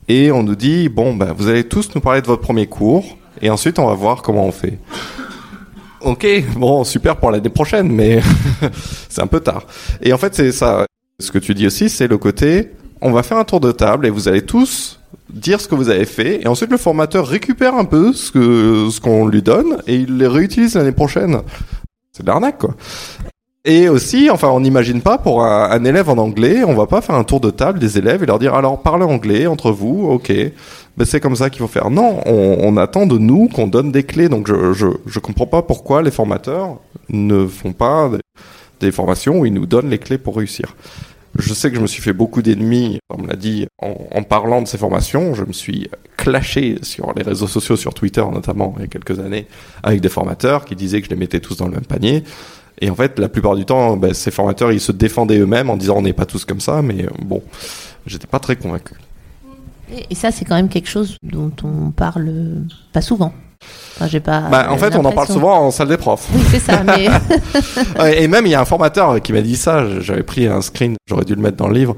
Et 0.08 0.32
on 0.32 0.44
nous 0.44 0.56
dit 0.56 0.88
bon 0.88 1.14
ben 1.14 1.34
vous 1.38 1.50
allez 1.50 1.66
tous 1.66 1.94
nous 1.94 2.02
parler 2.02 2.22
de 2.22 2.28
votre 2.28 2.42
premier 2.42 2.68
cours, 2.68 3.18
et 3.42 3.50
ensuite 3.50 3.80
on 3.80 3.88
va 3.88 3.94
voir 3.94 4.22
comment 4.22 4.46
on 4.46 4.52
fait. 4.52 4.80
Ok, 6.00 6.26
bon 6.56 6.84
super 6.84 7.18
pour 7.18 7.32
l'année 7.32 7.50
prochaine, 7.50 7.92
mais 7.92 8.22
c'est 9.10 9.22
un 9.22 9.28
peu 9.28 9.42
tard. 9.42 9.66
Et 10.02 10.14
en 10.14 10.18
fait 10.18 10.34
c'est 10.36 10.52
ça. 10.52 10.86
Ce 11.20 11.32
que 11.32 11.40
tu 11.40 11.56
dis 11.56 11.66
aussi, 11.66 11.90
c'est 11.90 12.08
le 12.08 12.20
côté 12.20 12.72
on 13.02 13.12
va 13.12 13.24
faire 13.24 13.38
un 13.38 13.44
tour 13.44 13.60
de 13.60 13.72
table 13.72 14.06
et 14.06 14.10
vous 14.10 14.28
allez 14.28 14.42
tous 14.42 15.00
dire 15.30 15.62
ce 15.62 15.68
que 15.68 15.76
vous 15.76 15.90
avez 15.90 16.06
fait 16.06 16.42
et 16.44 16.48
ensuite 16.48 16.72
le 16.72 16.78
formateur 16.78 17.28
récupère 17.28 17.76
un 17.76 17.86
peu 17.86 18.14
ce 18.14 18.90
ce 18.92 19.00
qu'on 19.00 19.28
lui 19.28 19.42
donne 19.42 19.78
et 19.88 19.96
il 19.96 20.18
les 20.18 20.28
réutilise 20.28 20.76
l'année 20.76 20.92
prochaine. 20.92 21.42
C'est 22.12 22.24
de 22.24 22.28
l'arnaque 22.28 22.60
quoi. 22.60 22.76
Et 23.70 23.90
aussi, 23.90 24.30
enfin, 24.30 24.48
on 24.48 24.62
n'imagine 24.62 25.02
pas 25.02 25.18
pour 25.18 25.44
un, 25.44 25.84
élève 25.84 26.10
en 26.10 26.18
anglais, 26.18 26.64
on 26.64 26.74
va 26.74 26.86
pas 26.86 27.02
faire 27.02 27.16
un 27.16 27.26
tour 27.26 27.42
de 27.42 27.50
table 27.50 27.80
des 27.80 27.98
élèves 27.98 28.24
et 28.24 28.26
leur 28.26 28.40
dire 28.40 28.54
alors 28.54 28.82
parlez 28.82 29.04
anglais 29.04 29.46
entre 29.46 29.72
vous, 29.72 30.08
ok. 30.10 30.32
C'est 31.04 31.20
comme 31.20 31.36
ça 31.36 31.50
qu'il 31.50 31.60
faut 31.60 31.68
faire. 31.68 31.90
Non, 31.90 32.22
on, 32.26 32.60
on 32.62 32.78
attend 32.78 33.06
de 33.06 33.18
nous 33.18 33.50
qu'on 33.50 33.68
donne 33.68 33.92
des 33.92 34.04
clés. 34.04 34.30
Donc 34.30 34.48
je, 34.48 34.72
je 34.72 34.88
je 35.06 35.20
comprends 35.20 35.48
pas 35.48 35.64
pourquoi 35.64 36.02
les 36.02 36.12
formateurs 36.12 36.80
ne 37.10 37.46
font 37.46 37.74
pas 37.74 38.10
des, 38.10 38.20
des 38.80 38.92
formations 38.94 39.40
où 39.40 39.46
ils 39.46 39.54
nous 39.54 39.66
donnent 39.66 39.90
les 39.90 40.00
clés 40.00 40.18
pour 40.18 40.38
réussir. 40.38 40.76
Je 41.40 41.54
sais 41.54 41.70
que 41.70 41.76
je 41.76 41.82
me 41.82 41.88
suis 41.88 42.02
fait 42.02 42.14
beaucoup 42.14 42.42
d'ennemis, 42.42 43.00
on 43.10 43.22
me 43.22 43.28
l'a 43.28 43.36
dit, 43.36 43.68
en, 43.80 44.24
parlant 44.24 44.62
de 44.62 44.68
ces 44.68 44.78
formations. 44.78 45.34
Je 45.34 45.44
me 45.44 45.54
suis 45.54 45.90
clashé 46.16 46.80
sur 46.82 47.14
les 47.14 47.24
réseaux 47.24 47.48
sociaux, 47.48 47.76
sur 47.76 47.94
Twitter 47.94 48.24
notamment, 48.32 48.74
il 48.78 48.82
y 48.82 48.86
a 48.86 48.88
quelques 48.88 49.20
années, 49.20 49.48
avec 49.84 50.02
des 50.02 50.10
formateurs 50.10 50.66
qui 50.66 50.76
disaient 50.76 51.00
que 51.02 51.06
je 51.06 51.12
les 51.12 51.16
mettais 51.16 51.40
tous 51.40 51.58
dans 51.58 51.66
le 51.66 51.74
même 51.74 51.86
panier. 51.86 52.24
Et 52.80 52.90
en 52.90 52.96
fait, 52.96 53.18
la 53.20 53.30
plupart 53.30 53.56
du 53.56 53.66
temps, 53.66 53.98
ben, 53.98 54.14
ces 54.14 54.32
formateurs, 54.32 54.72
ils 54.72 54.80
se 54.80 54.92
défendaient 54.92 55.40
eux-mêmes 55.40 55.70
en 55.70 55.78
disant 55.78 55.98
on 55.98 56.02
n'est 56.02 56.14
pas 56.14 56.26
tous 56.26 56.46
comme 56.46 56.60
ça, 56.60 56.82
mais 56.82 57.06
euh, 57.06 57.10
bon, 57.22 57.42
j'étais 58.06 58.28
pas 58.28 58.40
très 58.40 58.56
convaincu. 58.56 58.94
Et 60.10 60.16
ça, 60.16 60.32
c'est 60.32 60.46
quand 60.46 60.56
même 60.56 60.70
quelque 60.70 60.90
chose 60.90 61.18
dont 61.24 61.52
on 61.64 61.92
parle 61.92 62.66
pas 62.94 63.02
souvent 63.02 63.34
j'ai 64.08 64.20
pas. 64.20 64.42
Bah, 64.42 64.68
en 64.70 64.78
fait, 64.78 64.96
on 64.96 65.06
en 65.06 65.12
parle 65.12 65.28
souvent 65.28 65.60
en 65.60 65.72
salle 65.72 65.88
des 65.88 65.98
profs. 65.98 66.28
Oui, 66.34 66.42
c'est 66.50 66.60
ça. 66.60 66.84
Mais... 66.84 67.08
et 68.22 68.28
même, 68.28 68.46
il 68.46 68.52
y 68.52 68.56
a 68.56 68.62
un 68.62 68.66
formateur 68.66 69.22
qui 69.22 69.34
m'a 69.34 69.42
dit 69.42 69.56
ça. 69.56 70.00
J'avais 70.02 70.24
pris 70.24 70.48
un 70.48 70.62
screen, 70.62 70.96
j'aurais 71.08 71.26
dû 71.26 71.36
le 71.36 71.42
mettre 71.42 71.58
dans 71.58 71.68
le 71.68 71.74
livre, 71.74 71.96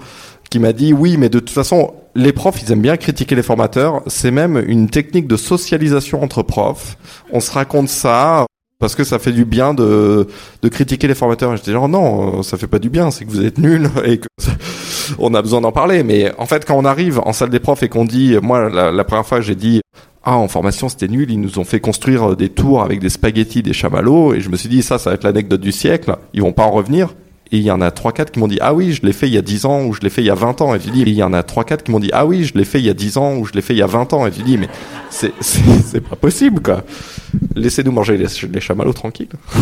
qui 0.49 0.59
m'a 0.59 0.73
dit 0.73 0.93
oui, 0.93 1.17
mais 1.17 1.29
de 1.29 1.39
toute 1.39 1.49
façon, 1.49 1.93
les 2.15 2.33
profs, 2.33 2.61
ils 2.61 2.71
aiment 2.71 2.81
bien 2.81 2.97
critiquer 2.97 3.35
les 3.35 3.43
formateurs. 3.43 4.01
C'est 4.07 4.31
même 4.31 4.61
une 4.67 4.89
technique 4.89 5.27
de 5.27 5.37
socialisation 5.37 6.23
entre 6.23 6.43
profs. 6.43 6.97
On 7.31 7.39
se 7.39 7.51
raconte 7.51 7.89
ça 7.89 8.45
parce 8.79 8.95
que 8.95 9.03
ça 9.03 9.19
fait 9.19 9.33
du 9.33 9.43
bien 9.43 9.73
de, 9.73 10.27
de 10.61 10.69
critiquer 10.69 11.07
les 11.07 11.15
formateurs. 11.15 11.55
J'étais 11.57 11.73
genre 11.73 11.89
non, 11.89 12.41
ça 12.43 12.57
fait 12.57 12.67
pas 12.67 12.79
du 12.79 12.89
bien, 12.89 13.11
c'est 13.11 13.25
que 13.25 13.29
vous 13.29 13.45
êtes 13.45 13.57
nuls 13.57 13.89
et 14.05 14.19
que 14.19 14.27
on 15.17 15.33
a 15.33 15.41
besoin 15.41 15.61
d'en 15.61 15.71
parler. 15.71 16.03
Mais 16.03 16.31
en 16.37 16.45
fait, 16.45 16.65
quand 16.65 16.75
on 16.75 16.85
arrive 16.85 17.19
en 17.19 17.33
salle 17.33 17.49
des 17.49 17.59
profs 17.59 17.83
et 17.83 17.89
qu'on 17.89 18.05
dit, 18.05 18.37
moi, 18.41 18.69
la, 18.69 18.91
la 18.91 19.03
première 19.03 19.25
fois, 19.25 19.41
j'ai 19.41 19.55
dit, 19.55 19.81
ah 20.23 20.37
en 20.37 20.47
formation 20.47 20.89
c'était 20.89 21.07
nul, 21.07 21.31
ils 21.31 21.39
nous 21.39 21.59
ont 21.59 21.63
fait 21.63 21.79
construire 21.79 22.31
euh, 22.31 22.35
des 22.35 22.49
tours 22.49 22.81
avec 22.81 22.99
des 22.99 23.09
spaghettis, 23.09 23.63
des 23.63 23.73
chamallows 23.73 24.33
et 24.33 24.41
je 24.41 24.49
me 24.49 24.57
suis 24.57 24.69
dit 24.69 24.81
ça 24.81 24.97
ça 24.99 25.09
va 25.09 25.15
être 25.15 25.23
l'anecdote 25.23 25.61
du 25.61 25.71
siècle, 25.71 26.15
ils 26.33 26.41
vont 26.41 26.53
pas 26.53 26.63
en 26.63 26.71
revenir. 26.71 27.15
Et 27.51 27.57
il 27.57 27.63
y 27.63 27.71
en 27.71 27.81
a 27.81 27.89
trois 27.89 28.11
quatre 28.11 28.31
qui 28.31 28.39
m'ont 28.39 28.47
dit 28.47 28.59
ah 28.61 28.75
oui 28.75 28.93
je 28.93 29.03
l'ai 29.03 29.13
fait 29.13 29.27
il 29.27 29.33
y 29.33 29.37
a 29.37 29.41
10 29.41 29.65
ans 29.65 29.83
ou 29.85 29.93
je 29.93 30.01
l'ai 30.01 30.11
fait 30.11 30.21
il 30.21 30.27
y 30.27 30.29
a 30.29 30.35
20 30.35 30.61
ans 30.61 30.75
et 30.75 30.79
j'ai 30.79 30.91
dit 30.91 31.01
il 31.01 31.09
y 31.13 31.23
en 31.23 31.33
a 31.33 31.41
trois 31.41 31.63
quatre 31.63 31.83
qui 31.83 31.89
m'ont 31.89 31.99
dit 31.99 32.11
ah 32.13 32.27
oui 32.27 32.43
je 32.43 32.53
l'ai 32.55 32.63
fait 32.63 32.79
il 32.79 32.85
y 32.85 32.89
a 32.89 32.93
10 32.93 33.17
ans 33.17 33.37
ou 33.37 33.45
je 33.45 33.53
l'ai 33.53 33.61
fait 33.63 33.73
il 33.73 33.79
y 33.79 33.81
a 33.81 33.87
20 33.87 34.13
ans 34.13 34.27
et 34.27 34.31
j'ai 34.31 34.43
dit 34.43 34.57
mais 34.57 34.69
c'est 35.09 35.33
c'est 35.41 36.01
pas 36.01 36.15
possible 36.15 36.61
quoi. 36.61 36.83
Laissez-nous 37.55 37.91
manger 37.91 38.17
les, 38.17 38.27
les 38.51 38.61
chamallows 38.61 38.93
tranquilles. 38.93 39.29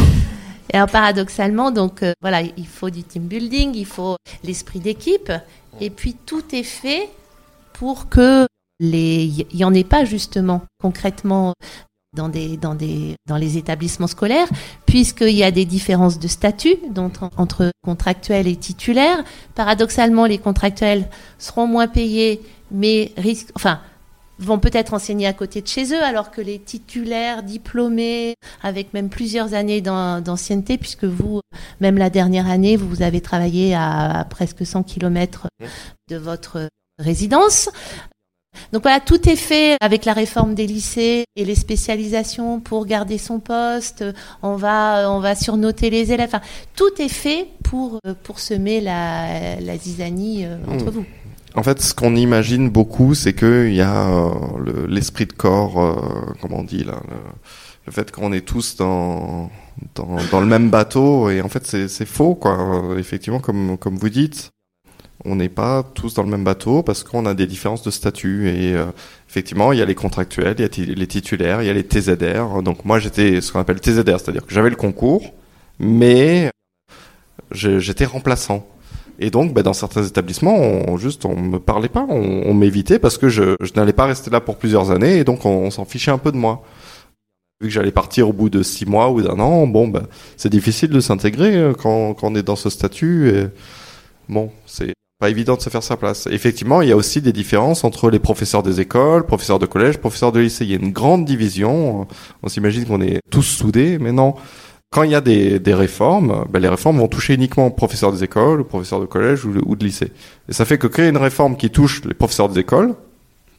Et 0.73 0.75
alors 0.75 0.89
paradoxalement, 0.89 1.71
donc 1.71 2.03
euh, 2.03 2.11
voilà, 2.21 2.41
il 2.41 2.67
faut 2.67 2.89
du 2.89 3.03
team 3.03 3.23
building, 3.23 3.71
il 3.73 3.85
faut 3.85 4.17
l'esprit 4.43 4.79
d'équipe, 4.79 5.31
et 5.79 5.89
puis 5.89 6.15
tout 6.25 6.43
est 6.51 6.63
fait 6.63 7.07
pour 7.73 8.09
que 8.09 8.45
il 8.79 9.45
n'y 9.53 9.63
en 9.63 9.73
ait 9.73 9.83
pas 9.83 10.05
justement 10.05 10.61
concrètement 10.81 11.53
dans, 12.15 12.29
des, 12.29 12.57
dans, 12.57 12.75
des, 12.75 13.15
dans 13.27 13.37
les 13.37 13.57
établissements 13.57 14.07
scolaires, 14.07 14.47
puisqu'il 14.85 15.35
y 15.35 15.43
a 15.43 15.51
des 15.51 15.65
différences 15.65 16.19
de 16.19 16.27
statut 16.27 16.75
entre 17.37 17.71
contractuels 17.83 18.47
et 18.47 18.55
titulaires. 18.55 19.23
Paradoxalement, 19.55 20.25
les 20.25 20.37
contractuels 20.37 21.07
seront 21.37 21.67
moins 21.67 21.87
payés, 21.87 22.41
mais 22.71 23.11
risquent, 23.17 23.51
enfin, 23.55 23.79
vont 24.39 24.59
peut-être 24.59 24.93
enseigner 24.93 25.27
à 25.27 25.33
côté 25.33 25.61
de 25.61 25.67
chez 25.67 25.93
eux, 25.93 26.03
alors 26.03 26.31
que 26.31 26.41
les 26.41 26.59
titulaires 26.59 27.43
diplômés, 27.43 28.35
avec 28.61 28.93
même 28.93 29.09
plusieurs 29.09 29.53
années 29.53 29.81
d'ancienneté, 29.81 30.77
puisque 30.77 31.05
vous, 31.05 31.41
même 31.81 31.97
la 31.97 32.09
dernière 32.09 32.47
année, 32.47 32.77
vous 32.77 33.01
avez 33.01 33.21
travaillé 33.21 33.73
à, 33.73 34.19
à 34.19 34.25
presque 34.25 34.65
100 34.65 34.83
km 34.83 35.47
de 36.09 36.17
votre 36.17 36.69
résidence, 36.99 37.69
donc 38.73 38.83
voilà, 38.83 38.99
tout 38.99 39.29
est 39.29 39.35
fait 39.35 39.77
avec 39.81 40.05
la 40.05 40.13
réforme 40.13 40.55
des 40.55 40.67
lycées 40.67 41.25
et 41.35 41.45
les 41.45 41.55
spécialisations 41.55 42.59
pour 42.59 42.85
garder 42.85 43.17
son 43.17 43.39
poste. 43.39 44.03
On 44.43 44.55
va, 44.55 45.11
on 45.11 45.19
va 45.19 45.35
surnoter 45.35 45.89
les 45.89 46.11
élèves. 46.11 46.27
Enfin, 46.27 46.41
tout 46.75 47.01
est 47.01 47.09
fait 47.09 47.47
pour, 47.63 47.99
pour 48.23 48.39
semer 48.39 48.81
la, 48.81 49.59
la 49.59 49.77
zizanie 49.77 50.45
euh, 50.45 50.57
entre 50.67 50.85
hmm. 50.85 50.89
vous. 50.89 51.05
En 51.55 51.63
fait, 51.63 51.81
ce 51.81 51.93
qu'on 51.93 52.15
imagine 52.15 52.69
beaucoup, 52.69 53.15
c'est 53.15 53.33
qu'il 53.33 53.73
y 53.73 53.81
a 53.81 54.09
euh, 54.09 54.87
l'esprit 54.87 55.25
de 55.25 55.33
corps, 55.33 55.81
euh, 55.81 55.95
comment 56.41 56.59
on 56.59 56.63
dit 56.63 56.83
là, 56.83 57.01
le, 57.85 57.91
fait 57.91 58.11
qu'on 58.11 58.31
est 58.31 58.45
tous 58.45 58.75
dans, 58.75 59.49
dans, 59.95 60.17
dans, 60.31 60.39
le 60.39 60.45
même 60.45 60.69
bateau, 60.69 61.29
et 61.29 61.41
en 61.41 61.49
fait, 61.49 61.65
c'est 61.65 62.05
faux, 62.05 62.35
quoi. 62.35 62.95
Effectivement, 62.99 63.39
comme, 63.39 63.77
comme 63.77 63.97
vous 63.97 64.09
dites, 64.09 64.51
on 65.25 65.35
n'est 65.35 65.49
pas 65.49 65.83
tous 65.83 66.13
dans 66.13 66.23
le 66.23 66.29
même 66.29 66.43
bateau 66.43 66.83
parce 66.83 67.03
qu'on 67.03 67.25
a 67.25 67.33
des 67.33 67.47
différences 67.47 67.83
de 67.83 67.91
statut 67.91 68.49
et 68.49 68.73
euh, 68.73 68.85
effectivement 69.27 69.71
il 69.71 69.79
y 69.79 69.81
a 69.81 69.85
les 69.85 69.95
contractuels, 69.95 70.55
il 70.57 70.61
y 70.61 70.91
a 70.91 70.95
les 70.95 71.07
titulaires, 71.07 71.61
il 71.61 71.67
y 71.67 71.69
a 71.69 71.73
les 71.73 71.83
TZR. 71.83 72.61
Donc 72.61 72.85
moi 72.85 72.99
j'étais 72.99 73.41
ce 73.41 73.51
qu'on 73.51 73.59
appelle 73.59 73.79
TZR, 73.79 74.19
c'est-à-dire 74.19 74.45
que 74.45 74.53
j'avais 74.53 74.69
le 74.69 74.75
concours, 74.75 75.33
mais 75.79 76.51
j'étais 77.51 78.05
remplaçant. 78.05 78.67
Et 79.19 79.31
donc, 79.31 79.53
bah, 79.53 79.63
dans 79.63 79.73
certains 79.73 80.03
établissements, 80.03 80.55
on, 80.55 80.95
juste, 80.97 81.25
on 81.25 81.35
me 81.35 81.59
parlait 81.59 81.89
pas, 81.89 82.05
on, 82.07 82.53
m'évitait 82.53 82.99
parce 82.99 83.17
que 83.17 83.29
je, 83.29 83.55
n'allais 83.75 83.93
pas 83.93 84.05
rester 84.05 84.29
là 84.29 84.41
pour 84.41 84.57
plusieurs 84.57 84.91
années, 84.91 85.17
et 85.17 85.23
donc 85.23 85.43
on, 85.45 85.71
s'en 85.71 85.85
fichait 85.85 86.11
un 86.11 86.19
peu 86.19 86.31
de 86.31 86.37
moi. 86.37 86.63
Vu 87.59 87.69
que 87.69 87.73
j'allais 87.73 87.91
partir 87.91 88.29
au 88.29 88.33
bout 88.33 88.51
de 88.51 88.61
six 88.61 88.85
mois 88.85 89.09
ou 89.09 89.23
d'un 89.23 89.39
an, 89.39 89.65
bon, 89.65 89.87
bah, 89.87 90.03
c'est 90.35 90.49
difficile 90.49 90.89
de 90.89 90.99
s'intégrer 90.99 91.55
euh, 91.55 91.73
quand, 91.73 92.15
on 92.21 92.35
est 92.35 92.43
dans 92.43 92.55
ce 92.55 92.69
statut. 92.69 93.31
Bon, 94.29 94.51
c'est 94.67 94.93
pas 95.19 95.29
évident 95.29 95.55
de 95.55 95.61
se 95.61 95.69
faire 95.69 95.83
sa 95.83 95.97
place. 95.97 96.27
Effectivement, 96.27 96.81
il 96.81 96.89
y 96.89 96.91
a 96.91 96.95
aussi 96.95 97.21
des 97.21 97.33
différences 97.33 97.83
entre 97.83 98.09
les 98.09 98.19
professeurs 98.19 98.61
des 98.61 98.79
écoles, 98.79 99.25
professeurs 99.25 99.57
de 99.57 99.65
collège, 99.65 99.97
professeurs 99.97 100.31
de 100.31 100.39
lycée. 100.39 100.63
Il 100.65 100.71
y 100.71 100.75
a 100.75 100.77
une 100.77 100.91
grande 100.91 101.25
division. 101.25 102.07
On 102.43 102.47
s'imagine 102.47 102.85
qu'on 102.85 103.01
est 103.01 103.19
tous 103.31 103.41
soudés, 103.41 103.97
mais 103.99 104.11
non. 104.11 104.35
Quand 104.91 105.03
il 105.03 105.11
y 105.11 105.15
a 105.15 105.21
des, 105.21 105.59
réformes, 105.73 106.45
ben 106.49 106.59
les 106.59 106.69
réformes 106.69 106.99
vont 106.99 107.07
toucher 107.07 107.33
uniquement 107.33 107.69
professeurs 107.71 108.13
des 108.13 108.23
écoles, 108.23 108.63
professeurs 108.63 109.01
de 109.01 109.05
collège 109.05 109.43
ou, 109.43 109.75
de 109.75 109.83
lycée. 109.83 110.13
Et 110.47 110.53
ça 110.53 110.65
fait 110.65 110.77
que 110.77 110.87
créer 110.87 111.09
une 111.09 111.17
réforme 111.17 111.57
qui 111.57 111.69
touche 111.69 112.03
les 112.05 112.13
professeurs 112.13 112.47
des 112.47 112.61
écoles, 112.61 112.93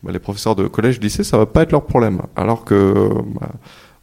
ben 0.02 0.12
les 0.12 0.20
professeurs 0.20 0.54
de 0.56 0.66
collège, 0.68 1.00
lycée, 1.00 1.24
ça 1.24 1.36
va 1.36 1.46
pas 1.46 1.62
être 1.62 1.72
leur 1.72 1.84
problème. 1.84 2.22
Alors 2.34 2.64
que 2.64 3.10
ben, 3.40 3.48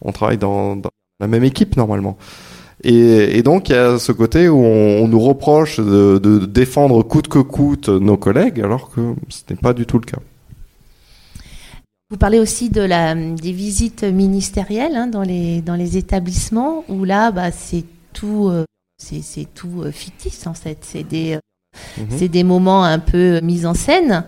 on 0.02 0.12
travaille 0.12 0.38
dans, 0.38 0.76
dans 0.76 0.90
la 1.20 1.28
même 1.28 1.44
équipe 1.44 1.78
normalement. 1.78 2.18
Et, 2.84 3.38
et, 3.38 3.44
donc 3.44 3.70
il 3.70 3.76
y 3.76 3.78
a 3.78 3.98
ce 3.98 4.12
côté 4.12 4.50
où 4.50 4.58
on, 4.58 5.04
on 5.04 5.08
nous 5.08 5.20
reproche 5.20 5.80
de, 5.80 6.20
de, 6.20 6.46
défendre 6.46 7.02
coûte 7.04 7.28
que 7.28 7.40
coûte 7.40 7.90
nos 7.90 8.18
collègues, 8.18 8.60
alors 8.60 8.92
que 8.92 9.16
ce 9.30 9.42
n'est 9.50 9.56
pas 9.56 9.74
du 9.74 9.86
tout 9.86 9.98
le 9.98 10.06
cas. 10.06 10.20
Vous 12.12 12.18
parlez 12.18 12.40
aussi 12.40 12.70
de 12.70 12.82
la, 12.82 13.16
des 13.16 13.52
visites 13.52 14.04
ministérielles 14.04 14.96
hein, 14.96 15.08
dans, 15.08 15.24
les, 15.24 15.62
dans 15.62 15.76
les 15.76 15.98
établissements, 15.98 16.84
où 16.88 17.04
là, 17.04 17.32
bah, 17.32 17.52
c'est 17.52 17.84
tout, 18.14 18.50
euh, 18.50 18.64
c'est 18.98 19.48
tout 19.54 19.82
euh, 19.82 19.92
fictif 19.92 20.46
en 20.46 20.54
fait. 20.54 20.78
C'est 20.82 21.04
des, 21.04 21.36
euh, 21.36 21.40
-hmm. 21.98 22.30
des 22.30 22.44
moments 22.44 22.84
un 22.84 23.00
peu 23.00 23.42
mis 23.42 23.66
en 23.66 23.74
scène. 23.74 24.24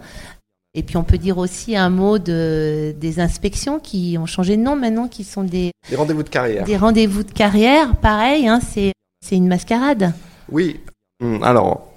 Et 0.77 0.83
puis 0.83 0.95
on 0.95 1.03
peut 1.03 1.17
dire 1.17 1.39
aussi 1.39 1.75
un 1.75 1.89
mot 1.89 2.19
de, 2.19 2.93
des 3.01 3.19
inspections 3.19 3.79
qui 3.79 4.15
ont 4.19 4.27
changé 4.27 4.57
de 4.57 4.61
nom 4.61 4.75
maintenant, 4.75 5.07
qui 5.07 5.23
sont 5.23 5.43
des, 5.43 5.71
des 5.89 5.95
rendez-vous 5.95 6.21
de 6.21 6.29
carrière. 6.29 6.65
Des 6.65 6.77
rendez-vous 6.77 7.23
de 7.23 7.31
carrière, 7.31 7.95
pareil, 7.95 8.47
hein, 8.47 8.59
c'est 8.61 8.93
une 9.31 9.47
mascarade. 9.47 10.13
Oui, 10.51 10.79
alors 11.41 11.91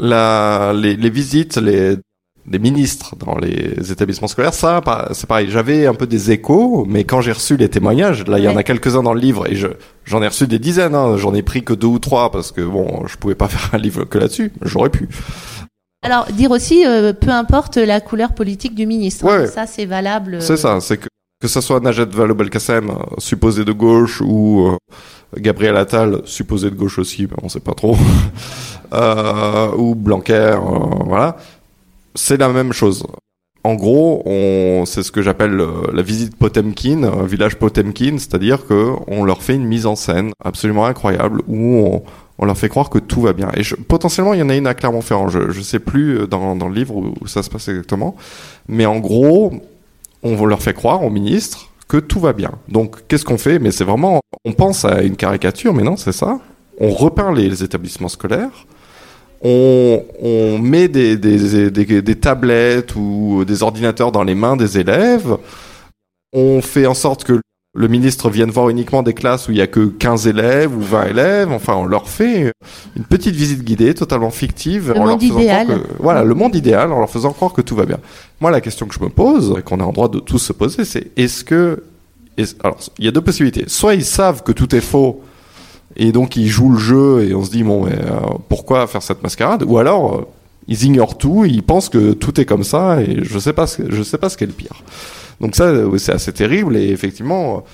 la, 0.00 0.72
les, 0.74 0.96
les 0.96 1.10
visites, 1.10 1.58
les, 1.58 1.96
les 2.50 2.58
ministres 2.58 3.14
dans 3.14 3.38
les 3.38 3.92
établissements 3.92 4.26
scolaires, 4.26 4.52
ça, 4.52 4.80
c'est 5.12 5.28
pareil. 5.28 5.46
J'avais 5.48 5.86
un 5.86 5.94
peu 5.94 6.08
des 6.08 6.32
échos, 6.32 6.84
mais 6.88 7.04
quand 7.04 7.20
j'ai 7.20 7.30
reçu 7.30 7.56
les 7.56 7.68
témoignages, 7.68 8.26
là, 8.26 8.40
il 8.40 8.44
y 8.44 8.48
en 8.48 8.56
a 8.56 8.64
quelques-uns 8.64 9.04
dans 9.04 9.14
le 9.14 9.20
livre, 9.20 9.48
et 9.48 9.56
j'en 10.04 10.22
ai 10.22 10.26
reçu 10.26 10.48
des 10.48 10.58
dizaines. 10.58 10.96
Hein, 10.96 11.16
J'en 11.18 11.34
ai 11.34 11.42
pris 11.42 11.62
que 11.62 11.72
deux 11.72 11.86
ou 11.86 11.98
trois 12.00 12.32
parce 12.32 12.50
que 12.50 12.62
bon, 12.62 13.06
je 13.06 13.16
pouvais 13.16 13.36
pas 13.36 13.46
faire 13.48 13.70
un 13.72 13.78
livre 13.78 14.04
que 14.04 14.18
là-dessus. 14.18 14.52
J'aurais 14.62 14.90
pu. 14.90 15.08
Alors, 16.02 16.26
dire 16.32 16.50
aussi, 16.50 16.84
euh, 16.84 17.12
peu 17.12 17.30
importe 17.30 17.76
la 17.76 18.00
couleur 18.00 18.34
politique 18.34 18.74
du 18.74 18.86
ministre. 18.86 19.24
Ouais, 19.24 19.46
ça, 19.46 19.66
c'est 19.66 19.86
valable. 19.86 20.42
C'est 20.42 20.56
ça, 20.56 20.80
c'est 20.80 20.98
que 20.98 21.08
que 21.42 21.48
ça 21.48 21.60
soit 21.60 21.80
Najat 21.80 22.04
Vallaud-Belkacem, 22.04 22.88
supposé 23.18 23.64
de 23.64 23.72
gauche, 23.72 24.22
ou 24.24 24.68
euh, 24.68 24.76
Gabriel 25.36 25.76
Attal, 25.76 26.22
supposé 26.24 26.70
de 26.70 26.76
gauche 26.76 27.00
aussi, 27.00 27.26
on 27.42 27.48
sait 27.48 27.58
pas 27.58 27.74
trop, 27.74 27.96
euh, 28.94 29.72
ou 29.76 29.96
Blanquer, 29.96 30.54
euh, 30.54 30.58
voilà, 31.04 31.36
c'est 32.14 32.36
la 32.36 32.48
même 32.48 32.72
chose. 32.72 33.04
En 33.64 33.74
gros, 33.74 34.22
on, 34.24 34.84
c'est 34.86 35.02
ce 35.02 35.10
que 35.10 35.20
j'appelle 35.20 35.60
la 35.92 36.02
visite 36.02 36.36
Potemkin, 36.36 37.24
village 37.24 37.56
Potemkin, 37.56 38.18
c'est-à-dire 38.18 38.64
que 38.66 38.92
on 39.08 39.24
leur 39.24 39.42
fait 39.42 39.54
une 39.54 39.66
mise 39.66 39.86
en 39.86 39.96
scène 39.96 40.32
absolument 40.44 40.86
incroyable 40.86 41.42
où 41.48 41.76
on, 41.76 42.02
on 42.42 42.44
leur 42.44 42.58
fait 42.58 42.68
croire 42.68 42.90
que 42.90 42.98
tout 42.98 43.20
va 43.20 43.32
bien. 43.32 43.50
Et 43.56 43.62
potentiellement, 43.86 44.34
il 44.34 44.40
y 44.40 44.42
en 44.42 44.48
a 44.48 44.56
une 44.56 44.66
à 44.66 44.74
Clermont-Ferrand. 44.74 45.28
Je, 45.28 45.52
je 45.52 45.60
sais 45.60 45.78
plus 45.78 46.26
dans, 46.26 46.56
dans 46.56 46.68
le 46.68 46.74
livre 46.74 46.96
où, 46.96 47.14
ça 47.28 47.44
se 47.44 47.48
passe 47.48 47.68
exactement, 47.68 48.16
mais 48.66 48.84
en 48.84 48.98
gros, 48.98 49.52
on 50.24 50.44
leur 50.44 50.60
fait 50.60 50.74
croire 50.74 51.04
au 51.04 51.10
ministre 51.10 51.70
que 51.86 51.98
tout 51.98 52.18
va 52.18 52.32
bien. 52.32 52.50
Donc, 52.68 53.06
qu'est-ce 53.06 53.24
qu'on 53.24 53.38
fait? 53.38 53.60
Mais 53.60 53.70
c'est 53.70 53.84
vraiment, 53.84 54.20
on 54.44 54.52
pense 54.54 54.84
à 54.84 55.02
une 55.02 55.14
caricature, 55.14 55.72
mais 55.72 55.84
non, 55.84 55.96
c'est 55.96 56.12
ça. 56.12 56.40
On 56.80 56.90
repeint 56.90 57.32
les, 57.32 57.62
établissements 57.62 58.08
scolaires. 58.08 58.66
On, 59.44 60.58
met 60.60 60.88
des, 60.88 61.16
des, 61.16 61.70
des, 61.70 62.16
tablettes 62.16 62.96
ou 62.96 63.44
des 63.44 63.62
ordinateurs 63.62 64.10
dans 64.10 64.24
les 64.24 64.34
mains 64.34 64.56
des 64.56 64.78
élèves. 64.78 65.36
On 66.32 66.60
fait 66.60 66.86
en 66.86 66.94
sorte 66.94 67.22
que 67.22 67.40
le 67.74 67.88
ministre 67.88 68.28
vienne 68.28 68.50
voir 68.50 68.68
uniquement 68.68 69.02
des 69.02 69.14
classes 69.14 69.48
où 69.48 69.52
il 69.52 69.56
y 69.56 69.62
a 69.62 69.66
que 69.66 69.86
15 69.86 70.26
élèves 70.26 70.76
ou 70.76 70.82
20 70.82 71.04
élèves. 71.06 71.52
Enfin, 71.52 71.74
on 71.74 71.86
leur 71.86 72.08
fait 72.08 72.52
une 72.96 73.04
petite 73.04 73.34
visite 73.34 73.64
guidée 73.64 73.94
totalement 73.94 74.30
fictive. 74.30 74.92
Le 74.92 75.00
en 75.00 75.06
monde 75.06 75.22
leur 75.22 75.40
idéal. 75.40 75.66
Que, 75.66 75.72
voilà, 75.98 76.22
le 76.22 76.34
monde 76.34 76.54
idéal 76.54 76.92
en 76.92 76.98
leur 76.98 77.08
faisant 77.08 77.32
croire 77.32 77.54
que 77.54 77.62
tout 77.62 77.74
va 77.74 77.86
bien. 77.86 77.98
Moi, 78.40 78.50
la 78.50 78.60
question 78.60 78.86
que 78.86 78.94
je 78.94 79.00
me 79.00 79.08
pose, 79.08 79.54
et 79.58 79.62
qu'on 79.62 79.80
est 79.80 79.84
en 79.84 79.92
droit 79.92 80.08
de 80.08 80.18
tous 80.18 80.38
se 80.38 80.52
poser, 80.52 80.84
c'est 80.84 81.12
est-ce 81.16 81.44
que... 81.44 81.82
Est 82.36 82.56
alors, 82.62 82.78
il 82.98 83.06
y 83.06 83.08
a 83.08 83.10
deux 83.10 83.20
possibilités. 83.22 83.64
Soit 83.68 83.94
ils 83.94 84.04
savent 84.04 84.42
que 84.42 84.52
tout 84.52 84.74
est 84.74 84.80
faux, 84.80 85.22
et 85.96 86.12
donc 86.12 86.36
ils 86.36 86.48
jouent 86.48 86.72
le 86.72 86.78
jeu, 86.78 87.24
et 87.24 87.34
on 87.34 87.42
se 87.42 87.50
dit, 87.50 87.62
bon, 87.62 87.86
mais 87.86 87.92
euh, 87.92 88.20
pourquoi 88.50 88.86
faire 88.86 89.02
cette 89.02 89.22
mascarade? 89.22 89.64
Ou 89.66 89.78
alors... 89.78 90.14
Euh, 90.14 90.26
ils 90.68 90.84
ignorent 90.84 91.18
tout, 91.18 91.44
ils 91.44 91.64
pensent 91.64 91.88
que 91.88 92.12
tout 92.12 92.40
est 92.40 92.44
comme 92.44 92.62
ça, 92.62 93.02
et 93.02 93.24
je 93.24 93.36
sais 93.40 93.52
pas 93.52 93.66
ce, 93.66 93.82
je 93.90 94.00
sais 94.04 94.16
pas 94.16 94.28
ce 94.28 94.36
qu'est 94.36 94.46
le 94.46 94.52
pire. 94.52 94.84
Donc 95.40 95.56
ça, 95.56 95.72
c'est 95.98 96.12
assez 96.12 96.32
terrible 96.32 96.76
et 96.76 96.88
effectivement, 96.90 97.64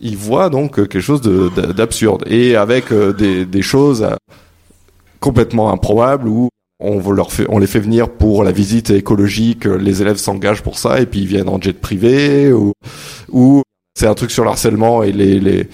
ils 0.00 0.16
voient 0.16 0.50
donc 0.50 0.76
quelque 0.76 1.00
chose 1.00 1.22
d'absurde 1.22 2.24
et 2.26 2.56
avec 2.56 2.92
des, 2.92 3.62
choses 3.62 4.06
complètement 5.20 5.72
improbables 5.72 6.28
où 6.28 6.48
on, 6.80 7.58
les 7.58 7.66
fait 7.68 7.78
venir 7.78 8.10
pour 8.10 8.42
la 8.42 8.50
visite 8.50 8.90
écologique, 8.90 9.64
les 9.64 10.02
élèves 10.02 10.16
s'engagent 10.16 10.62
pour 10.62 10.78
ça 10.78 11.00
et 11.00 11.06
puis 11.06 11.20
ils 11.20 11.28
viennent 11.28 11.48
en 11.48 11.60
jet 11.60 11.80
privé 11.80 12.52
ou, 12.52 13.62
c'est 13.94 14.06
un 14.06 14.14
truc 14.14 14.30
sur 14.30 14.44
l'harcèlement 14.44 15.02
et 15.04 15.12
les, 15.12 15.66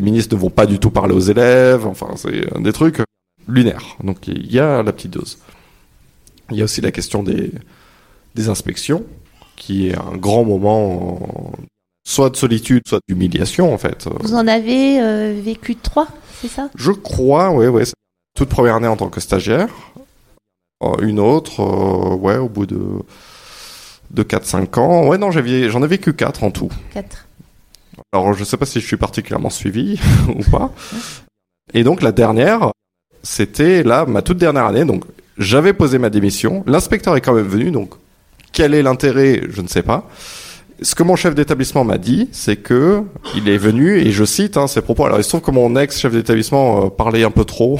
ministres 0.00 0.36
ne 0.36 0.40
vont 0.40 0.50
pas 0.50 0.66
du 0.66 0.78
tout 0.78 0.90
parler 0.90 1.14
aux 1.14 1.20
élèves. 1.20 1.86
Enfin, 1.86 2.10
c'est 2.16 2.60
des 2.60 2.72
trucs 2.72 2.98
lunaires. 3.48 3.96
Donc 4.04 4.28
il 4.28 4.52
y 4.52 4.60
a 4.60 4.82
la 4.82 4.92
petite 4.92 5.12
dose. 5.12 5.38
Il 6.50 6.58
y 6.58 6.60
a 6.60 6.64
aussi 6.64 6.80
la 6.80 6.92
question 6.92 7.24
des 7.24 8.48
inspections 8.48 9.04
qui 9.58 9.88
est 9.88 9.96
un 9.96 10.16
grand 10.16 10.44
moment, 10.44 11.18
soit 12.06 12.30
de 12.30 12.36
solitude, 12.36 12.82
soit 12.88 13.00
d'humiliation 13.08 13.74
en 13.74 13.78
fait. 13.78 14.08
Vous 14.20 14.34
en 14.34 14.46
avez 14.46 15.00
euh, 15.00 15.38
vécu 15.42 15.76
trois, 15.76 16.08
c'est 16.40 16.48
ça? 16.48 16.70
Je 16.74 16.92
crois, 16.92 17.50
oui, 17.50 17.66
oui. 17.66 17.82
Toute 18.34 18.48
première 18.48 18.76
année 18.76 18.88
en 18.88 18.96
tant 18.96 19.10
que 19.10 19.20
stagiaire. 19.20 19.68
Une 21.02 21.18
autre, 21.18 21.60
euh, 21.60 22.14
ouais, 22.14 22.36
au 22.36 22.48
bout 22.48 22.66
de, 22.66 22.80
de 24.10 24.22
4-5 24.22 24.78
ans. 24.78 25.08
Ouais, 25.08 25.18
non, 25.18 25.32
j'en 25.32 25.82
ai 25.82 25.86
vécu 25.88 26.14
4 26.14 26.44
en 26.44 26.52
tout. 26.52 26.70
4. 26.94 27.26
Alors, 28.12 28.32
je 28.32 28.44
sais 28.44 28.56
pas 28.56 28.64
si 28.64 28.80
je 28.80 28.86
suis 28.86 28.96
particulièrement 28.96 29.50
suivi 29.50 30.00
ou 30.28 30.48
pas. 30.50 30.72
Et 31.74 31.82
donc, 31.82 32.00
la 32.00 32.12
dernière, 32.12 32.70
c'était 33.24 33.82
là, 33.82 34.06
ma 34.06 34.22
toute 34.22 34.38
dernière 34.38 34.66
année. 34.66 34.84
Donc, 34.84 35.02
j'avais 35.36 35.72
posé 35.72 35.98
ma 35.98 36.10
démission. 36.10 36.62
L'inspecteur 36.68 37.16
est 37.16 37.20
quand 37.20 37.34
même 37.34 37.46
venu, 37.46 37.72
donc 37.72 37.94
quel 38.52 38.74
est 38.74 38.82
l'intérêt 38.82 39.42
Je 39.50 39.62
ne 39.62 39.68
sais 39.68 39.82
pas. 39.82 40.08
Ce 40.80 40.94
que 40.94 41.02
mon 41.02 41.16
chef 41.16 41.34
d'établissement 41.34 41.82
m'a 41.82 41.98
dit, 41.98 42.28
c'est 42.30 42.56
que 42.56 43.02
il 43.34 43.48
est 43.48 43.58
venu 43.58 43.98
et 43.98 44.12
je 44.12 44.24
cite 44.24 44.56
hein, 44.56 44.68
ses 44.68 44.80
propos. 44.80 45.06
Alors 45.06 45.18
il 45.18 45.24
se 45.24 45.28
trouve 45.28 45.40
que 45.40 45.50
mon 45.50 45.74
ex 45.76 45.98
chef 45.98 46.12
d'établissement 46.12 46.86
euh, 46.86 46.88
parlait 46.88 47.24
un 47.24 47.32
peu 47.32 47.44
trop, 47.44 47.78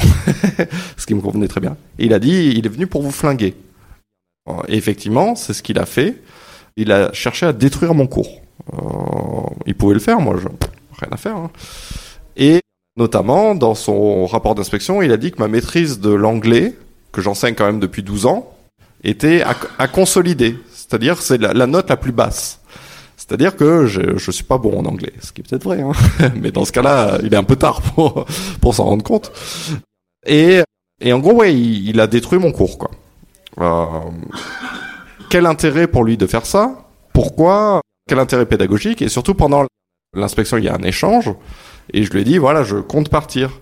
ce 0.96 1.06
qui 1.06 1.14
me 1.14 1.20
convenait 1.20 1.46
très 1.46 1.60
bien. 1.60 1.76
Et 1.98 2.06
il 2.06 2.12
a 2.12 2.18
dit, 2.18 2.52
il 2.56 2.66
est 2.66 2.70
venu 2.70 2.88
pour 2.88 3.02
vous 3.02 3.12
flinguer. 3.12 3.54
Et 4.66 4.76
effectivement, 4.76 5.36
c'est 5.36 5.52
ce 5.52 5.62
qu'il 5.62 5.78
a 5.78 5.86
fait. 5.86 6.16
Il 6.76 6.90
a 6.90 7.12
cherché 7.12 7.46
à 7.46 7.52
détruire 7.52 7.94
mon 7.94 8.06
cours. 8.06 8.40
Euh, 8.72 8.78
il 9.66 9.74
pouvait 9.74 9.94
le 9.94 10.00
faire, 10.00 10.20
moi, 10.20 10.34
rien 10.36 11.08
à 11.10 11.16
faire. 11.16 11.36
Hein. 11.36 11.50
Et 12.36 12.60
notamment 12.96 13.54
dans 13.54 13.74
son 13.74 14.26
rapport 14.26 14.54
d'inspection, 14.54 15.02
il 15.02 15.12
a 15.12 15.16
dit 15.16 15.30
que 15.30 15.38
ma 15.38 15.48
maîtrise 15.48 16.00
de 16.00 16.10
l'anglais, 16.10 16.74
que 17.12 17.20
j'enseigne 17.20 17.54
quand 17.54 17.66
même 17.66 17.80
depuis 17.80 18.02
12 18.02 18.26
ans, 18.26 18.52
était 19.04 19.42
à, 19.42 19.56
à 19.78 19.88
consolider. 19.88 20.58
C'est-à-dire 20.72 21.20
c'est 21.20 21.38
la, 21.38 21.66
note 21.66 21.88
la 21.90 21.96
plus 21.96 22.12
basse. 22.12 22.60
C'est-à-dire 23.16 23.56
que 23.56 23.86
je, 23.86 24.16
je 24.16 24.30
suis 24.30 24.44
pas 24.44 24.58
bon 24.58 24.78
en 24.78 24.86
anglais, 24.86 25.12
ce 25.20 25.32
qui 25.32 25.42
est 25.42 25.44
peut-être 25.48 25.64
vrai, 25.64 25.82
hein. 25.82 25.92
mais 26.40 26.50
dans 26.50 26.64
ce 26.64 26.72
cas-là, 26.72 27.18
il 27.22 27.34
est 27.34 27.36
un 27.36 27.44
peu 27.44 27.56
tard 27.56 27.82
pour, 27.82 28.24
pour 28.60 28.74
s'en 28.74 28.84
rendre 28.84 29.04
compte. 29.04 29.30
Et, 30.26 30.62
et 31.00 31.12
en 31.12 31.18
gros, 31.18 31.34
ouais, 31.34 31.54
il, 31.54 31.90
il 31.90 32.00
a 32.00 32.06
détruit 32.06 32.38
mon 32.38 32.52
cours, 32.52 32.78
quoi. 32.78 32.90
Euh, 33.60 33.84
quel 35.28 35.46
intérêt 35.46 35.86
pour 35.88 36.04
lui 36.04 36.16
de 36.16 36.26
faire 36.26 36.46
ça? 36.46 36.88
Pourquoi? 37.12 37.80
Quel 38.08 38.18
intérêt 38.18 38.46
pédagogique? 38.46 39.02
Et 39.02 39.08
surtout 39.08 39.34
pendant 39.34 39.66
l'inspection, 40.14 40.56
il 40.56 40.64
y 40.64 40.68
a 40.68 40.74
un 40.74 40.82
échange, 40.82 41.30
et 41.92 42.04
je 42.04 42.10
lui 42.12 42.20
ai 42.20 42.24
dit 42.24 42.38
voilà, 42.38 42.62
je 42.62 42.76
compte 42.76 43.08
partir. 43.10 43.60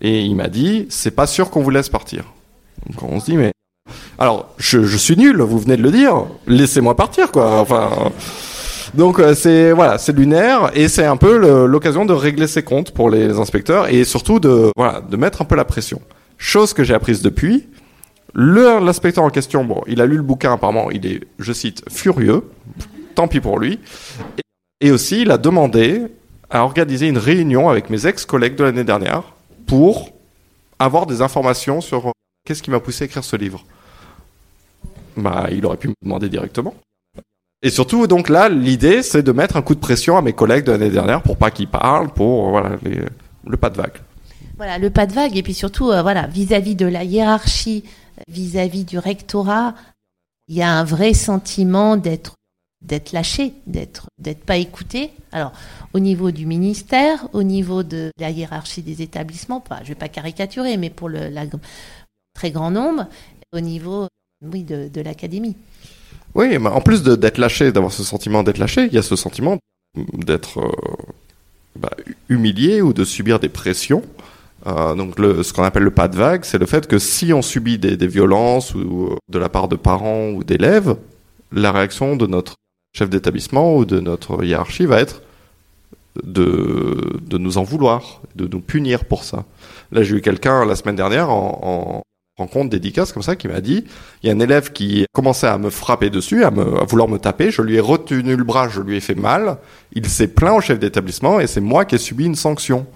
Et 0.00 0.22
il 0.22 0.34
m'a 0.34 0.48
dit 0.48 0.86
c'est 0.90 1.10
pas 1.12 1.26
sûr 1.26 1.50
qu'on 1.50 1.62
vous 1.62 1.70
laisse 1.70 1.88
partir. 1.88 2.24
Donc 2.88 3.02
on 3.02 3.20
se 3.20 3.26
dit 3.26 3.36
mais 3.36 3.52
alors, 4.18 4.54
je, 4.56 4.96
suis 4.96 5.16
nul, 5.16 5.40
vous 5.42 5.58
venez 5.58 5.76
de 5.76 5.82
le 5.82 5.90
dire. 5.90 6.24
Laissez-moi 6.46 6.96
partir, 6.96 7.30
quoi. 7.30 7.60
Enfin, 7.60 7.90
donc 8.94 9.20
c'est 9.34 9.72
voilà, 9.72 9.98
c'est 9.98 10.12
lunaire 10.12 10.70
et 10.74 10.88
c'est 10.88 11.04
un 11.04 11.16
peu 11.16 11.66
l'occasion 11.66 12.06
de 12.06 12.12
régler 12.12 12.46
ses 12.46 12.62
comptes 12.62 12.92
pour 12.92 13.10
les 13.10 13.38
inspecteurs 13.38 13.92
et 13.92 14.04
surtout 14.04 14.40
de 14.40 14.70
voilà, 14.76 15.00
de 15.00 15.16
mettre 15.16 15.42
un 15.42 15.44
peu 15.44 15.56
la 15.56 15.64
pression. 15.64 16.00
Chose 16.38 16.72
que 16.72 16.84
j'ai 16.84 16.94
apprise 16.94 17.20
depuis. 17.22 17.68
L'inspecteur 18.34 19.24
en 19.24 19.30
question, 19.30 19.64
bon, 19.64 19.82
il 19.86 20.00
a 20.00 20.06
lu 20.06 20.16
le 20.16 20.22
bouquin 20.22 20.52
apparemment, 20.52 20.90
il 20.90 21.06
est, 21.06 21.20
je 21.38 21.52
cite, 21.52 21.82
furieux. 21.90 22.44
Tant 23.14 23.28
pis 23.28 23.40
pour 23.40 23.58
lui. 23.58 23.80
Et, 24.36 24.88
et 24.88 24.90
aussi, 24.90 25.22
il 25.22 25.30
a 25.30 25.38
demandé 25.38 26.02
à 26.50 26.62
organiser 26.62 27.08
une 27.08 27.16
réunion 27.16 27.70
avec 27.70 27.88
mes 27.88 28.06
ex-collègues 28.06 28.54
de 28.56 28.64
l'année 28.64 28.84
dernière 28.84 29.22
pour 29.66 30.10
avoir 30.78 31.06
des 31.06 31.22
informations 31.22 31.80
sur 31.80 32.12
qu'est-ce 32.44 32.62
qui 32.62 32.70
m'a 32.70 32.80
poussé 32.80 33.04
à 33.04 33.06
écrire 33.06 33.24
ce 33.24 33.36
livre 33.36 33.64
Bah, 35.16 35.48
il 35.50 35.64
aurait 35.64 35.76
pu 35.76 35.88
me 35.88 35.94
demander 36.02 36.28
directement. 36.28 36.74
Et 37.62 37.70
surtout, 37.70 38.06
donc 38.06 38.28
là, 38.28 38.48
l'idée, 38.48 39.02
c'est 39.02 39.22
de 39.22 39.32
mettre 39.32 39.56
un 39.56 39.62
coup 39.62 39.74
de 39.74 39.80
pression 39.80 40.16
à 40.16 40.22
mes 40.22 40.34
collègues 40.34 40.64
de 40.64 40.72
l'année 40.72 40.90
dernière 40.90 41.22
pour 41.22 41.36
pas 41.36 41.50
qu'ils 41.50 41.68
parlent, 41.68 42.12
pour 42.12 42.50
voilà 42.50 42.76
le 43.44 43.56
pas 43.56 43.70
de 43.70 43.76
vague. 43.76 43.98
Voilà, 44.56 44.78
le 44.78 44.90
pas 44.90 45.06
de 45.06 45.12
vague, 45.12 45.36
et 45.36 45.42
puis 45.42 45.54
surtout, 45.54 45.90
euh, 45.90 46.02
voilà, 46.02 46.26
vis-à-vis 46.26 46.76
de 46.76 46.86
la 46.86 47.04
hiérarchie, 47.04 47.84
vis-à-vis 48.28 48.84
du 48.84 48.98
rectorat, 48.98 49.74
il 50.48 50.56
y 50.56 50.62
a 50.62 50.70
un 50.70 50.84
vrai 50.84 51.14
sentiment 51.14 51.96
d'être 51.96 52.34
d'être 52.82 53.12
lâché, 53.12 53.54
d'être 53.66 54.06
d'être 54.18 54.44
pas 54.44 54.58
écouté. 54.58 55.10
Alors, 55.32 55.52
au 55.92 55.98
niveau 55.98 56.30
du 56.30 56.46
ministère, 56.46 57.28
au 57.32 57.42
niveau 57.42 57.82
de 57.82 58.10
la 58.18 58.30
hiérarchie 58.30 58.82
des 58.82 59.02
établissements, 59.02 59.60
pas, 59.60 59.80
je 59.82 59.88
vais 59.88 59.94
pas 59.94 60.08
caricaturer, 60.08 60.76
mais 60.76 60.90
pour 60.90 61.08
le 61.08 61.30
très 62.34 62.50
grand 62.50 62.70
nombre, 62.70 63.06
au 63.52 63.60
niveau, 63.60 64.08
oui, 64.42 64.64
de, 64.64 65.00
l'académie. 65.00 65.56
Oui, 66.34 66.58
mais 66.58 66.68
en 66.68 66.80
plus 66.80 67.02
d'être 67.02 67.38
lâché, 67.38 67.72
d'avoir 67.72 67.92
ce 67.92 68.02
sentiment 68.02 68.42
d'être 68.42 68.58
lâché, 68.58 68.86
il 68.86 68.92
y 68.92 68.98
a 68.98 69.02
ce 69.02 69.16
sentiment 69.16 69.58
d'être 70.12 70.60
euh, 70.60 71.12
bah, 71.76 71.90
humilié 72.28 72.82
ou 72.82 72.92
de 72.92 73.04
subir 73.04 73.40
des 73.40 73.48
pressions. 73.48 74.02
Euh, 74.66 74.94
donc 74.94 75.14
ce 75.16 75.52
qu'on 75.52 75.62
appelle 75.62 75.84
le 75.84 75.90
pas 75.90 76.08
de 76.08 76.16
vague, 76.16 76.44
c'est 76.44 76.58
le 76.58 76.66
fait 76.66 76.86
que 76.86 76.98
si 76.98 77.32
on 77.32 77.40
subit 77.40 77.78
des, 77.78 78.06
violences 78.06 78.74
euh, 78.76 79.16
de 79.28 79.38
la 79.38 79.48
part 79.48 79.68
de 79.68 79.76
parents 79.76 80.28
ou 80.30 80.44
d'élèves, 80.44 80.96
la 81.52 81.72
réaction 81.72 82.16
de 82.16 82.26
notre 82.26 82.56
chef 82.94 83.08
d'établissement 83.08 83.76
ou 83.76 83.84
de 83.84 84.00
notre 84.00 84.44
hiérarchie 84.44 84.86
va 84.86 85.00
être 85.00 85.22
de 86.24 87.38
nous 87.38 87.58
en 87.58 87.62
vouloir, 87.62 88.22
de 88.34 88.46
nous 88.46 88.60
punir 88.60 89.04
pour 89.04 89.22
ça. 89.24 89.44
Là, 89.92 90.02
j'ai 90.02 90.16
eu 90.16 90.20
quelqu'un 90.20 90.64
la 90.64 90.76
semaine 90.76 90.96
dernière 90.96 91.30
en, 91.30 92.02
rencontre 92.38 92.68
dédicace 92.68 93.12
comme 93.12 93.22
ça 93.22 93.34
qui 93.34 93.48
m'a 93.48 93.60
dit 93.60 93.84
il 94.22 94.28
y 94.28 94.30
a 94.30 94.34
un 94.34 94.40
élève 94.40 94.72
qui 94.72 95.06
commençait 95.12 95.46
à 95.46 95.56
me 95.56 95.70
frapper 95.70 96.10
dessus, 96.10 96.44
à, 96.44 96.50
me, 96.50 96.80
à 96.80 96.84
vouloir 96.84 97.08
me 97.08 97.18
taper, 97.18 97.50
je 97.50 97.62
lui 97.62 97.76
ai 97.76 97.80
retenu 97.80 98.36
le 98.36 98.44
bras, 98.44 98.68
je 98.68 98.80
lui 98.80 98.96
ai 98.96 99.00
fait 99.00 99.14
mal, 99.14 99.56
il 99.92 100.06
s'est 100.06 100.28
plaint 100.28 100.58
au 100.58 100.60
chef 100.60 100.78
d'établissement 100.78 101.40
et 101.40 101.46
c'est 101.46 101.62
moi 101.62 101.84
qui 101.84 101.94
ai 101.94 101.98
subi 101.98 102.26
une 102.26 102.34
sanction. 102.34 102.86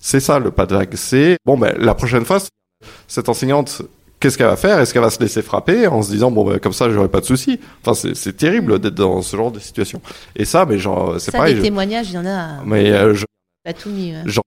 C'est 0.00 0.20
ça 0.20 0.38
le 0.38 0.50
pas 0.50 0.66
de 0.66 0.76
vague. 0.76 0.94
C'est 0.94 1.38
bon 1.44 1.58
ben 1.58 1.74
la 1.78 1.94
prochaine 1.94 2.24
fois 2.24 2.38
cette 3.08 3.28
enseignante 3.28 3.82
qu'est-ce 4.20 4.38
qu'elle 4.38 4.46
va 4.46 4.56
faire? 4.56 4.78
Est-ce 4.78 4.92
qu'elle 4.92 5.02
va 5.02 5.10
se 5.10 5.20
laisser 5.20 5.42
frapper 5.42 5.86
en 5.88 6.02
se 6.02 6.10
disant 6.10 6.30
bon 6.30 6.44
ben, 6.44 6.60
comme 6.60 6.72
ça 6.72 6.88
j'aurai 6.90 7.08
pas 7.08 7.20
de 7.20 7.26
soucis? 7.26 7.58
Enfin 7.84 8.08
c'est 8.14 8.36
terrible 8.36 8.78
d'être 8.78 8.94
dans 8.94 9.22
ce 9.22 9.36
genre 9.36 9.50
de 9.50 9.58
situation. 9.58 10.00
Et 10.36 10.44
ça 10.44 10.66
mais 10.66 10.78
genre 10.78 11.16
c'est 11.18 11.32
pas 11.32 11.52
des 11.52 11.60
témoignages 11.60 12.10
il 12.10 12.14
y 12.14 12.18
en 12.18 12.26
a. 12.26 12.62
Mais 12.64 12.92
euh, 12.92 13.14
je, 13.14 13.24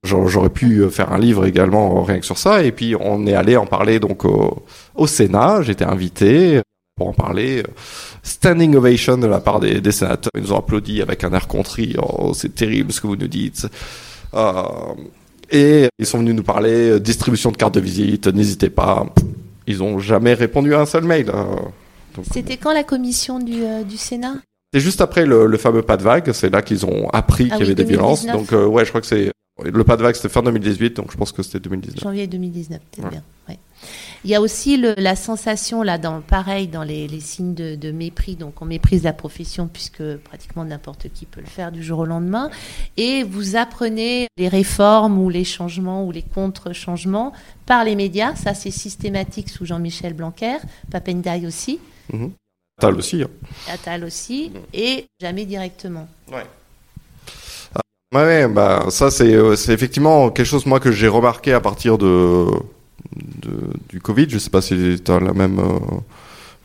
J'aurais 0.03 0.49
pu 0.49 0.79
euh, 0.79 0.89
faire 0.89 1.11
un 1.11 1.17
livre 1.17 1.45
également 1.45 1.99
euh, 1.99 2.03
rien 2.03 2.19
que 2.19 2.25
sur 2.25 2.37
ça. 2.37 2.63
Et 2.63 2.71
puis 2.71 2.95
on 2.99 3.25
est 3.25 3.33
allé 3.33 3.57
en 3.57 3.65
parler 3.65 3.99
donc 3.99 4.25
au, 4.25 4.63
au 4.95 5.07
Sénat. 5.07 5.63
J'étais 5.63 5.85
invité 5.85 6.61
pour 6.95 7.07
en 7.07 7.13
parler. 7.13 7.63
Standing 8.21 8.75
ovation 8.75 9.17
de 9.17 9.27
la 9.27 9.39
part 9.39 9.59
des, 9.59 9.81
des 9.81 9.91
sénateurs. 9.91 10.31
Ils 10.35 10.41
nous 10.41 10.53
ont 10.53 10.59
applaudi 10.59 11.01
avec 11.01 11.23
un 11.23 11.33
air 11.33 11.47
contrit. 11.47 11.95
Oh, 11.97 12.33
c'est 12.35 12.53
terrible 12.53 12.91
ce 12.91 13.01
que 13.01 13.07
vous 13.07 13.15
nous 13.15 13.27
dites. 13.27 13.67
Euh, 14.35 14.63
et 15.49 15.87
ils 15.97 16.05
sont 16.05 16.19
venus 16.19 16.35
nous 16.35 16.43
parler 16.43 16.99
distribution 16.99 17.51
de 17.51 17.57
cartes 17.57 17.75
de 17.75 17.79
visite. 17.79 18.27
N'hésitez 18.27 18.69
pas. 18.69 19.05
Ils 19.65 19.81
ont 19.81 19.97
jamais 19.97 20.35
répondu 20.35 20.75
à 20.75 20.81
un 20.81 20.85
seul 20.85 21.05
mail. 21.05 21.31
C'était 22.31 22.57
quand 22.57 22.73
la 22.73 22.83
commission 22.83 23.39
du, 23.39 23.61
du 23.87 23.97
Sénat? 23.97 24.35
C'est 24.73 24.79
juste 24.79 25.01
après 25.01 25.25
le, 25.25 25.45
le, 25.45 25.57
fameux 25.57 25.81
pas 25.81 25.97
de 25.97 26.03
vague, 26.03 26.31
c'est 26.33 26.49
là 26.49 26.61
qu'ils 26.61 26.85
ont 26.85 27.09
appris 27.09 27.47
ah 27.51 27.55
qu'il 27.55 27.65
y 27.65 27.71
avait 27.71 27.75
des 27.75 27.83
violences. 27.83 28.25
Donc 28.25 28.51
euh, 28.53 28.65
ouais, 28.65 28.83
je 28.83 28.89
crois 28.89 29.01
que 29.01 29.07
c'est 29.07 29.31
le 29.63 29.83
pas 29.83 29.97
de 29.97 30.03
vague, 30.03 30.15
c'était 30.15 30.29
fin 30.29 30.43
2018, 30.43 30.97
donc 30.97 31.11
je 31.11 31.17
pense 31.17 31.31
que 31.31 31.41
c'était 31.41 31.59
2019. 31.59 32.03
Janvier 32.03 32.27
2019, 32.27 32.79
c'est 32.91 33.09
bien. 33.09 33.23
Ouais. 33.49 33.57
Il 34.23 34.29
y 34.29 34.35
a 34.35 34.41
aussi 34.41 34.77
le, 34.77 34.93
la 34.97 35.15
sensation 35.15 35.83
là, 35.83 35.97
dans 35.97 36.21
pareil, 36.21 36.67
dans 36.67 36.83
les, 36.83 37.07
les 37.07 37.19
signes 37.19 37.53
de, 37.53 37.75
de, 37.75 37.91
mépris. 37.91 38.35
Donc 38.35 38.61
on 38.61 38.65
méprise 38.65 39.03
la 39.03 39.13
profession 39.13 39.67
puisque 39.67 40.03
pratiquement 40.17 40.65
n'importe 40.65 41.09
qui 41.13 41.25
peut 41.25 41.41
le 41.41 41.47
faire 41.47 41.71
du 41.71 41.81
jour 41.81 41.99
au 41.99 42.05
lendemain. 42.05 42.51
Et 42.97 43.23
vous 43.23 43.55
apprenez 43.55 44.27
les 44.37 44.47
réformes 44.47 45.17
ou 45.17 45.29
les 45.29 45.43
changements 45.43 46.05
ou 46.05 46.11
les 46.11 46.23
contre-changements 46.23 47.33
par 47.65 47.83
les 47.83 47.95
médias. 47.95 48.35
Ça 48.35 48.53
c'est 48.53 48.71
systématique 48.71 49.49
sous 49.49 49.65
Jean-Michel 49.65 50.13
Blanquer, 50.13 50.57
Papendaï 50.91 51.47
aussi. 51.47 51.79
Mm 52.11 52.27
Attal 52.77 52.95
aussi. 52.95 53.23
Hein. 53.23 53.29
Attal 53.73 54.03
aussi, 54.03 54.51
et 54.71 55.05
jamais 55.19 55.45
directement. 55.45 56.07
Ouais. 56.31 56.45
Ah, 57.73 57.81
ouais, 58.13 58.47
bah 58.47 58.85
ça 58.89 59.09
c'est 59.09 59.33
euh, 59.33 59.55
c'est 59.55 59.73
effectivement 59.73 60.29
quelque 60.29 60.45
chose 60.45 60.67
moi 60.67 60.79
que 60.79 60.91
j'ai 60.91 61.07
remarqué 61.07 61.53
à 61.53 61.59
partir 61.59 61.97
de, 61.97 62.45
de, 63.15 63.51
du 63.89 63.99
Covid. 63.99 64.27
Je 64.29 64.37
sais 64.37 64.51
pas 64.51 64.61
si 64.61 65.01
tu 65.03 65.11
as 65.11 65.19
la 65.19 65.33
même 65.33 65.57
euh, 65.57 65.79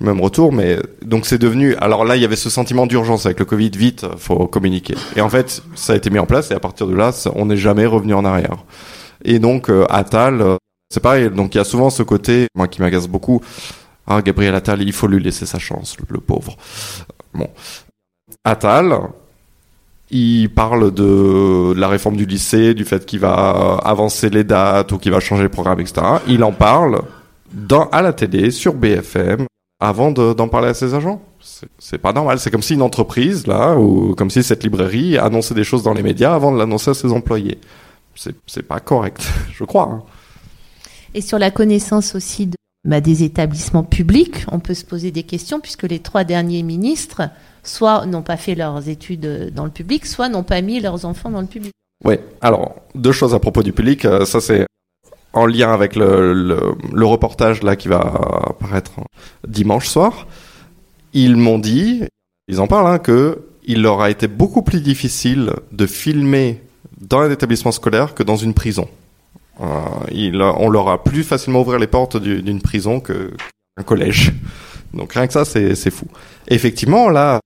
le 0.01 0.07
même 0.07 0.21
retour, 0.21 0.53
mais 0.53 0.79
donc 1.01 1.25
c'est 1.25 1.39
devenu. 1.39 1.77
Alors 1.77 2.05
là, 2.05 2.17
il 2.17 2.23
y 2.23 2.27
avait 2.27 2.37
ce 2.37 2.51
sentiment 2.51 2.87
d'urgence 2.87 3.25
avec 3.25 3.39
le 3.39 3.47
Covid. 3.47 3.71
Vite, 3.71 4.05
faut 4.19 4.47
communiquer. 4.47 4.95
Et 5.17 5.23
en 5.23 5.31
fait, 5.31 5.63
ça 5.75 5.95
a 5.95 5.97
été 5.97 6.11
mis 6.11 6.19
en 6.19 6.27
place 6.27 6.51
et 6.51 6.55
à 6.55 6.61
partir 6.61 6.87
de 6.89 6.95
là, 6.95 7.13
on 7.37 7.47
n'est 7.47 7.57
jamais 7.57 7.87
revenu 7.87 8.13
en 8.13 8.27
arrière. 8.27 8.59
Et 9.25 9.39
donc 9.39 9.71
euh, 9.71 9.87
Attal, 9.89 10.59
c'est 10.93 11.01
pareil. 11.01 11.31
Donc 11.31 11.55
il 11.55 11.59
y 11.59 11.61
a 11.63 11.65
souvent 11.65 11.89
ce 11.89 12.03
côté, 12.03 12.49
moi 12.55 12.69
qui 12.69 12.83
m'agace 12.83 13.09
beaucoup 13.09 13.41
ah, 14.07 14.22
Gabriel 14.22 14.55
Attal, 14.55 14.82
il 14.82 14.92
faut 14.92 15.07
lui 15.07 15.22
laisser 15.22 15.46
sa 15.46 15.59
chance, 15.59 15.96
le, 16.09 16.18
pauvre. 16.18 16.57
Bon. 17.34 17.48
Attal, 18.44 18.98
il 20.11 20.48
parle 20.48 20.92
de 20.92 21.72
la 21.76 21.88
réforme 21.88 22.16
du 22.16 22.26
lycée, 22.26 22.74
du 22.74 22.84
fait 22.84 23.07
qu'il 23.07 23.20
va 23.20 23.78
avancer 23.84 24.28
les 24.28 24.44
dates 24.44 24.92
ou 24.92 24.98
qu'il 24.98 25.12
va 25.12 25.20
changer 25.20 25.44
le 25.44 25.48
programme, 25.48 25.80
etc. 25.80 26.03
Il 26.26 26.42
en 26.44 26.53
parle 26.53 27.03
dans, 27.53 27.88
à 27.90 28.03
la 28.03 28.12
télé, 28.12 28.50
sur 28.50 28.74
BFM, 28.74 29.46
avant 29.80 30.11
d'en 30.11 30.48
parler 30.48 30.68
à 30.68 30.74
ses 30.74 30.94
agents. 30.94 31.22
C'est 31.78 31.98
pas 31.98 32.12
normal. 32.12 32.38
C'est 32.38 32.50
comme 32.50 32.62
si 32.62 32.74
une 32.74 32.82
entreprise, 32.82 33.46
là, 33.46 33.76
ou 33.76 34.14
comme 34.14 34.30
si 34.30 34.42
cette 34.42 34.62
librairie 34.64 35.18
annonçait 35.18 35.55
des 35.55 35.64
choses 35.64 35.82
dans 35.82 35.94
les 35.94 36.03
médias 36.03 36.34
avant 36.34 36.53
de 36.53 36.59
l'annoncer 36.59 36.90
à 36.90 36.94
ses 36.94 37.12
employés. 37.12 37.59
C'est 38.14 38.62
pas 38.62 38.80
correct, 38.80 39.22
je 39.55 39.64
crois. 39.64 39.88
Hein. 39.90 40.03
Et 41.14 41.20
sur 41.20 41.38
la 41.38 41.50
connaissance 41.50 42.14
aussi 42.14 42.46
de 42.46 42.57
bah, 42.85 43.01
des 43.01 43.22
établissements 43.22 43.85
publics, 43.85 44.45
on 44.51 44.59
peut 44.59 44.74
se 44.74 44.85
poser 44.85 45.11
des 45.11 45.22
questions 45.22 45.61
puisque 45.61 45.85
les 45.85 46.01
trois 46.01 46.24
derniers 46.24 46.62
ministres, 46.62 47.22
soit 47.62 48.07
n'ont 48.07 48.22
pas 48.22 48.37
fait 48.37 48.55
leurs 48.55 48.89
études 48.89 49.53
dans 49.55 49.64
le 49.64 49.70
public, 49.70 50.07
soit 50.07 50.28
n'ont 50.28 50.43
pas 50.43 50.61
mis 50.62 50.80
leurs 50.80 51.05
enfants 51.05 51.30
dans 51.30 51.41
le 51.41 51.47
public. 51.47 51.72
Oui, 52.05 52.16
alors 52.41 52.74
deux 52.95 53.12
choses 53.12 53.35
à 53.35 53.39
propos 53.39 53.62
du 53.62 53.72
public. 53.72 54.05
Euh, 54.05 54.24
ça 54.24 54.41
c'est 54.41 54.66
en 55.33 55.47
lien 55.47 55.72
avec 55.72 55.97
le, 55.97 56.35
le, 56.35 57.07
reportage 57.07 57.62
là 57.62 57.76
qui 57.76 57.89
va 57.89 58.01
apparaître 58.49 58.93
dimanche 59.47 59.89
soir. 59.89 60.26
Ils 61.14 61.37
m'ont 61.37 61.59
dit, 61.59 62.03
ils 62.49 62.61
en 62.61 62.66
parlent, 62.66 62.89
hein, 62.89 62.99
que 62.99 63.47
il 63.64 63.80
leur 63.80 64.01
a 64.01 64.11
été 64.11 64.26
beaucoup 64.26 64.62
plus 64.62 64.80
difficile 64.80 65.53
de 65.70 65.87
filmer 65.87 66.61
dans 67.01 67.20
un 67.20 67.30
établissement 67.30 67.72
scolaire 67.72 68.14
que 68.14 68.22
dans 68.22 68.37
une 68.37 68.55
prison. 68.55 68.89
Euh, 69.61 69.66
il, 70.11 70.40
on 70.40 70.70
leur 70.70 70.88
a 70.88 71.03
plus 71.03 71.24
facilement 71.24 71.61
ouvrir 71.61 71.78
les 71.78 71.86
portes 71.86 72.16
d'une 72.16 72.61
prison 72.61 73.00
qu'un 73.00 73.82
collège. 73.84 74.32
Donc 74.94 75.12
rien 75.12 75.26
que 75.26 75.32
ça, 75.32 75.44
c'est 75.44 75.90
fou. 75.90 76.07
effectivement, 76.48 77.09
là, 77.09 77.40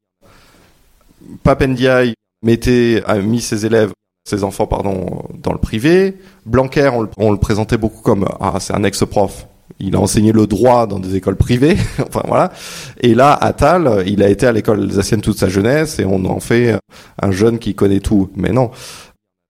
Papendiaï 1.43 2.15
mettait, 2.43 3.03
a 3.07 3.19
mis 3.19 3.41
ses 3.41 3.67
élèves, 3.67 3.93
ses 4.29 4.45
enfants, 4.45 4.67
pardon, 4.67 5.25
dans 5.43 5.53
le 5.53 5.59
privé. 5.59 6.17
Blanquer, 6.45 6.91
on 6.93 7.03
le, 7.03 7.09
on 7.17 7.31
le 7.31 7.39
présentait 7.39 7.79
beaucoup 7.79 8.03
comme 8.03 8.27
ah 8.41 8.55
c'est 8.61 8.75
un 8.75 8.85
ex-prof. 8.85 9.47
Il 9.79 9.95
a 9.95 10.01
enseigné 10.01 10.33
le 10.33 10.47
droit 10.47 10.87
dans 10.87 10.99
des 10.99 11.17
écoles 11.17 11.37
privées, 11.37 11.77
enfin 11.99 12.23
voilà. 12.27 12.53
Et 13.01 13.15
là, 13.15 13.35
Attal, 13.35 14.05
il 14.07 14.23
a 14.23 14.29
été 14.29 14.47
à 14.47 14.53
l'école 14.53 14.85
alsacienne 14.85 15.21
toute 15.21 15.39
sa 15.39 15.49
jeunesse 15.49 15.99
et 15.99 16.05
on 16.05 16.25
en 16.25 16.41
fait 16.41 16.79
un 17.21 17.31
jeune 17.31 17.59
qui 17.59 17.75
connaît 17.75 18.01
tout. 18.01 18.31
Mais 18.37 18.53
non, 18.53 18.71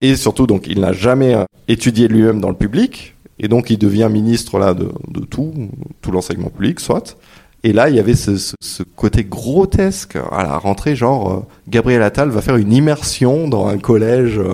et 0.01 0.15
surtout, 0.15 0.47
donc, 0.47 0.67
il 0.67 0.79
n'a 0.79 0.93
jamais 0.93 1.33
euh, 1.33 1.45
étudié 1.67 2.07
lui-même 2.07 2.39
dans 2.39 2.49
le 2.49 2.55
public, 2.55 3.15
et 3.39 3.47
donc 3.47 3.69
il 3.69 3.77
devient 3.77 4.09
ministre 4.11 4.59
là 4.59 4.73
de, 4.73 4.89
de 5.07 5.25
tout, 5.25 5.53
tout 6.01 6.11
l'enseignement 6.11 6.49
public, 6.49 6.79
soit. 6.79 7.17
Et 7.63 7.73
là, 7.73 7.89
il 7.89 7.95
y 7.95 7.99
avait 7.99 8.15
ce, 8.15 8.37
ce, 8.37 8.55
ce, 8.61 8.83
côté 8.83 9.23
grotesque 9.23 10.15
à 10.31 10.43
la 10.43 10.57
rentrée, 10.57 10.95
genre 10.95 11.31
euh, 11.31 11.39
Gabriel 11.67 12.03
Attal 12.03 12.29
va 12.29 12.41
faire 12.41 12.55
une 12.55 12.71
immersion 12.71 13.47
dans 13.47 13.67
un 13.67 13.79
collège. 13.79 14.37
Euh, 14.37 14.53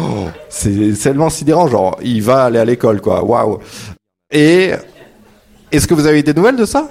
oh, 0.00 0.26
c'est 0.48 0.92
tellement 1.02 1.28
sidérant, 1.28 1.66
genre 1.66 1.98
il 2.02 2.22
va 2.22 2.44
aller 2.44 2.58
à 2.58 2.64
l'école, 2.64 3.00
quoi. 3.00 3.24
Waouh. 3.24 3.58
Et 4.32 4.70
est-ce 5.72 5.88
que 5.88 5.94
vous 5.94 6.06
avez 6.06 6.22
des 6.22 6.34
nouvelles 6.34 6.56
de 6.56 6.64
ça? 6.64 6.88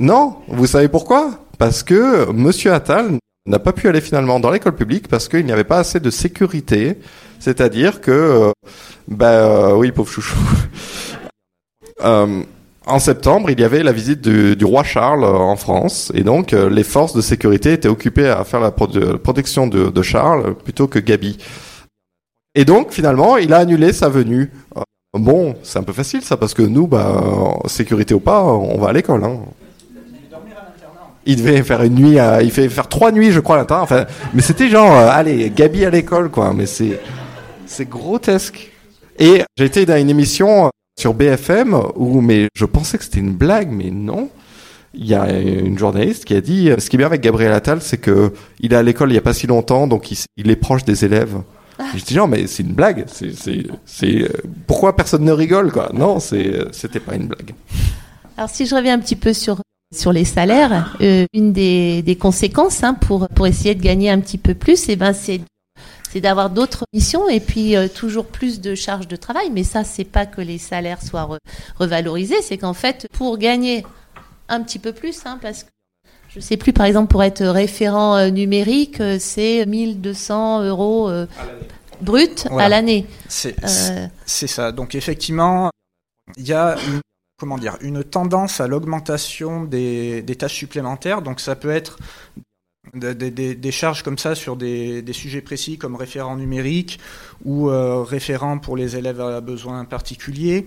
Non? 0.00 0.36
Vous 0.48 0.66
savez 0.66 0.88
pourquoi? 0.88 1.38
Parce 1.58 1.82
que 1.82 2.30
Monsieur 2.32 2.72
Attal 2.72 3.18
n'a 3.46 3.58
pas 3.58 3.72
pu 3.72 3.88
aller 3.88 4.00
finalement 4.00 4.40
dans 4.40 4.50
l'école 4.50 4.74
publique 4.74 5.08
parce 5.08 5.28
qu'il 5.28 5.44
n'y 5.44 5.52
avait 5.52 5.64
pas 5.64 5.78
assez 5.78 6.00
de 6.00 6.10
sécurité. 6.10 6.98
C'est-à-dire 7.38 8.00
que, 8.00 8.50
euh, 9.20 9.74
oui, 9.76 9.92
pauvre 9.92 10.10
chouchou. 10.10 10.38
euh, 12.04 12.42
en 12.86 12.98
septembre, 12.98 13.50
il 13.50 13.60
y 13.60 13.64
avait 13.64 13.82
la 13.82 13.92
visite 13.92 14.20
du, 14.20 14.64
roi 14.64 14.82
Charles 14.82 15.24
en 15.24 15.56
France, 15.56 16.12
et 16.14 16.22
donc 16.22 16.52
les 16.52 16.84
forces 16.84 17.14
de 17.14 17.22
sécurité 17.22 17.72
étaient 17.72 17.88
occupées 17.88 18.28
à 18.28 18.44
faire 18.44 18.60
la 18.60 18.70
protection 18.70 19.66
de, 19.66 19.88
de, 19.88 20.02
Charles 20.02 20.54
plutôt 20.54 20.86
que 20.86 20.98
Gabi. 20.98 21.38
Et 22.54 22.66
donc, 22.66 22.92
finalement, 22.92 23.38
il 23.38 23.54
a 23.54 23.58
annulé 23.58 23.94
sa 23.94 24.10
venue 24.10 24.50
Bon, 25.14 25.54
c'est 25.62 25.78
un 25.78 25.84
peu 25.84 25.92
facile 25.92 26.22
ça, 26.22 26.36
parce 26.36 26.54
que 26.54 26.62
nous, 26.62 26.88
bah, 26.88 27.54
sécurité 27.66 28.14
ou 28.14 28.20
pas, 28.20 28.42
on 28.42 28.78
va 28.78 28.88
à 28.88 28.92
l'école. 28.92 29.22
Hein. 29.22 29.38
Il 31.26 31.36
devait 31.36 31.62
faire 31.62 31.82
une 31.82 31.94
nuit, 31.94 32.18
il 32.42 32.50
fait 32.50 32.68
faire 32.68 32.88
trois 32.88 33.10
nuits, 33.10 33.32
je 33.32 33.40
crois, 33.40 33.56
à 33.56 33.58
l'intérieur. 33.60 33.84
Enfin, 33.84 34.04
mais 34.34 34.42
c'était 34.42 34.68
genre, 34.68 34.92
euh, 34.94 35.08
allez, 35.10 35.50
Gabi 35.50 35.84
à 35.84 35.90
l'école, 35.90 36.30
quoi. 36.30 36.52
Mais 36.52 36.66
c'est, 36.66 37.00
c'est 37.66 37.88
grotesque. 37.88 38.70
Et 39.18 39.42
j'ai 39.56 39.64
été 39.64 39.86
dans 39.86 39.96
une 39.96 40.10
émission 40.10 40.70
sur 40.98 41.14
BFM 41.14 41.74
où, 41.96 42.20
mais 42.20 42.48
je 42.54 42.64
pensais 42.64 42.98
que 42.98 43.04
c'était 43.04 43.20
une 43.20 43.32
blague, 43.32 43.70
mais 43.70 43.90
non. 43.90 44.28
Il 44.92 45.06
y 45.06 45.14
a 45.14 45.28
une 45.32 45.76
journaliste 45.76 46.24
qui 46.24 46.34
a 46.36 46.40
dit, 46.40 46.70
ce 46.78 46.88
qui 46.88 46.96
est 46.96 46.98
bien 46.98 47.08
avec 47.08 47.20
Gabriel 47.20 47.52
Attal, 47.52 47.80
c'est 47.80 47.96
que 47.96 48.32
il 48.60 48.72
est 48.72 48.76
à 48.76 48.82
l'école 48.82 49.10
il 49.10 49.14
y 49.14 49.18
a 49.18 49.22
pas 49.22 49.34
si 49.34 49.48
longtemps, 49.48 49.88
donc 49.88 50.12
il, 50.12 50.18
il 50.36 50.50
est 50.50 50.56
proche 50.56 50.84
des 50.84 51.04
élèves. 51.04 51.36
Je 51.96 52.04
dis 52.04 52.16
non, 52.16 52.28
mais 52.28 52.46
c'est 52.46 52.62
une 52.62 52.74
blague. 52.74 53.04
C'est, 53.08 53.34
c'est, 53.34 53.64
c'est, 53.84 54.28
pourquoi 54.68 54.94
personne 54.94 55.24
ne 55.24 55.32
rigole, 55.32 55.72
quoi? 55.72 55.90
Non, 55.92 56.20
c'est, 56.20 56.52
c'était 56.70 57.00
pas 57.00 57.16
une 57.16 57.26
blague. 57.26 57.54
Alors 58.36 58.50
si 58.50 58.66
je 58.66 58.74
reviens 58.74 58.94
un 58.94 58.98
petit 59.00 59.16
peu 59.16 59.32
sur 59.32 59.60
sur 59.96 60.12
les 60.12 60.24
salaires, 60.24 60.96
euh, 61.00 61.26
une 61.32 61.52
des, 61.52 62.02
des 62.02 62.16
conséquences 62.16 62.82
hein, 62.84 62.94
pour 62.94 63.28
pour 63.28 63.46
essayer 63.46 63.74
de 63.74 63.82
gagner 63.82 64.10
un 64.10 64.20
petit 64.20 64.38
peu 64.38 64.54
plus, 64.54 64.88
et 64.88 64.92
eh 64.92 64.96
ben 64.96 65.12
c'est 65.12 65.40
c'est 66.14 66.20
d'avoir 66.20 66.48
d'autres 66.48 66.84
missions 66.92 67.28
et 67.28 67.40
puis 67.40 67.74
euh, 67.74 67.88
toujours 67.88 68.26
plus 68.26 68.60
de 68.60 68.76
charges 68.76 69.08
de 69.08 69.16
travail. 69.16 69.50
Mais 69.52 69.64
ça, 69.64 69.82
c'est 69.82 70.04
pas 70.04 70.26
que 70.26 70.40
les 70.40 70.58
salaires 70.58 71.02
soient 71.02 71.28
revalorisés, 71.76 72.40
c'est 72.40 72.56
qu'en 72.56 72.72
fait, 72.72 73.08
pour 73.12 73.36
gagner 73.36 73.84
un 74.48 74.62
petit 74.62 74.78
peu 74.78 74.92
plus, 74.92 75.26
hein, 75.26 75.40
parce 75.42 75.64
que 75.64 75.70
je 76.28 76.38
sais 76.38 76.56
plus, 76.56 76.72
par 76.72 76.86
exemple, 76.86 77.10
pour 77.10 77.24
être 77.24 77.44
référent 77.44 78.16
euh, 78.16 78.28
numérique, 78.28 79.00
euh, 79.00 79.16
c'est 79.18 79.66
1200 79.66 80.62
euros 80.62 81.10
brut 82.00 82.46
à 82.56 82.68
l'année. 82.68 83.06
C'est 83.28 83.56
ça. 84.46 84.70
Donc 84.70 84.94
effectivement, 84.94 85.70
il 86.36 86.46
y 86.46 86.52
a 86.52 86.76
une, 86.86 87.00
comment 87.44 87.58
dire, 87.58 87.76
une 87.82 88.02
tendance 88.02 88.62
à 88.62 88.66
l'augmentation 88.66 89.64
des, 89.64 90.22
des, 90.22 90.34
tâches 90.34 90.54
supplémentaires. 90.54 91.20
Donc 91.20 91.40
ça 91.40 91.54
peut 91.56 91.68
être 91.68 91.98
des, 92.94 93.70
charges 93.70 94.02
comme 94.02 94.16
ça 94.16 94.34
sur 94.34 94.56
des, 94.56 95.04
sujets 95.12 95.42
précis 95.42 95.76
comme 95.76 95.94
référent 95.94 96.36
numérique 96.36 96.98
ou 97.44 97.68
euh, 97.68 98.02
référent 98.02 98.58
pour 98.58 98.78
les 98.78 98.96
élèves 98.96 99.20
à 99.20 99.42
besoins 99.42 99.84
particuliers. 99.84 100.66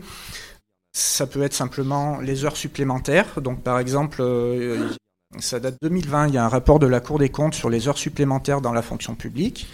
Ça 0.94 1.26
peut 1.26 1.42
être 1.42 1.56
simplement 1.56 2.20
les 2.20 2.46
heures 2.46 2.58
supplémentaires. 2.58 3.42
Donc 3.42 3.64
par 3.64 3.80
exemple, 3.80 4.18
euh, 4.20 4.88
ça 5.40 5.60
date 5.60 5.82
de 5.82 5.88
2020, 5.90 6.28
il 6.28 6.36
y 6.36 6.38
a 6.38 6.46
un 6.46 6.48
rapport 6.48 6.78
de 6.78 6.86
la 6.86 7.00
Cour 7.00 7.18
des 7.18 7.30
comptes 7.30 7.56
sur 7.56 7.72
les 7.72 7.88
heures 7.88 7.98
supplémentaires 7.98 8.62
dans 8.62 8.74
la 8.74 8.84
fonction 8.84 9.16
publique. 9.16 9.68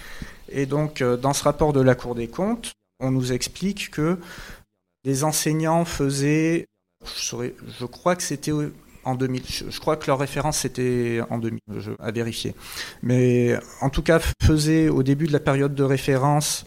Et 0.47 0.65
donc 0.65 1.01
euh, 1.01 1.17
dans 1.17 1.33
ce 1.33 1.43
rapport 1.43 1.73
de 1.73 1.81
la 1.81 1.95
Cour 1.95 2.15
des 2.15 2.29
comptes, 2.29 2.71
on 3.01 3.11
nous 3.11 3.33
explique 3.33 3.91
que 3.91 4.17
les 5.03 5.23
enseignants 5.25 5.83
faisaient, 5.83 6.67
je, 7.05 7.85
crois 7.85 8.15
que 8.15 8.23
c'était 8.23 8.51
en 9.03 9.15
2000. 9.15 9.43
Je, 9.69 9.79
crois 9.79 9.97
que 9.97 10.07
leur 10.07 10.19
référence 10.19 10.59
c'était 10.59 11.21
en 11.29 11.37
2000, 11.37 11.59
je, 11.77 11.91
à 11.99 12.11
vérifier. 12.11 12.55
Mais 13.01 13.57
en 13.81 13.89
tout 13.89 14.01
cas, 14.01 14.19
faisait 14.41 14.89
au 14.89 15.03
début 15.03 15.27
de 15.27 15.33
la 15.33 15.39
période 15.39 15.75
de 15.75 15.83
référence 15.83 16.65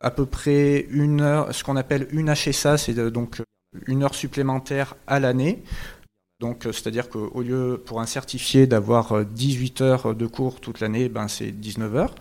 à 0.00 0.10
peu 0.10 0.26
près 0.26 0.86
une 0.90 1.20
heure, 1.20 1.54
ce 1.54 1.62
qu'on 1.64 1.76
appelle 1.76 2.08
une 2.10 2.32
HSA, 2.34 2.76
c'est 2.76 2.94
donc 2.94 3.40
une 3.86 4.02
heure 4.02 4.14
supplémentaire 4.14 4.96
à 5.06 5.20
l'année. 5.20 5.62
Donc, 6.40 6.64
c'est-à-dire 6.64 7.08
qu'au 7.08 7.40
lieu 7.40 7.80
pour 7.86 8.00
un 8.00 8.06
certifié 8.06 8.66
d'avoir 8.66 9.24
18 9.24 9.80
heures 9.80 10.14
de 10.14 10.26
cours 10.26 10.60
toute 10.60 10.80
l'année, 10.80 11.08
ben 11.08 11.28
c'est 11.28 11.52
19 11.52 11.96
heures. 11.96 12.14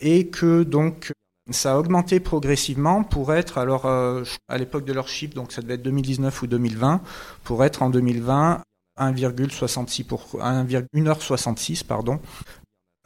Et 0.00 0.28
que 0.28 0.62
donc 0.62 1.10
ça 1.50 1.74
a 1.74 1.78
augmenté 1.78 2.20
progressivement 2.20 3.04
pour 3.04 3.32
être, 3.32 3.58
alors 3.58 3.86
euh, 3.86 4.24
à 4.48 4.58
l'époque 4.58 4.84
de 4.84 4.92
leur 4.92 5.08
chiffre, 5.08 5.34
donc 5.34 5.52
ça 5.52 5.62
devait 5.62 5.74
être 5.74 5.82
2019 5.82 6.42
ou 6.42 6.46
2020, 6.46 7.00
pour 7.44 7.64
être 7.64 7.82
en 7.82 7.90
2020 7.90 8.62
1,66 8.98 10.04
pour 10.04 10.24
1,66 10.40 11.84
pardon, 11.84 12.18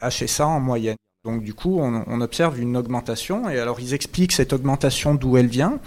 HSA 0.01 0.47
en 0.47 0.59
moyenne. 0.59 0.95
Donc 1.23 1.43
du 1.43 1.53
coup, 1.53 1.79
on, 1.79 2.03
on, 2.07 2.21
observe 2.21 2.59
une 2.59 2.77
augmentation 2.77 3.49
et 3.49 3.59
alors 3.59 3.79
ils 3.79 3.93
expliquent 3.93 4.31
cette 4.31 4.53
augmentation 4.53 5.13
d'où 5.13 5.37
elle 5.37 5.47
vient. 5.47 5.79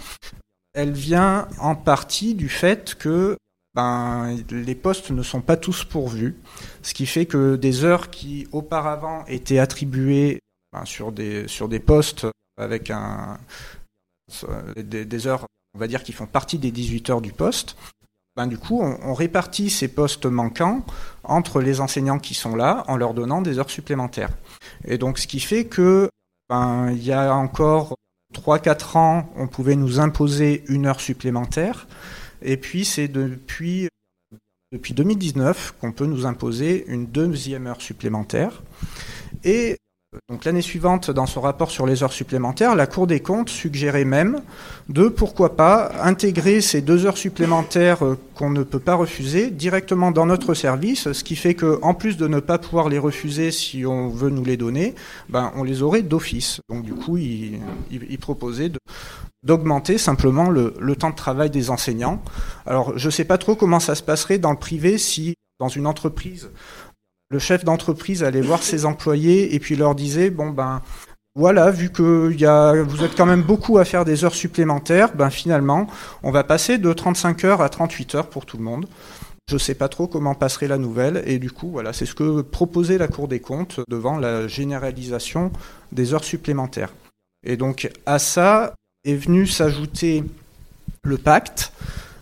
Elle 0.73 0.91
vient 0.91 1.47
en 1.59 1.75
partie 1.75 2.35
du 2.35 2.49
fait 2.49 2.95
que 2.95 3.35
ben, 3.73 4.37
les 4.49 4.75
postes 4.75 5.11
ne 5.11 5.23
sont 5.23 5.41
pas 5.41 5.57
tous 5.57 5.83
pourvus, 5.83 6.37
ce 6.81 6.93
qui 6.93 7.05
fait 7.05 7.25
que 7.25 7.57
des 7.57 7.83
heures 7.83 8.09
qui 8.09 8.47
auparavant 8.53 9.25
étaient 9.25 9.59
attribuées 9.59 10.39
ben, 10.71 10.85
sur, 10.85 11.11
des, 11.11 11.47
sur 11.49 11.67
des 11.67 11.79
postes 11.79 12.27
avec 12.57 12.89
un, 12.89 13.37
des, 14.77 15.27
heures, 15.27 15.45
on 15.73 15.79
va 15.79 15.87
dire, 15.87 16.03
qui 16.03 16.13
font 16.13 16.25
partie 16.25 16.57
des 16.57 16.71
18 16.71 17.09
heures 17.09 17.21
du 17.21 17.31
poste. 17.31 17.75
Ben, 18.35 18.47
du 18.47 18.57
coup, 18.57 18.81
on, 18.81 19.13
répartit 19.13 19.69
ces 19.69 19.87
postes 19.87 20.25
manquants 20.25 20.85
entre 21.23 21.61
les 21.61 21.79
enseignants 21.79 22.19
qui 22.19 22.33
sont 22.33 22.55
là 22.55 22.83
en 22.87 22.97
leur 22.97 23.13
donnant 23.13 23.41
des 23.41 23.59
heures 23.59 23.69
supplémentaires. 23.69 24.31
Et 24.83 24.97
donc, 24.97 25.19
ce 25.19 25.27
qui 25.27 25.39
fait 25.39 25.65
que, 25.65 26.09
ben, 26.49 26.91
il 26.91 27.03
y 27.03 27.13
a 27.13 27.33
encore 27.33 27.95
3-4 28.33 28.97
ans, 28.97 29.29
on 29.37 29.47
pouvait 29.47 29.77
nous 29.77 30.01
imposer 30.01 30.65
une 30.67 30.85
heure 30.85 30.99
supplémentaire. 30.99 31.87
Et 32.41 32.57
puis, 32.57 32.83
c'est 32.83 33.07
depuis, 33.07 33.87
depuis 34.73 34.93
2019 34.93 35.75
qu'on 35.79 35.93
peut 35.93 36.05
nous 36.05 36.25
imposer 36.25 36.85
une 36.87 37.05
deuxième 37.05 37.67
heure 37.67 37.81
supplémentaire. 37.81 38.63
Et 39.45 39.77
l'année 40.45 40.61
suivante, 40.61 41.11
dans 41.11 41.25
son 41.25 41.41
rapport 41.41 41.71
sur 41.71 41.85
les 41.85 42.03
heures 42.03 42.13
supplémentaires, 42.13 42.75
la 42.75 42.87
Cour 42.87 43.07
des 43.07 43.19
comptes 43.19 43.49
suggérait 43.49 44.05
même 44.05 44.41
de, 44.89 45.07
pourquoi 45.07 45.55
pas, 45.55 45.91
intégrer 46.01 46.61
ces 46.61 46.81
deux 46.81 47.05
heures 47.05 47.17
supplémentaires 47.17 48.05
euh, 48.05 48.17
qu'on 48.35 48.49
ne 48.49 48.63
peut 48.63 48.79
pas 48.79 48.95
refuser 48.95 49.49
directement 49.49 50.11
dans 50.11 50.25
notre 50.25 50.53
service, 50.53 51.11
ce 51.11 51.23
qui 51.23 51.35
fait 51.35 51.55
que, 51.55 51.79
en 51.81 51.93
plus 51.93 52.17
de 52.17 52.27
ne 52.27 52.39
pas 52.39 52.57
pouvoir 52.57 52.89
les 52.89 52.99
refuser 52.99 53.51
si 53.51 53.85
on 53.85 54.09
veut 54.09 54.29
nous 54.29 54.45
les 54.45 54.57
donner, 54.57 54.93
ben, 55.29 55.51
on 55.55 55.63
les 55.63 55.81
aurait 55.81 56.03
d'office. 56.03 56.61
Donc 56.69 56.83
du 56.83 56.93
coup, 56.93 57.17
il, 57.17 57.59
proposait 58.19 58.71
d'augmenter 59.43 59.97
simplement 59.97 60.49
le, 60.49 60.73
le, 60.79 60.95
temps 60.95 61.09
de 61.09 61.15
travail 61.15 61.49
des 61.49 61.69
enseignants. 61.69 62.21
Alors, 62.65 62.97
je 62.97 63.07
ne 63.07 63.11
sais 63.11 63.25
pas 63.25 63.37
trop 63.37 63.55
comment 63.55 63.79
ça 63.79 63.95
se 63.95 64.03
passerait 64.03 64.39
dans 64.39 64.51
le 64.51 64.57
privé 64.57 64.97
si, 64.97 65.35
dans 65.59 65.69
une 65.69 65.87
entreprise, 65.87 66.49
le 67.29 67.39
chef 67.39 67.63
d'entreprise 67.63 68.23
allait 68.23 68.41
voir 68.41 68.61
ses 68.63 68.85
employés 68.85 69.55
et 69.55 69.59
puis 69.59 69.75
leur 69.75 69.95
disait 69.95 70.29
bon 70.29 70.49
ben 70.49 70.81
voilà, 71.37 71.69
vu 71.69 71.89
que 71.89 72.81
vous 72.81 73.03
êtes 73.03 73.17
quand 73.17 73.25
même 73.25 73.41
beaucoup 73.41 73.77
à 73.77 73.83
faire 73.83 74.05
des 74.05 74.23
heures 74.23 74.33
supplémentaires, 74.33 75.13
ben 75.13 75.29
finalement, 75.29 75.85
on 76.23 76.31
va 76.31 76.45
passer 76.45 76.77
de 76.77 76.93
35 76.93 77.43
heures 77.43 77.61
à 77.61 77.67
38 77.67 78.15
heures 78.15 78.29
pour 78.29 78.45
tout 78.45 78.55
le 78.55 78.63
monde. 78.63 78.85
Je 79.49 79.55
ne 79.55 79.59
sais 79.59 79.75
pas 79.75 79.89
trop 79.89 80.07
comment 80.07 80.33
passerait 80.33 80.69
la 80.69 80.77
nouvelle, 80.77 81.23
et 81.25 81.37
du 81.37 81.51
coup, 81.51 81.69
voilà, 81.69 81.91
c'est 81.91 82.05
ce 82.05 82.15
que 82.15 82.41
proposait 82.41 82.97
la 82.97 83.09
Cour 83.09 83.27
des 83.27 83.41
comptes 83.41 83.81
devant 83.89 84.17
la 84.17 84.47
généralisation 84.47 85.51
des 85.91 86.13
heures 86.13 86.23
supplémentaires. 86.23 86.93
Et 87.45 87.57
donc, 87.57 87.91
à 88.05 88.17
ça 88.17 88.73
est 89.03 89.15
venu 89.15 89.45
s'ajouter 89.45 90.23
le 91.03 91.17
pacte, 91.17 91.73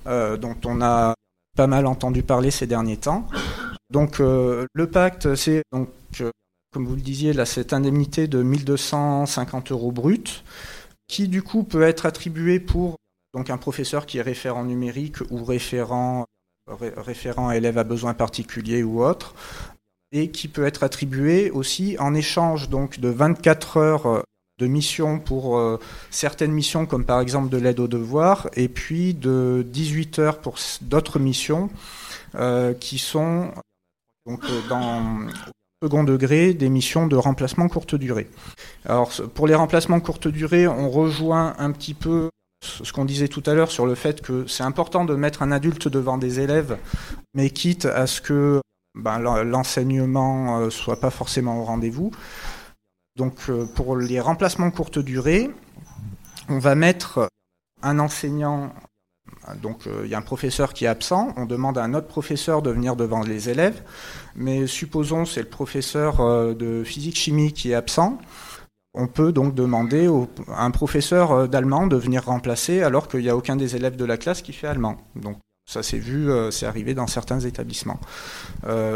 euh, 0.08 0.38
dont 0.38 0.58
on 0.66 0.82
a 0.82 1.14
pas 1.56 1.68
mal 1.68 1.86
entendu 1.86 2.24
parler 2.24 2.50
ces 2.50 2.66
derniers 2.66 2.98
temps, 2.98 3.28
donc 3.94 4.20
euh, 4.20 4.66
le 4.74 4.90
pacte, 4.90 5.36
c'est 5.36 5.62
donc 5.72 5.90
euh, 6.20 6.32
comme 6.74 6.88
vous 6.88 6.96
le 6.96 7.02
disiez 7.02 7.32
là, 7.32 7.46
cette 7.46 7.74
indemnité 7.74 8.28
de 8.28 8.42
1250 8.42 9.72
euros 9.72 9.92
brut, 9.92 10.44
qui 11.08 11.28
du 11.28 11.44
coup 11.44 11.64
peut 11.64 11.84
être 11.84 12.08
attribuée 12.08 12.60
pour 12.60 12.96
donc 13.36 13.52
un 13.52 13.58
professeur 13.58 14.08
qui 14.08 14.18
est 14.18 14.24
référent 14.24 14.66
numérique 14.66 15.18
ou 15.30 15.44
référent 15.44 16.26
référent 16.68 17.52
élève 17.52 17.78
à 17.78 17.84
besoins 17.84 18.16
particuliers 18.16 18.82
ou 18.84 19.04
autre, 19.04 19.36
et 20.12 20.32
qui 20.32 20.48
peut 20.48 20.66
être 20.66 20.82
attribuée 20.84 21.52
aussi 21.52 21.96
en 22.00 22.16
échange 22.16 22.70
donc 22.70 23.00
de 23.00 23.10
24 23.10 23.78
heures 23.78 24.24
de 24.60 24.66
mission 24.66 25.20
pour 25.20 25.58
euh, 25.58 25.80
certaines 26.10 26.54
missions 26.54 26.88
comme 26.88 27.06
par 27.06 27.20
exemple 27.20 27.50
de 27.50 27.58
l'aide 27.58 27.80
aux 27.80 27.88
devoirs 27.88 28.50
et 28.56 28.70
puis 28.70 29.14
de 29.14 29.64
18 29.68 30.18
heures 30.18 30.40
pour 30.40 30.56
d'autres 30.82 31.20
missions 31.20 31.70
qui 32.80 32.98
sont 32.98 33.52
donc 34.26 34.44
euh, 34.46 34.62
dans 34.70 35.28
second 35.82 36.04
degré 36.04 36.54
des 36.54 36.70
missions 36.70 37.08
de 37.08 37.16
remplacement 37.16 37.68
courte 37.68 37.96
durée. 37.96 38.30
Alors 38.86 39.12
pour 39.34 39.48
les 39.48 39.56
remplacements 39.56 40.00
courte 40.00 40.28
durée, 40.28 40.68
on 40.68 40.90
rejoint 40.90 41.56
un 41.58 41.72
petit 41.72 41.94
peu 41.94 42.30
ce 42.64 42.94
qu'on 42.94 43.04
disait 43.04 43.28
tout 43.28 43.44
à 43.46 43.54
l'heure 43.54 43.72
sur 43.72 43.86
le 43.86 43.96
fait 43.96 44.22
que 44.22 44.48
c'est 44.48 44.64
important 44.64 45.04
de 45.04 45.16
mettre 45.16 45.42
un 45.42 45.52
adulte 45.52 45.90
devant 45.90 46.18
des 46.18 46.40
élèves, 46.40 46.78
mais 47.34 47.50
quitte 47.50 47.86
à 47.86 48.08
ce 48.08 48.22
que 48.22 48.62
ben, 48.96 49.20
l'enseignement 49.20 50.60
euh, 50.60 50.70
soit 50.70 51.00
pas 51.00 51.10
forcément 51.10 51.60
au 51.60 51.66
rendez-vous. 51.66 52.12
Donc 53.18 53.36
euh, 53.50 53.66
pour 53.66 53.98
les 53.98 54.20
remplacements 54.20 54.72
courte 54.72 55.00
durée, 55.00 55.52
on 56.48 56.60
va 56.60 56.76
mettre 56.76 57.28
un 57.82 58.00
enseignant 58.00 58.74
donc 59.62 59.88
euh, 59.88 60.02
il 60.06 60.10
y 60.10 60.16
a 60.16 60.18
un 60.18 60.24
professeur 60.24 60.74
qui 60.74 60.86
est 60.86 60.88
absent, 60.88 61.34
on 61.38 61.46
demande 61.46 61.78
à 61.78 61.84
un 61.84 61.94
autre 61.94 62.08
professeur 62.08 62.62
de 62.62 62.72
venir 62.72 62.96
devant 62.96 63.22
les 63.22 63.50
élèves, 63.50 63.82
mais 64.36 64.68
supposons 64.68 65.26
c'est 65.26 65.42
le 65.42 65.50
professeur 65.50 66.22
euh, 66.22 66.54
de 66.54 66.84
physique-chimie 66.84 67.54
qui 67.54 67.72
est 67.72 67.76
absent. 67.76 68.20
on 68.94 69.08
peut 69.08 69.32
donc 69.32 69.56
demander 69.56 70.08
à 70.56 70.66
un 70.66 70.72
professeur 70.72 71.48
d'allemand 71.50 71.88
de 71.88 71.98
venir 71.98 72.26
remplacer 72.26 72.84
alors 72.84 73.08
qu'il 73.08 73.22
n'y 73.22 73.30
a 73.30 73.36
aucun 73.36 73.56
des 73.56 73.76
élèves 73.76 73.96
de 73.96 74.06
la 74.06 74.18
classe 74.18 74.42
qui 74.42 74.54
fait 74.54 74.68
allemand. 74.68 74.98
Donc 75.16 75.38
ça 75.66 75.82
s'est 75.82 75.98
vu, 75.98 76.30
c'est 76.52 76.66
arrivé 76.66 76.94
dans 76.94 77.08
certains 77.08 77.40
établissements. 77.40 78.00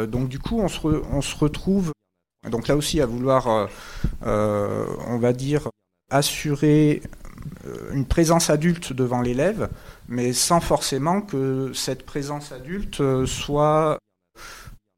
donc 0.07 0.27
du 0.27 0.37
coup, 0.37 0.59
on 0.59 0.67
se, 0.67 0.79
on 0.85 1.21
se, 1.21 1.35
retrouve, 1.35 1.93
donc 2.51 2.67
là 2.67 2.75
aussi 2.75 3.01
à 3.01 3.07
vouloir, 3.07 3.69
on 4.21 5.17
va 5.17 5.33
dire, 5.33 5.69
assurer 6.11 7.01
une 7.91 8.05
présence 8.05 8.49
adulte 8.49 8.93
devant 8.93 9.21
l'élève, 9.21 9.69
mais 10.07 10.33
sans 10.33 10.59
forcément 10.59 11.21
que 11.21 11.71
cette 11.73 12.05
présence 12.05 12.51
adulte 12.51 13.25
soit, 13.25 13.97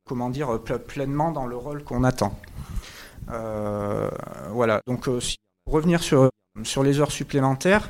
comment 0.07 0.30
dire, 0.30 0.60
pleinement 0.88 1.32
dans 1.32 1.45
le 1.45 1.57
rôle 1.57 1.84
qu'on 1.84 2.03
attend. 2.03 2.38
Euh, 3.32 4.10
voilà, 4.51 4.82
donc 4.88 5.07
euh, 5.07 5.20
revenir 5.68 6.01
sur, 6.01 6.30
sur 6.64 6.84
les 6.84 6.99
heures 6.99 7.12
supplémentaires, 7.12 7.89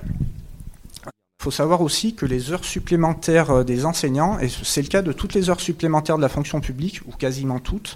il 1.05 1.43
faut 1.43 1.51
savoir 1.51 1.81
aussi 1.81 2.15
que 2.15 2.25
les 2.25 2.51
heures 2.51 2.65
supplémentaires 2.65 3.51
euh, 3.51 3.63
des 3.63 3.85
enseignants, 3.85 4.37
et 4.39 4.49
c'est 4.49 4.81
le 4.81 4.89
cas 4.89 5.01
de 5.01 5.13
toutes 5.13 5.33
les 5.33 5.49
heures 5.49 5.61
supplémentaires 5.61 6.17
de 6.17 6.21
la 6.21 6.29
fonction 6.29 6.59
publique, 6.59 7.01
ou 7.07 7.11
quasiment 7.11 7.59
toutes, 7.59 7.95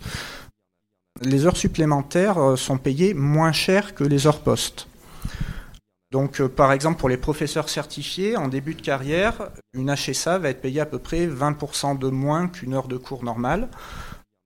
les 1.22 1.46
heures 1.46 1.58
supplémentaires 1.58 2.58
sont 2.58 2.78
payées 2.78 3.14
moins 3.14 3.52
cher 3.52 3.94
que 3.94 4.04
les 4.04 4.26
heures 4.26 4.42
postes. 4.42 4.88
Donc, 6.14 6.44
par 6.44 6.72
exemple, 6.72 7.00
pour 7.00 7.10
les 7.10 7.18
professeurs 7.18 7.70
certifiés, 7.70 8.38
en 8.38 8.48
début 8.48 8.76
de 8.76 8.84
carrière, 8.84 9.50
une 9.74 9.92
HSA 9.92 10.38
va 10.38 10.52
être 10.52 10.62
payée 10.62 10.80
à 10.80 10.86
peu 10.86 11.00
près 11.00 11.26
20% 11.26 11.98
de 11.98 12.08
moins 12.08 12.48
qu'une 12.48 12.76
heure 12.76 12.88
de 12.88 12.98
cours 12.98 13.24
normale. 13.24 13.68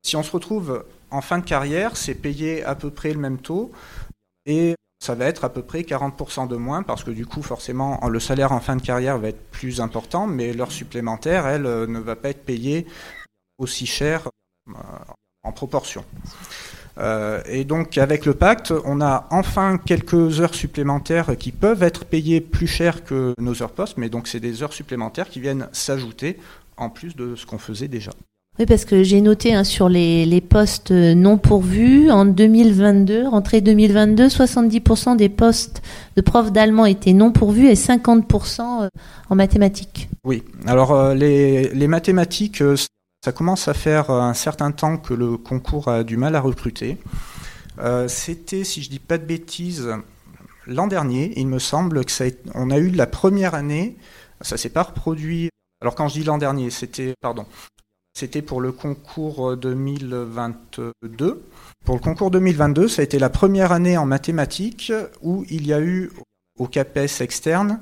Si 0.02 0.16
on 0.16 0.24
se 0.24 0.32
retrouve 0.32 0.86
en 1.12 1.20
fin 1.20 1.40
de 1.40 1.44
carrière, 1.44 1.98
c'est 1.98 2.16
payé 2.16 2.64
à 2.64 2.74
peu 2.74 2.90
près 2.90 3.12
le 3.12 3.20
même 3.20 3.38
taux 3.38 3.74
et 4.46 4.76
ça 5.04 5.14
va 5.14 5.26
être 5.26 5.44
à 5.44 5.50
peu 5.50 5.62
près 5.62 5.82
40% 5.82 6.48
de 6.48 6.56
moins 6.56 6.84
parce 6.84 7.04
que 7.04 7.12
du 7.12 7.26
coup, 7.26 7.42
forcément, 7.42 8.00
le 8.08 8.20
salaire 8.22 8.54
en 8.54 8.62
fin 8.62 8.78
de 8.78 8.82
carrière 8.82 9.18
va 9.18 9.28
être 9.28 9.52
plus 9.52 9.82
important, 9.82 10.26
mais 10.26 10.54
l'heure 10.54 10.72
supplémentaire, 10.72 11.48
elle, 11.48 11.66
euh, 11.66 11.86
ne 11.86 12.00
va 12.00 12.16
pas 12.16 12.30
être 12.30 12.46
payée 12.46 12.88
aussi 13.58 13.86
cher 13.86 14.30
euh, 14.70 14.74
en 15.44 15.52
proportion. 15.52 16.06
Euh, 17.00 17.42
et 17.48 17.64
donc 17.64 17.98
avec 17.98 18.26
le 18.26 18.34
pacte, 18.34 18.74
on 18.86 19.02
a 19.02 19.28
enfin 19.30 19.78
quelques 19.78 20.42
heures 20.42 20.56
supplémentaires 20.56 21.38
qui 21.38 21.52
peuvent 21.52 21.84
être 21.84 22.06
payées 22.06 22.42
plus 22.42 22.68
cher 22.68 23.04
que 23.04 23.34
nos 23.40 23.62
heures 23.62 23.72
postes, 23.72 23.98
mais 23.98 24.10
donc 24.10 24.28
c'est 24.28 24.40
des 24.40 24.64
heures 24.64 24.74
supplémentaires 24.74 25.30
qui 25.30 25.40
viennent 25.40 25.68
s'ajouter 25.72 26.38
en 26.76 26.90
plus 26.90 27.16
de 27.16 27.36
ce 27.36 27.46
qu'on 27.46 27.58
faisait 27.58 27.88
déjà. 27.88 28.12
Oui, 28.60 28.66
parce 28.66 28.86
que 28.86 29.04
j'ai 29.04 29.22
noté 29.22 29.54
hein, 29.54 29.64
sur 29.64 29.88
les, 29.88 30.26
les, 30.26 30.42
postes 30.42 30.90
non 30.90 31.38
pourvus, 31.38 32.10
en 32.10 32.26
2022, 32.26 33.28
rentrée 33.28 33.62
2022, 33.62 34.28
70% 34.28 35.16
des 35.16 35.30
postes 35.30 35.84
de 36.16 36.22
profs 36.22 36.52
d'allemand 36.52 36.86
étaient 36.88 37.14
non 37.14 37.32
pourvus 37.32 37.68
et 37.68 37.76
50% 37.76 38.62
euh, 38.62 38.90
en 39.30 39.36
mathématiques. 39.36 40.10
Oui, 40.24 40.44
alors 40.66 40.92
euh, 40.92 41.14
les, 41.14 41.70
les 41.70 41.88
mathématiques, 41.88 42.64
ça 43.28 43.34
commence 43.34 43.68
à 43.68 43.74
faire 43.74 44.10
un 44.10 44.34
certain 44.34 44.72
temps 44.72 44.96
que 44.96 45.14
le 45.14 45.36
concours 45.36 45.90
a 45.90 46.06
du 46.06 46.16
mal 46.16 46.34
à 46.38 46.40
recruter. 46.40 46.98
C'était, 48.08 48.64
si 48.64 48.82
je 48.82 48.90
dis 48.90 49.00
pas 49.00 49.18
de 49.18 49.26
bêtises, 49.26 49.90
l'an 50.66 50.88
dernier, 50.88 51.34
il 51.36 51.48
me 51.48 51.60
semble 51.60 52.06
que 52.06 52.12
ça 52.14 52.24
a, 52.24 52.28
on 52.54 52.72
a 52.72 52.78
eu 52.78 52.90
la 52.90 53.06
première 53.06 53.54
année, 53.54 53.98
ça 54.40 54.56
s'est 54.56 54.70
pas 54.70 54.84
reproduit. 54.84 55.50
Alors 55.82 55.94
quand 55.94 56.08
je 56.08 56.14
dis 56.14 56.24
l'an 56.24 56.38
dernier, 56.38 56.70
c'était, 56.70 57.16
pardon, 57.20 57.46
c'était 58.18 58.42
pour 58.42 58.62
le 58.62 58.72
concours 58.72 59.58
2022. 59.58 61.44
Pour 61.84 61.96
le 61.96 62.02
concours 62.02 62.32
2022, 62.32 62.88
ça 62.88 63.02
a 63.02 63.04
été 63.04 63.20
la 63.20 63.30
première 63.30 63.74
année 63.74 63.98
en 63.98 64.06
mathématiques 64.06 64.94
où 65.22 65.46
il 65.50 65.68
y 65.68 65.74
a 65.74 65.82
eu 65.82 66.14
au 66.58 66.68
CAPES 66.68 67.20
externe 67.20 67.82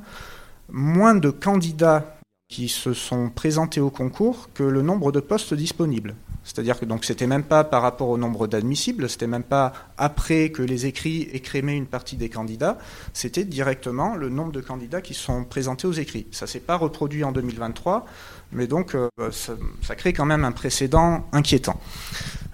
moins 0.69 1.13
de 1.13 1.29
candidats 1.29 2.14
qui 2.47 2.69
se 2.69 2.93
sont 2.93 3.29
présentés 3.29 3.81
au 3.81 3.89
concours 3.89 4.49
que 4.53 4.63
le 4.63 4.81
nombre 4.81 5.11
de 5.11 5.19
postes 5.19 5.53
disponibles. 5.53 6.15
C'est-à-dire 6.45 6.79
que 6.79 6.85
donc 6.85 7.05
c'était 7.05 7.25
même 7.25 7.43
pas 7.43 7.63
par 7.63 7.81
rapport 7.81 8.07
au 8.07 8.19
nombre 8.19 8.45
d'admissibles, 8.45 9.09
c'était 9.09 9.25
même 9.25 9.43
pas 9.43 9.73
après 9.97 10.51
que 10.51 10.61
les 10.61 10.85
écrits 10.85 11.23
écrémaient 11.33 11.75
une 11.75 11.87
partie 11.87 12.17
des 12.17 12.29
candidats, 12.29 12.77
c'était 13.13 13.45
directement 13.45 14.15
le 14.15 14.29
nombre 14.29 14.51
de 14.51 14.61
candidats 14.61 15.01
qui 15.01 15.15
sont 15.15 15.43
présentés 15.43 15.87
aux 15.87 15.93
écrits. 15.93 16.27
Ça 16.31 16.45
s'est 16.45 16.59
pas 16.59 16.75
reproduit 16.77 17.23
en 17.23 17.31
2023, 17.31 18.05
mais 18.51 18.67
donc 18.67 18.93
euh, 18.93 19.09
ça, 19.31 19.95
crée 19.95 20.13
quand 20.13 20.25
même 20.25 20.45
un 20.45 20.51
précédent 20.51 21.27
inquiétant. 21.31 21.81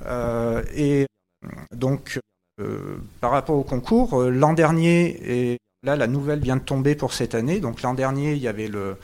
Euh, 0.06 0.64
et 0.74 1.06
donc 1.76 2.18
euh, 2.62 2.96
par 3.20 3.32
rapport 3.32 3.58
au 3.58 3.64
concours, 3.64 4.22
l'an 4.24 4.54
dernier 4.54 5.52
et 5.52 5.58
là 5.84 5.98
la 5.98 6.08
nouvelle 6.08 6.40
vient 6.40 6.56
de 6.56 6.62
tomber 6.62 6.96
pour 6.96 7.12
cette 7.12 7.36
année. 7.36 7.60
Donc 7.60 7.82
l'an 7.82 7.94
dernier 7.94 8.32
il 8.34 8.42
y 8.42 8.48
avait 8.48 8.70
le 8.70 8.96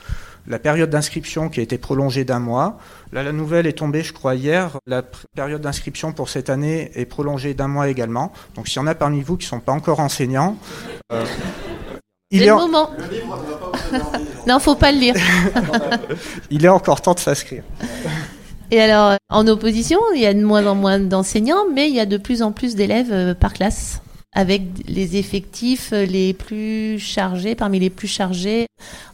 la 0.48 0.58
période 0.58 0.90
d'inscription 0.90 1.48
qui 1.48 1.60
a 1.60 1.62
été 1.62 1.78
prolongée 1.78 2.24
d'un 2.24 2.40
mois. 2.40 2.78
Là, 3.12 3.22
la 3.22 3.32
nouvelle 3.32 3.66
est 3.66 3.74
tombée, 3.74 4.02
je 4.02 4.12
crois, 4.12 4.34
hier. 4.34 4.78
La 4.86 5.02
période 5.36 5.60
d'inscription 5.60 6.12
pour 6.12 6.28
cette 6.28 6.50
année 6.50 6.90
est 6.94 7.04
prolongée 7.04 7.54
d'un 7.54 7.68
mois 7.68 7.88
également. 7.88 8.32
Donc, 8.54 8.66
s'il 8.66 8.78
y 8.78 8.84
en 8.84 8.86
a 8.86 8.94
parmi 8.94 9.20
vous 9.20 9.36
qui 9.36 9.44
ne 9.44 9.50
sont 9.50 9.60
pas 9.60 9.72
encore 9.72 10.00
enseignants, 10.00 10.56
euh, 11.12 11.24
il 12.30 12.42
est 12.42 12.46
le 12.46 12.54
moment. 12.54 12.90
non, 14.46 14.58
faut 14.58 14.74
pas 14.74 14.90
le 14.90 14.98
lire. 14.98 15.14
il 16.50 16.64
est 16.64 16.68
encore 16.68 17.02
temps 17.02 17.14
de 17.14 17.20
s'inscrire. 17.20 17.62
Et 18.70 18.80
alors, 18.80 19.16
en 19.30 19.46
opposition, 19.46 19.98
il 20.14 20.20
y 20.20 20.26
a 20.26 20.34
de 20.34 20.44
moins 20.44 20.66
en 20.66 20.74
moins 20.74 20.98
d'enseignants, 20.98 21.64
mais 21.74 21.88
il 21.88 21.94
y 21.94 22.00
a 22.00 22.06
de 22.06 22.16
plus 22.16 22.42
en 22.42 22.52
plus 22.52 22.74
d'élèves 22.74 23.12
euh, 23.12 23.34
par 23.34 23.52
classe 23.52 24.00
avec 24.34 24.62
les 24.86 25.16
effectifs 25.16 25.90
les 25.92 26.34
plus 26.34 26.98
chargés, 26.98 27.54
parmi 27.54 27.78
les 27.78 27.90
plus 27.90 28.08
chargés 28.08 28.66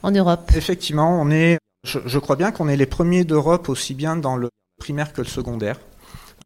en 0.02 0.10
Europe. 0.10 0.50
Effectivement, 0.56 1.20
on 1.20 1.30
est, 1.30 1.58
je, 1.84 2.18
crois 2.18 2.36
bien 2.36 2.50
qu'on 2.50 2.68
est 2.68 2.76
les 2.76 2.86
premiers 2.86 3.24
d'Europe 3.24 3.68
aussi 3.68 3.94
bien 3.94 4.16
dans 4.16 4.36
le 4.36 4.48
primaire 4.78 5.12
que 5.12 5.20
le 5.20 5.28
secondaire, 5.28 5.78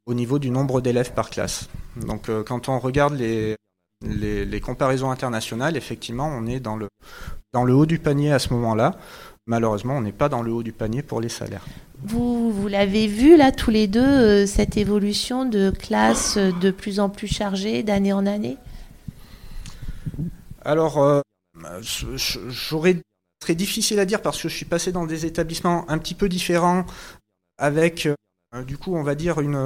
au 0.06 0.14
niveau 0.14 0.38
du 0.38 0.50
nombre 0.50 0.80
d'élèves 0.80 1.12
par 1.12 1.30
classe. 1.30 1.68
Donc 1.96 2.28
euh, 2.28 2.42
quand 2.42 2.68
on 2.68 2.78
regarde 2.78 3.14
les, 3.14 3.56
les, 4.02 4.60
comparaisons 4.60 5.10
internationales, 5.10 5.76
effectivement, 5.76 6.28
on 6.28 6.46
est 6.46 6.60
dans 6.60 6.76
le, 6.76 6.88
dans 7.52 7.64
le 7.64 7.74
haut 7.74 7.86
du 7.86 7.98
panier 7.98 8.32
à 8.32 8.38
ce 8.38 8.52
moment-là. 8.54 8.96
Malheureusement, 9.48 9.96
on 9.96 10.02
n'est 10.02 10.12
pas 10.12 10.28
dans 10.28 10.42
le 10.42 10.52
haut 10.52 10.62
du 10.62 10.72
panier 10.72 11.02
pour 11.02 11.22
les 11.22 11.30
salaires. 11.30 11.64
Vous, 12.04 12.52
vous 12.52 12.68
l'avez 12.68 13.06
vu 13.06 13.34
là 13.34 13.50
tous 13.50 13.70
les 13.70 13.86
deux, 13.86 14.00
euh, 14.00 14.46
cette 14.46 14.76
évolution 14.76 15.46
de 15.46 15.70
classes 15.70 16.36
de 16.36 16.70
plus 16.70 17.00
en 17.00 17.08
plus 17.08 17.28
chargées 17.28 17.82
d'année 17.82 18.12
en 18.12 18.26
année? 18.26 18.58
Alors, 20.62 20.98
euh, 20.98 21.22
j'aurais 22.50 22.98
très 23.40 23.54
difficile 23.54 23.98
à 24.00 24.04
dire 24.04 24.20
parce 24.20 24.40
que 24.42 24.50
je 24.50 24.54
suis 24.54 24.66
passé 24.66 24.92
dans 24.92 25.06
des 25.06 25.24
établissements 25.24 25.90
un 25.90 25.96
petit 25.96 26.14
peu 26.14 26.28
différents 26.28 26.84
avec, 27.56 28.06
euh, 28.06 28.62
du 28.64 28.76
coup, 28.76 28.94
on 28.94 29.02
va 29.02 29.14
dire 29.14 29.40
une, 29.40 29.56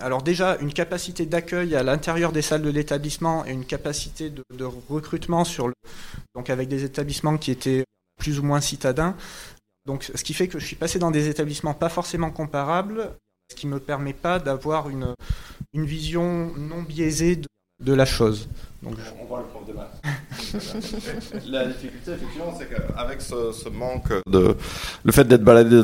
Alors 0.00 0.22
déjà, 0.22 0.56
une 0.60 0.72
capacité 0.72 1.26
d'accueil 1.26 1.76
à 1.76 1.82
l'intérieur 1.82 2.32
des 2.32 2.42
salles 2.42 2.62
de 2.62 2.70
l'établissement 2.70 3.44
et 3.44 3.52
une 3.52 3.64
capacité 3.64 4.30
de, 4.30 4.64
recrutement 4.64 5.44
sur 5.44 5.70
donc 6.34 6.50
avec 6.50 6.68
des 6.68 6.84
établissements 6.84 7.36
qui 7.36 7.50
étaient 7.50 7.84
plus 8.18 8.38
ou 8.38 8.42
moins 8.42 8.60
citadins. 8.60 9.14
Donc, 9.86 10.10
ce 10.14 10.24
qui 10.24 10.32
fait 10.32 10.48
que 10.48 10.58
je 10.58 10.66
suis 10.66 10.76
passé 10.76 10.98
dans 10.98 11.10
des 11.10 11.28
établissements 11.28 11.74
pas 11.74 11.90
forcément 11.90 12.30
comparables, 12.30 13.10
ce 13.50 13.56
qui 13.56 13.66
ne 13.66 13.74
me 13.74 13.80
permet 13.80 14.14
pas 14.14 14.38
d'avoir 14.38 14.88
une, 14.88 15.14
une 15.74 15.84
vision 15.84 16.52
non 16.56 16.82
biaisée 16.82 17.40
de, 17.82 17.92
la 17.92 18.06
chose. 18.06 18.48
Donc, 18.82 18.94
on 19.20 19.26
voit 19.26 19.40
le 19.40 19.46
prof 19.46 19.66
de 19.66 19.72
maths. 19.74 20.00
la 21.46 21.66
difficulté, 21.66 22.12
effectivement, 22.12 22.54
c'est 22.58 22.68
qu'avec 22.70 23.20
ce, 23.20 23.68
manque 23.68 24.12
de. 24.26 24.56
Le 25.04 25.12
fait 25.12 25.24
d'être 25.24 25.44
baladé 25.44 25.82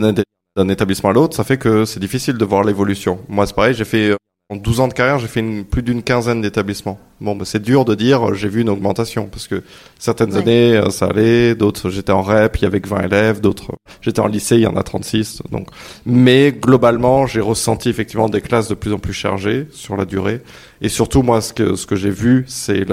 d'un 0.56 0.68
établissement 0.68 1.10
à 1.10 1.12
l'autre, 1.12 1.36
ça 1.36 1.44
fait 1.44 1.58
que 1.58 1.84
c'est 1.84 2.00
difficile 2.00 2.36
de 2.36 2.44
voir 2.44 2.64
l'évolution. 2.64 3.20
Moi, 3.28 3.46
c'est 3.46 3.54
pareil, 3.54 3.74
j'ai 3.74 3.84
fait 3.84 4.14
en 4.50 4.56
12 4.56 4.80
ans 4.80 4.88
de 4.88 4.94
carrière, 4.94 5.20
j'ai 5.20 5.28
fait 5.28 5.38
une, 5.38 5.64
plus 5.64 5.82
d'une 5.82 6.02
quinzaine 6.02 6.40
d'établissements. 6.40 6.98
Bon, 7.20 7.36
bah, 7.36 7.44
c'est 7.46 7.62
dur 7.62 7.84
de 7.84 7.94
dire 7.94 8.34
j'ai 8.34 8.48
vu 8.48 8.62
une 8.62 8.68
augmentation 8.68 9.26
parce 9.26 9.46
que 9.46 9.62
certaines 9.96 10.34
années 10.36 10.76
euh, 10.76 10.90
ça 10.90 11.06
allait, 11.06 11.54
d'autres 11.54 11.88
j'étais 11.88 12.10
en 12.10 12.22
rep, 12.22 12.56
il 12.56 12.62
y 12.62 12.66
avait 12.66 12.80
que 12.80 12.88
20 12.88 13.02
élèves, 13.02 13.40
d'autres 13.40 13.70
j'étais 14.00 14.18
en 14.18 14.26
lycée, 14.26 14.56
il 14.56 14.62
y 14.62 14.66
en 14.66 14.76
a 14.76 14.82
36. 14.82 15.42
Donc, 15.52 15.68
mais 16.04 16.50
globalement, 16.50 17.26
j'ai 17.26 17.40
ressenti 17.40 17.88
effectivement 17.88 18.28
des 18.28 18.40
classes 18.40 18.66
de 18.66 18.74
plus 18.74 18.92
en 18.92 18.98
plus 18.98 19.12
chargées 19.12 19.68
sur 19.70 19.96
la 19.96 20.04
durée. 20.04 20.42
Et 20.80 20.88
surtout, 20.88 21.22
moi, 21.22 21.40
ce 21.40 21.52
que 21.52 21.76
ce 21.76 21.86
que 21.86 21.94
j'ai 21.94 22.10
vu, 22.10 22.44
c'est 22.48 22.84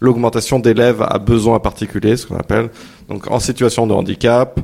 l'augmentation 0.00 0.58
d'élèves 0.58 1.02
à 1.02 1.18
besoins 1.18 1.60
particuliers, 1.60 2.16
ce 2.16 2.26
qu'on 2.26 2.36
appelle, 2.36 2.70
donc 3.08 3.30
en 3.30 3.38
situation 3.38 3.86
de 3.86 3.92
handicap 3.92 4.58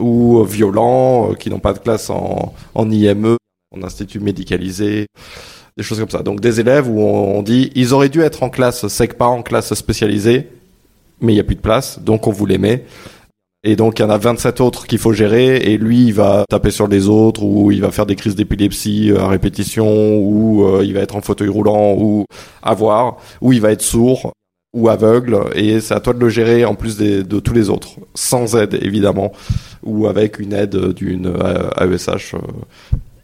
ou 0.00 0.42
violents, 0.44 1.30
euh, 1.30 1.34
qui 1.34 1.50
n'ont 1.50 1.58
pas 1.58 1.72
de 1.72 1.78
classe 1.78 2.10
en, 2.10 2.54
en 2.74 2.90
IME 2.90 3.36
en 3.76 3.82
institut 3.82 4.20
médicalisé, 4.20 5.06
des 5.76 5.82
choses 5.82 6.00
comme 6.00 6.10
ça. 6.10 6.22
Donc 6.22 6.40
des 6.40 6.60
élèves 6.60 6.88
où 6.88 7.00
on, 7.00 7.42
dit 7.42 7.70
ils 7.74 7.92
auraient 7.92 8.08
dû 8.08 8.22
être 8.22 8.42
en 8.42 8.50
classe 8.50 8.86
SECPA, 8.88 9.26
en 9.26 9.42
classe 9.42 9.74
spécialisée, 9.74 10.48
mais 11.20 11.32
il 11.32 11.36
n'y 11.36 11.40
a 11.40 11.44
plus 11.44 11.56
de 11.56 11.60
place, 11.60 12.00
donc 12.00 12.26
on 12.26 12.32
vous 12.32 12.46
les 12.46 12.58
met. 12.58 12.84
Et 13.64 13.76
donc 13.76 13.98
il 13.98 14.02
y 14.02 14.04
en 14.04 14.10
a 14.10 14.18
27 14.18 14.60
autres 14.60 14.86
qu'il 14.86 14.98
faut 14.98 15.12
gérer 15.12 15.56
et 15.56 15.76
lui 15.76 16.06
il 16.06 16.14
va 16.14 16.44
taper 16.48 16.70
sur 16.70 16.86
les 16.86 17.08
autres 17.08 17.42
ou 17.42 17.72
il 17.72 17.80
va 17.80 17.90
faire 17.90 18.06
des 18.06 18.14
crises 18.14 18.36
d'épilepsie 18.36 19.12
à 19.18 19.26
répétition 19.26 20.16
ou 20.16 20.80
il 20.80 20.94
va 20.94 21.00
être 21.00 21.16
en 21.16 21.20
fauteuil 21.20 21.48
roulant 21.48 21.94
ou 21.98 22.24
avoir 22.62 23.16
ou 23.40 23.52
il 23.52 23.60
va 23.60 23.72
être 23.72 23.82
sourd 23.82 24.32
ou 24.78 24.88
aveugle 24.88 25.38
et 25.54 25.80
c'est 25.80 25.94
à 25.94 26.00
toi 26.00 26.12
de 26.12 26.20
le 26.20 26.28
gérer 26.28 26.64
en 26.64 26.74
plus 26.74 26.96
de 26.96 27.40
tous 27.40 27.54
les 27.54 27.68
autres 27.68 27.90
sans 28.14 28.56
aide 28.56 28.78
évidemment 28.80 29.32
ou 29.82 30.06
avec 30.06 30.38
une 30.38 30.52
aide 30.52 30.92
d'une 30.94 31.32
AESH 31.80 32.34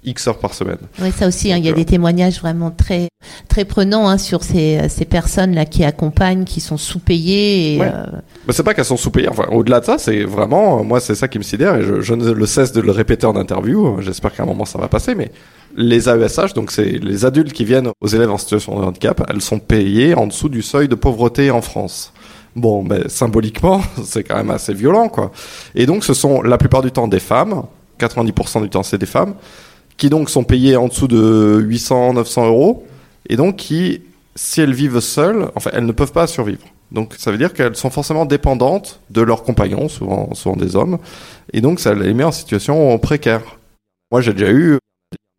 X 0.05 0.29
heures 0.29 0.39
par 0.39 0.55
semaine. 0.55 0.79
Oui, 1.01 1.11
ça 1.13 1.27
aussi, 1.27 1.53
hein, 1.53 1.57
il 1.57 1.65
y 1.65 1.69
a 1.69 1.73
des 1.73 1.85
témoignages 1.85 2.41
vraiment 2.41 2.71
très, 2.71 3.09
très 3.49 3.65
prenants 3.65 4.09
hein, 4.09 4.19
sur 4.19 4.43
ces, 4.43 4.81
ces 4.89 5.05
personnes-là 5.05 5.65
qui 5.65 5.83
accompagnent, 5.85 6.45
qui 6.45 6.61
sont 6.61 6.77
sous-payées. 6.77 7.79
Ouais. 7.81 7.91
Euh... 7.93 8.07
c'est 8.51 8.63
pas 8.63 8.75
qu'elles 8.75 8.85
sont 8.85 8.97
sous-payées. 8.97 9.29
Enfin, 9.29 9.47
au-delà 9.51 9.81
de 9.81 9.87
ça, 9.87 9.97
c'est 9.99 10.25
vraiment, 10.25 10.85
moi, 10.85 11.01
c'est 11.01 11.15
ça 11.15 11.29
qui 11.29 11.39
me 11.39 11.43
sidère 11.43 11.77
et 11.77 11.83
je, 11.83 12.01
je, 12.01 12.15
ne 12.15 12.31
le 12.31 12.47
cesse 12.47 12.73
de 12.73 12.81
le 12.81 12.91
répéter 12.91 13.27
en 13.27 13.37
interview. 13.37 14.01
J'espère 14.01 14.35
qu'à 14.35 14.43
un 14.43 14.47
moment 14.47 14.67
ça 14.67 14.79
va 14.79 14.89
passer, 14.89 15.15
mais 15.15 15.31
les 15.77 16.09
AESH, 16.09 16.55
donc 16.55 16.71
c'est 16.71 16.99
les 16.99 17.25
adultes 17.25 17.53
qui 17.53 17.65
viennent 17.65 17.91
aux 18.01 18.07
élèves 18.07 18.31
en 18.31 18.39
situation 18.39 18.79
de 18.79 18.85
handicap, 18.85 19.23
elles 19.29 19.41
sont 19.41 19.59
payées 19.59 20.15
en 20.15 20.27
dessous 20.27 20.49
du 20.49 20.63
seuil 20.63 20.89
de 20.89 20.95
pauvreté 20.95 21.51
en 21.51 21.63
France. 21.63 22.13
Bon, 22.57 22.85
ben, 22.85 23.09
symboliquement, 23.09 23.83
c'est 24.05 24.23
quand 24.23 24.37
même 24.37 24.51
assez 24.51 24.75
violent, 24.75 25.09
quoi. 25.09 25.33
Et 25.75 25.87
donc, 25.87 26.05
ce 26.05 26.15
sont 26.15 26.43
la 26.43 26.59
plupart 26.59 26.83
du 26.83 26.93
temps 26.93 27.09
des 27.09 27.21
femmes, 27.21 27.65
90% 27.99 28.63
du 28.63 28.71
temps 28.71 28.83
c'est 28.83 28.99
des 28.99 29.07
femmes, 29.07 29.35
qui 29.97 30.09
donc 30.09 30.31
sont 30.31 30.45
payées 30.45 30.77
en 30.77 30.89
dessous 30.89 31.09
de 31.09 31.59
800, 31.61 32.15
900 32.15 32.47
euros, 32.47 32.87
et 33.29 33.37
donc 33.37 33.57
qui, 33.57 34.03
si 34.37 34.61
elles 34.61 34.75
vivent 34.75 35.01
seules, 35.01 35.49
enfin, 35.55 35.71
elles 35.73 35.87
ne 35.87 35.93
peuvent 35.93 36.13
pas 36.13 36.27
survivre. 36.27 36.65
Donc, 36.93 37.15
ça 37.19 37.33
veut 37.33 37.39
dire 37.39 37.53
qu'elles 37.53 37.75
sont 37.75 37.91
forcément 37.91 38.25
dépendantes 38.25 39.01
de 39.11 39.21
leurs 39.23 39.43
compagnons, 39.43 39.89
souvent, 39.89 40.57
des 40.57 40.77
hommes, 40.77 40.99
et 41.53 41.61
donc 41.61 41.81
ça 41.81 41.95
les 41.95 42.15
met 42.15 42.25
en 42.25 42.33
situation 42.33 42.97
précaire. 42.99 43.43
Moi, 44.13 44.21
j'ai 44.21 44.33
déjà 44.33 44.53
eu 44.53 44.79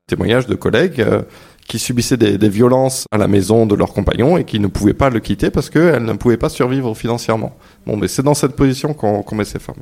témoignages 0.07 0.47
de 0.47 0.55
collègues 0.55 1.01
euh, 1.01 1.23
qui 1.67 1.79
subissaient 1.79 2.17
des, 2.17 2.49
violences 2.49 3.05
à 3.11 3.17
la 3.17 3.27
maison 3.27 3.65
de 3.65 3.75
leurs 3.75 3.93
compagnons 3.93 4.37
et 4.37 4.45
qui 4.45 4.59
ne 4.59 4.67
pouvaient 4.67 4.93
pas 4.93 5.09
le 5.09 5.19
quitter 5.19 5.49
parce 5.49 5.69
qu'elles 5.69 6.05
ne 6.05 6.13
pouvaient 6.13 6.37
pas 6.37 6.49
survivre 6.49 6.93
financièrement. 6.93 7.57
Bon, 7.87 7.97
mais 7.97 8.07
c'est 8.07 8.21
dans 8.21 8.35
cette 8.35 8.55
position 8.55 8.93
qu'on 8.93 9.23
qu 9.23 9.35
met 9.35 9.45
ces 9.45 9.59
femmes. 9.59 9.81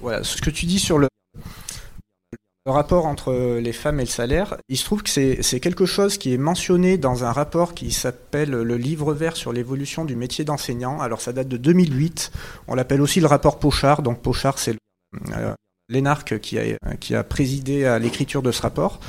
Voilà, 0.00 0.24
ce 0.24 0.42
que 0.42 0.50
tu 0.50 0.66
dis 0.66 0.80
sur 0.80 0.98
le, 0.98 1.06
le, 2.66 2.72
rapport 2.72 3.06
entre 3.06 3.58
les 3.60 3.72
femmes 3.72 4.00
et 4.00 4.04
le 4.04 4.08
salaire, 4.08 4.56
il 4.68 4.76
se 4.76 4.84
trouve 4.84 5.02
que 5.02 5.10
c'est 5.10 5.60
quelque 5.60 5.86
chose 5.86 6.18
qui 6.18 6.34
est 6.34 6.38
mentionné 6.38 6.98
dans 6.98 7.24
un 7.24 7.32
rapport 7.32 7.72
qui 7.72 7.92
s'appelle 7.92 8.50
le 8.50 8.76
livre 8.76 9.14
vert 9.14 9.36
sur 9.36 9.52
l'évolution 9.52 10.04
du 10.04 10.16
métier 10.16 10.44
d'enseignant. 10.44 11.00
Alors 11.00 11.20
ça 11.20 11.32
date 11.32 11.48
de 11.48 11.56
2008, 11.56 12.32
on 12.66 12.74
l'appelle 12.74 13.00
aussi 13.00 13.20
le 13.20 13.28
rapport 13.28 13.60
Pochard, 13.60 14.02
donc 14.02 14.20
Pochard 14.20 14.58
c'est 14.58 14.76
euh, 15.36 15.54
l'énarque 15.92 16.38
qui 16.40 16.58
a, 16.58 17.24
présidé 17.24 17.84
à 17.84 17.98
l'écriture 17.98 18.42
de 18.42 18.50
ce 18.50 18.62
rapport. 18.62 19.00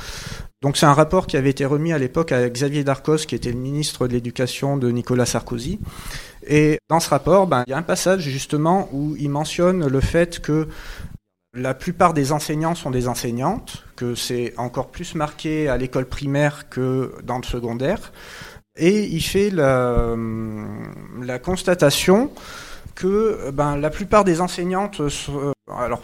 Donc 0.62 0.76
c'est 0.76 0.86
un 0.86 0.94
rapport 0.94 1.26
qui 1.26 1.36
avait 1.36 1.50
été 1.50 1.66
remis 1.66 1.92
à 1.92 1.98
l'époque 1.98 2.32
à 2.32 2.48
Xavier 2.48 2.84
Darcos, 2.84 3.26
qui 3.26 3.34
était 3.34 3.52
le 3.52 3.58
ministre 3.58 4.06
de 4.06 4.12
l'Éducation 4.12 4.76
de 4.76 4.90
Nicolas 4.90 5.26
Sarkozy. 5.26 5.78
Et 6.46 6.78
dans 6.88 7.00
ce 7.00 7.10
rapport, 7.10 7.46
ben, 7.46 7.64
il 7.66 7.70
y 7.70 7.74
a 7.74 7.76
un 7.76 7.82
passage 7.82 8.22
justement 8.22 8.88
où 8.92 9.14
il 9.18 9.28
mentionne 9.28 9.86
le 9.86 10.00
fait 10.00 10.40
que 10.40 10.68
la 11.54 11.74
plupart 11.74 12.14
des 12.14 12.32
enseignants 12.32 12.74
sont 12.74 12.90
des 12.90 13.08
enseignantes, 13.08 13.84
que 13.94 14.14
c'est 14.14 14.54
encore 14.56 14.88
plus 14.88 15.14
marqué 15.14 15.68
à 15.68 15.76
l'école 15.76 16.06
primaire 16.06 16.68
que 16.68 17.14
dans 17.22 17.38
le 17.38 17.44
secondaire. 17.44 18.12
Et 18.76 19.04
il 19.04 19.22
fait 19.22 19.50
la 19.50 20.16
constatation 21.38 22.30
que 22.94 23.50
ben, 23.50 23.76
la 23.76 23.90
plupart 23.90 24.24
des 24.24 24.40
enseignantes, 24.40 25.00
alors 25.68 26.02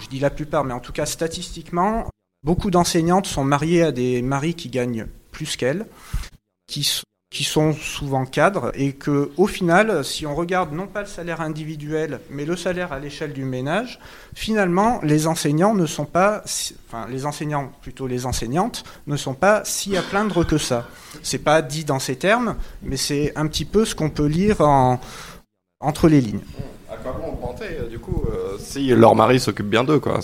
je 0.00 0.08
dis 0.08 0.18
la 0.18 0.30
plupart, 0.30 0.64
mais 0.64 0.74
en 0.74 0.80
tout 0.80 0.92
cas 0.92 1.06
statistiquement, 1.06 2.08
beaucoup 2.42 2.70
d'enseignantes 2.70 3.26
sont 3.26 3.44
mariées 3.44 3.82
à 3.82 3.92
des 3.92 4.22
maris 4.22 4.54
qui 4.54 4.68
gagnent 4.68 5.06
plus 5.30 5.56
qu'elles, 5.56 5.86
qui, 6.66 7.02
qui 7.30 7.44
sont 7.44 7.72
souvent 7.72 8.26
cadres, 8.26 8.72
et 8.74 8.92
que 8.92 9.30
au 9.36 9.46
final, 9.46 10.04
si 10.04 10.26
on 10.26 10.34
regarde 10.34 10.72
non 10.72 10.86
pas 10.86 11.02
le 11.02 11.06
salaire 11.06 11.40
individuel, 11.40 12.20
mais 12.30 12.44
le 12.44 12.56
salaire 12.56 12.92
à 12.92 12.98
l'échelle 12.98 13.32
du 13.32 13.44
ménage, 13.44 14.00
finalement, 14.34 15.00
les 15.02 15.26
enseignants 15.26 15.74
ne 15.74 15.86
sont 15.86 16.06
pas, 16.06 16.42
enfin 16.88 17.06
les 17.08 17.26
enseignants, 17.26 17.72
plutôt 17.82 18.06
les 18.06 18.26
enseignantes, 18.26 18.84
ne 19.06 19.16
sont 19.16 19.34
pas 19.34 19.62
si 19.64 19.96
à 19.96 20.02
plaindre 20.02 20.44
que 20.44 20.58
ça. 20.58 20.88
C'est 21.22 21.38
pas 21.38 21.62
dit 21.62 21.84
dans 21.84 21.98
ces 21.98 22.16
termes, 22.16 22.56
mais 22.82 22.96
c'est 22.96 23.32
un 23.36 23.46
petit 23.46 23.64
peu 23.64 23.84
ce 23.84 23.94
qu'on 23.94 24.10
peut 24.10 24.26
lire 24.26 24.60
en, 24.60 25.00
entre 25.80 26.08
les 26.08 26.20
lignes. 26.20 26.40
À 26.90 26.96
quoi 26.96 27.12
bon 27.12 27.36
penser, 27.36 27.66
du 27.90 27.98
coup, 27.98 28.24
euh, 28.30 28.56
si 28.58 28.88
leur 28.88 29.14
mari 29.14 29.40
s'occupe 29.40 29.68
bien 29.68 29.84
d'eux, 29.84 29.98
quoi. 29.98 30.20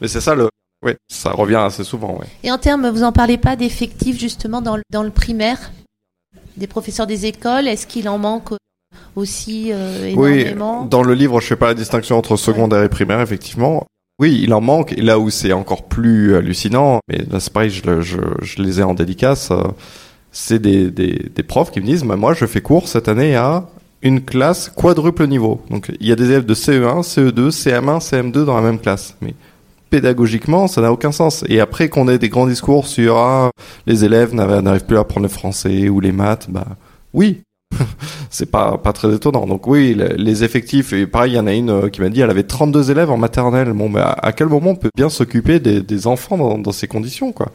Mais 0.00 0.08
c'est 0.08 0.20
ça 0.20 0.34
le, 0.34 0.48
oui, 0.84 0.92
ça 1.08 1.30
revient 1.30 1.62
assez 1.64 1.84
souvent. 1.84 2.18
Oui. 2.20 2.26
Et 2.42 2.50
en 2.50 2.58
termes, 2.58 2.88
vous 2.88 3.04
en 3.04 3.12
parlez 3.12 3.38
pas 3.38 3.54
d'effectifs 3.54 4.18
justement 4.18 4.60
dans 4.60 4.76
le, 4.76 4.82
dans 4.90 5.02
le 5.02 5.10
primaire? 5.10 5.72
Des 6.56 6.66
professeurs 6.66 7.06
des 7.06 7.26
écoles 7.26 7.68
Est-ce 7.68 7.86
qu'il 7.86 8.08
en 8.08 8.18
manque 8.18 8.50
aussi 9.14 9.70
euh, 9.72 10.08
énormément? 10.08 10.82
Oui, 10.82 10.88
dans 10.88 11.02
le 11.02 11.14
livre, 11.14 11.40
je 11.40 11.46
fais 11.46 11.56
pas 11.56 11.68
la 11.68 11.74
distinction 11.74 12.18
entre 12.18 12.36
secondaire 12.36 12.80
ouais. 12.80 12.86
et 12.86 12.90
primaire, 12.90 13.20
effectivement. 13.20 13.86
Oui, 14.18 14.40
il 14.42 14.52
en 14.52 14.60
manque. 14.60 14.92
Et 14.92 15.00
là 15.00 15.18
où 15.18 15.30
c'est 15.30 15.52
encore 15.52 15.84
plus 15.84 16.36
hallucinant, 16.36 17.00
mais 17.08 17.18
là 17.30 17.40
c'est 17.40 17.52
pareil, 17.52 17.70
je, 17.70 18.00
je, 18.00 18.18
je, 18.40 18.62
les 18.62 18.80
ai 18.80 18.82
en 18.82 18.94
dédicace, 18.94 19.50
euh, 19.52 19.62
c'est 20.32 20.58
des, 20.58 20.90
des, 20.90 21.30
des, 21.34 21.42
profs 21.42 21.70
qui 21.70 21.80
me 21.80 21.86
disent, 21.86 22.04
bah, 22.04 22.16
moi 22.16 22.34
je 22.34 22.44
fais 22.46 22.60
cours 22.60 22.88
cette 22.88 23.08
année 23.08 23.34
à 23.34 23.68
une 24.02 24.20
classe 24.20 24.68
quadruple 24.68 25.26
niveau. 25.26 25.60
Donc 25.70 25.90
il 26.00 26.06
y 26.06 26.12
a 26.12 26.16
des 26.16 26.24
élèves 26.24 26.46
de 26.46 26.54
CE1, 26.54 27.02
CE2, 27.02 27.50
CM1, 27.50 28.00
CM2 28.00 28.44
dans 28.44 28.56
la 28.56 28.62
même 28.62 28.78
classe. 28.78 29.16
Mais 29.20 29.34
pédagogiquement, 29.90 30.66
ça 30.66 30.80
n'a 30.80 30.92
aucun 30.92 31.12
sens. 31.12 31.44
Et 31.48 31.60
après 31.60 31.88
qu'on 31.88 32.08
ait 32.08 32.18
des 32.18 32.28
grands 32.28 32.46
discours 32.46 32.86
sur 32.86 33.16
ah, 33.16 33.50
les 33.86 34.04
élèves 34.04 34.34
n'arrivent 34.34 34.86
plus 34.86 34.96
à 34.96 35.00
apprendre 35.00 35.24
le 35.24 35.32
français 35.32 35.88
ou 35.88 36.00
les 36.00 36.12
maths, 36.12 36.48
bah 36.50 36.66
oui, 37.14 37.42
c'est 38.30 38.50
pas 38.50 38.76
pas 38.78 38.92
très 38.92 39.14
étonnant. 39.14 39.46
Donc 39.46 39.66
oui, 39.66 39.96
les 40.16 40.44
effectifs 40.44 40.92
et 40.92 41.06
pareil, 41.06 41.32
il 41.32 41.36
y 41.36 41.38
en 41.38 41.46
a 41.46 41.52
une 41.52 41.90
qui 41.90 42.00
m'a 42.00 42.08
dit 42.08 42.20
elle 42.20 42.30
avait 42.30 42.42
32 42.42 42.90
élèves 42.90 43.10
en 43.10 43.16
maternelle. 43.16 43.72
Bon, 43.72 43.88
mais 43.88 44.00
à, 44.00 44.10
à 44.10 44.32
quel 44.32 44.48
moment 44.48 44.70
on 44.70 44.76
peut 44.76 44.90
bien 44.96 45.08
s'occuper 45.08 45.60
des, 45.60 45.80
des, 45.80 46.06
enfants 46.08 46.36
dans, 46.36 46.58
dans, 46.58 46.72
ces 46.72 46.88
conditions 46.88 47.32
quoi? 47.32 47.52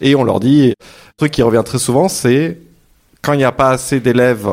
Et 0.00 0.14
on 0.14 0.22
leur 0.22 0.38
dit, 0.38 0.68
le 0.68 0.74
truc 1.16 1.32
qui 1.32 1.42
revient 1.42 1.62
très 1.64 1.78
souvent, 1.78 2.08
c'est 2.08 2.58
quand 3.20 3.32
il 3.32 3.38
n'y 3.38 3.44
a 3.44 3.52
pas 3.52 3.70
assez 3.70 3.98
d'élèves, 3.98 4.48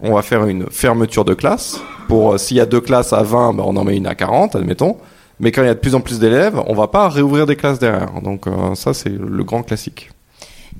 on 0.00 0.14
va 0.14 0.22
faire 0.22 0.46
une 0.46 0.66
fermeture 0.70 1.24
de 1.24 1.34
classe. 1.34 1.80
Pour 2.08 2.38
s'il 2.38 2.56
y 2.56 2.60
a 2.60 2.66
deux 2.66 2.80
classes 2.80 3.12
à 3.12 3.22
20, 3.22 3.54
ben 3.54 3.64
on 3.66 3.76
en 3.76 3.84
met 3.84 3.96
une 3.96 4.06
à 4.06 4.14
40, 4.14 4.56
admettons. 4.56 4.98
Mais 5.40 5.50
quand 5.50 5.62
il 5.62 5.66
y 5.66 5.70
a 5.70 5.74
de 5.74 5.80
plus 5.80 5.94
en 5.94 6.00
plus 6.00 6.18
d'élèves, 6.18 6.60
on 6.66 6.74
va 6.74 6.88
pas 6.88 7.08
réouvrir 7.08 7.46
des 7.46 7.56
classes 7.56 7.78
derrière. 7.78 8.20
Donc 8.22 8.46
euh, 8.46 8.74
ça, 8.74 8.94
c'est 8.94 9.10
le 9.10 9.44
grand 9.44 9.62
classique. 9.62 10.10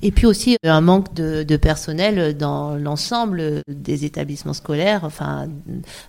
Et 0.02 0.10
puis 0.10 0.26
aussi 0.26 0.56
un 0.64 0.80
manque 0.80 1.14
de, 1.14 1.42
de 1.44 1.56
personnel 1.56 2.36
dans 2.36 2.76
l'ensemble 2.76 3.62
des 3.68 4.04
établissements 4.04 4.52
scolaires. 4.52 5.00
Enfin, 5.04 5.48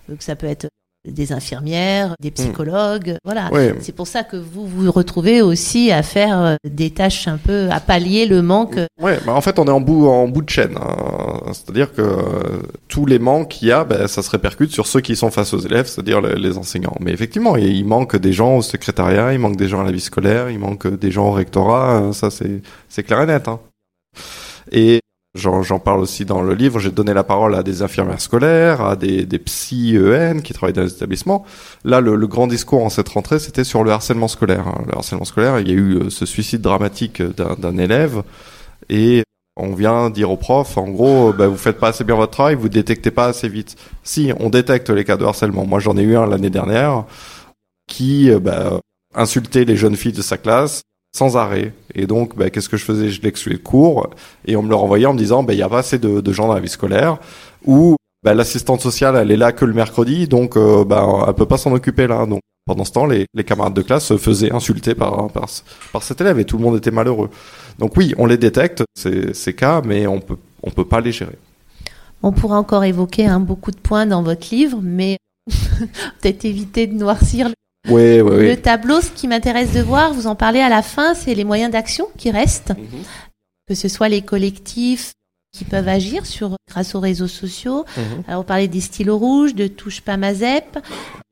que 0.08 0.22
ça 0.22 0.36
peut 0.36 0.46
être 0.46 0.68
des 1.06 1.32
infirmières, 1.32 2.14
des 2.20 2.30
psychologues, 2.30 3.10
mmh. 3.10 3.18
voilà. 3.24 3.48
Oui. 3.52 3.70
C'est 3.80 3.94
pour 3.94 4.06
ça 4.06 4.24
que 4.24 4.36
vous 4.36 4.66
vous 4.66 4.90
retrouvez 4.90 5.42
aussi 5.42 5.90
à 5.90 6.02
faire 6.02 6.40
euh, 6.40 6.54
des 6.64 6.90
tâches 6.90 7.28
un 7.28 7.38
peu 7.38 7.68
à 7.70 7.80
pallier 7.80 8.26
le 8.26 8.42
manque. 8.42 8.78
Ouais, 9.00 9.18
bah 9.26 9.32
en 9.32 9.40
fait 9.40 9.58
on 9.58 9.66
est 9.66 9.70
en 9.70 9.80
bout 9.80 10.08
en 10.08 10.28
bout 10.28 10.42
de 10.42 10.50
chaîne. 10.50 10.76
Hein. 10.76 11.52
C'est-à-dire 11.52 11.92
que 11.92 12.02
euh, 12.02 12.62
tous 12.88 13.06
les 13.06 13.18
manques 13.18 13.48
qu'il 13.48 13.68
y 13.68 13.72
a, 13.72 13.84
ben, 13.84 14.06
ça 14.08 14.22
se 14.22 14.30
répercute 14.30 14.70
sur 14.70 14.86
ceux 14.86 15.00
qui 15.00 15.16
sont 15.16 15.30
face 15.30 15.54
aux 15.54 15.58
élèves, 15.58 15.86
c'est-à-dire 15.86 16.20
les, 16.20 16.34
les, 16.36 16.58
enseignants. 16.58 16.96
Mais 17.00 17.12
effectivement, 17.12 17.56
il 17.56 17.84
manque 17.84 18.16
des 18.16 18.32
gens 18.32 18.56
au 18.56 18.62
secrétariat, 18.62 19.32
il 19.32 19.38
manque 19.38 19.56
des 19.56 19.68
gens 19.68 19.80
à 19.80 19.84
la 19.84 19.92
vie 19.92 20.00
scolaire, 20.00 20.50
il 20.50 20.58
manque 20.58 20.86
des 20.86 21.10
gens 21.10 21.28
au 21.28 21.32
rectorat. 21.32 22.12
Ça 22.12 22.30
c'est 22.30 22.62
c'est 22.88 23.02
clair 23.02 23.22
et 23.22 23.26
net. 23.26 23.48
Hein. 23.48 23.60
Et 24.72 25.00
J'en 25.36 25.78
parle 25.78 26.00
aussi 26.00 26.24
dans 26.24 26.42
le 26.42 26.54
livre. 26.54 26.78
J'ai 26.78 26.90
donné 26.90 27.14
la 27.14 27.24
parole 27.24 27.54
à 27.54 27.62
des 27.62 27.82
infirmières 27.82 28.20
scolaires, 28.20 28.80
à 28.80 28.96
des, 28.96 29.26
des 29.26 29.38
psy 29.38 29.96
EN 29.96 30.40
qui 30.42 30.52
travaillent 30.52 30.74
dans 30.74 30.82
les 30.82 30.92
établissements. 30.92 31.44
Là, 31.84 32.00
le, 32.00 32.16
le 32.16 32.26
grand 32.26 32.46
discours 32.46 32.84
en 32.84 32.88
cette 32.88 33.08
rentrée, 33.08 33.38
c'était 33.38 33.64
sur 33.64 33.84
le 33.84 33.90
harcèlement 33.90 34.28
scolaire. 34.28 34.64
Le 34.86 34.96
harcèlement 34.96 35.24
scolaire, 35.24 35.60
il 35.60 35.68
y 35.68 35.72
a 35.72 35.74
eu 35.74 36.10
ce 36.10 36.26
suicide 36.26 36.60
dramatique 36.60 37.22
d'un 37.22 37.78
élève 37.78 38.22
et 38.88 39.22
on 39.56 39.74
vient 39.74 40.10
dire 40.10 40.30
aux 40.30 40.36
profs, 40.36 40.76
en 40.76 40.88
gros, 40.88 41.32
bah, 41.32 41.48
vous 41.48 41.56
faites 41.56 41.78
pas 41.78 41.88
assez 41.88 42.04
bien 42.04 42.14
votre 42.14 42.32
travail, 42.32 42.54
vous 42.54 42.68
détectez 42.68 43.10
pas 43.10 43.26
assez 43.26 43.48
vite. 43.48 43.76
Si, 44.02 44.32
on 44.38 44.50
détecte 44.50 44.90
les 44.90 45.04
cas 45.04 45.16
de 45.16 45.24
harcèlement. 45.24 45.64
Moi, 45.64 45.80
j'en 45.80 45.96
ai 45.96 46.02
eu 46.02 46.16
un 46.16 46.26
l'année 46.26 46.50
dernière 46.50 47.04
qui 47.88 48.30
bah, 48.40 48.80
insultait 49.14 49.64
les 49.64 49.76
jeunes 49.76 49.96
filles 49.96 50.12
de 50.12 50.22
sa 50.22 50.36
classe 50.36 50.82
sans 51.16 51.36
arrêt. 51.36 51.72
Et 51.94 52.06
donc, 52.06 52.36
bah, 52.36 52.50
qu'est-ce 52.50 52.68
que 52.68 52.76
je 52.76 52.84
faisais? 52.84 53.08
Je 53.08 53.22
l'excluais 53.22 53.56
de 53.56 53.62
cours 53.62 54.10
et 54.46 54.56
on 54.56 54.62
me 54.62 54.68
le 54.68 54.74
renvoyait 54.74 55.06
en 55.06 55.14
me 55.14 55.18
disant, 55.18 55.42
bah, 55.42 55.54
il 55.54 55.56
n'y 55.56 55.62
a 55.62 55.68
pas 55.68 55.78
assez 55.78 55.98
de, 55.98 56.20
de, 56.20 56.32
gens 56.32 56.46
dans 56.46 56.54
la 56.54 56.60
vie 56.60 56.68
scolaire 56.68 57.18
ou 57.64 57.96
bah, 58.22 58.34
l'assistante 58.34 58.80
sociale, 58.80 59.16
elle 59.16 59.30
est 59.30 59.36
là 59.36 59.52
que 59.52 59.64
le 59.64 59.72
mercredi, 59.72 60.28
donc 60.28 60.56
euh, 60.56 60.84
bah, 60.84 61.24
elle 61.26 61.34
peut 61.34 61.46
pas 61.46 61.58
s'en 61.58 61.72
occuper 61.72 62.06
là. 62.06 62.26
Donc 62.26 62.40
pendant 62.66 62.84
ce 62.84 62.92
temps, 62.92 63.06
les, 63.06 63.26
les, 63.34 63.44
camarades 63.44 63.74
de 63.74 63.82
classe 63.82 64.06
se 64.06 64.16
faisaient 64.16 64.52
insulter 64.52 64.94
par, 64.94 65.30
par, 65.30 65.46
par 65.92 66.02
cet 66.02 66.20
élève 66.20 66.38
et 66.38 66.44
tout 66.44 66.58
le 66.58 66.64
monde 66.64 66.76
était 66.76 66.90
malheureux. 66.90 67.30
Donc 67.78 67.96
oui, 67.96 68.14
on 68.18 68.26
les 68.26 68.36
détecte 68.36 68.82
ces, 68.94 69.32
ces 69.34 69.54
cas, 69.54 69.82
mais 69.84 70.06
on 70.06 70.20
peut 70.20 70.36
on 70.66 70.70
peut 70.70 70.84
pas 70.84 71.00
les 71.00 71.12
gérer. 71.12 71.38
On 72.22 72.32
pourra 72.32 72.58
encore 72.58 72.84
évoquer 72.84 73.26
hein, 73.26 73.40
beaucoup 73.40 73.70
de 73.70 73.78
points 73.78 74.06
dans 74.06 74.22
votre 74.22 74.52
livre, 74.52 74.80
mais 74.82 75.16
peut-être 76.20 76.44
éviter 76.44 76.86
de 76.86 76.94
noircir 76.94 77.48
oui, 77.88 78.20
oui, 78.20 78.30
oui. 78.36 78.48
le 78.48 78.56
tableau. 78.56 79.00
Ce 79.00 79.10
qui 79.10 79.28
m'intéresse 79.28 79.72
de 79.72 79.80
voir, 79.80 80.12
vous 80.12 80.26
en 80.26 80.34
parlez 80.34 80.60
à 80.60 80.68
la 80.68 80.82
fin, 80.82 81.14
c'est 81.14 81.34
les 81.34 81.44
moyens 81.44 81.70
d'action 81.72 82.08
qui 82.16 82.30
restent, 82.30 82.70
Mhm. 82.76 83.02
que 83.68 83.74
ce 83.74 83.88
soit 83.88 84.08
les 84.08 84.22
collectifs 84.22 85.12
qui 85.56 85.64
peuvent 85.64 85.88
agir 85.88 86.26
sur 86.26 86.56
grâce 86.68 86.94
aux 86.94 87.00
réseaux 87.00 87.28
sociaux. 87.28 87.86
Mhm. 87.96 88.24
Alors, 88.28 88.42
vous 88.42 88.46
parlez 88.46 88.68
des 88.68 88.80
stylos 88.82 89.16
rouges, 89.16 89.54
de 89.54 89.66
touche 89.68 90.02
pas 90.02 90.18
ma 90.18 90.34
ZEP, 90.34 90.78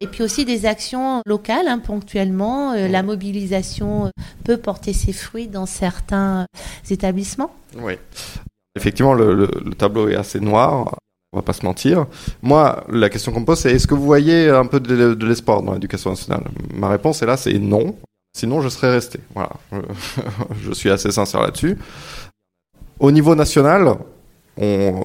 et 0.00 0.06
puis 0.06 0.22
aussi 0.22 0.46
des 0.46 0.64
actions 0.64 1.20
locales, 1.26 1.68
hein, 1.68 1.78
ponctuellement. 1.78 2.72
Euh, 2.72 2.88
la 2.88 3.02
mobilisation 3.02 4.06
euh, 4.06 4.10
peut 4.44 4.56
porter 4.56 4.94
ses 4.94 5.12
fruits 5.12 5.48
dans 5.48 5.66
certains 5.66 6.42
euh, 6.42 6.44
établissements. 6.90 7.54
Oui. 7.76 7.94
Effectivement, 8.76 9.12
le, 9.14 9.34
le- 9.34 9.50
le 9.62 9.74
tableau 9.74 10.08
est 10.08 10.16
assez 10.16 10.40
noir. 10.40 10.96
On 11.34 11.38
va 11.38 11.42
pas 11.42 11.52
se 11.52 11.66
mentir. 11.66 12.06
Moi, 12.42 12.84
la 12.88 13.10
question 13.10 13.32
qu'on 13.32 13.40
me 13.40 13.44
pose, 13.44 13.58
c'est 13.58 13.72
est-ce 13.72 13.88
que 13.88 13.94
vous 13.94 14.04
voyez 14.04 14.48
un 14.50 14.66
peu 14.66 14.78
de, 14.78 15.26
l'espoir 15.26 15.62
dans 15.62 15.72
l'éducation 15.72 16.10
nationale? 16.10 16.44
Ma 16.72 16.88
réponse 16.88 17.22
est 17.22 17.26
là, 17.26 17.36
c'est 17.36 17.58
non. 17.58 17.96
Sinon, 18.38 18.60
je 18.60 18.68
serais 18.68 18.92
resté. 18.92 19.18
Voilà. 19.34 19.50
je 20.62 20.72
suis 20.72 20.90
assez 20.90 21.10
sincère 21.10 21.42
là-dessus. 21.42 21.76
Au 23.00 23.10
niveau 23.10 23.34
national, 23.34 23.96
on, 24.60 25.02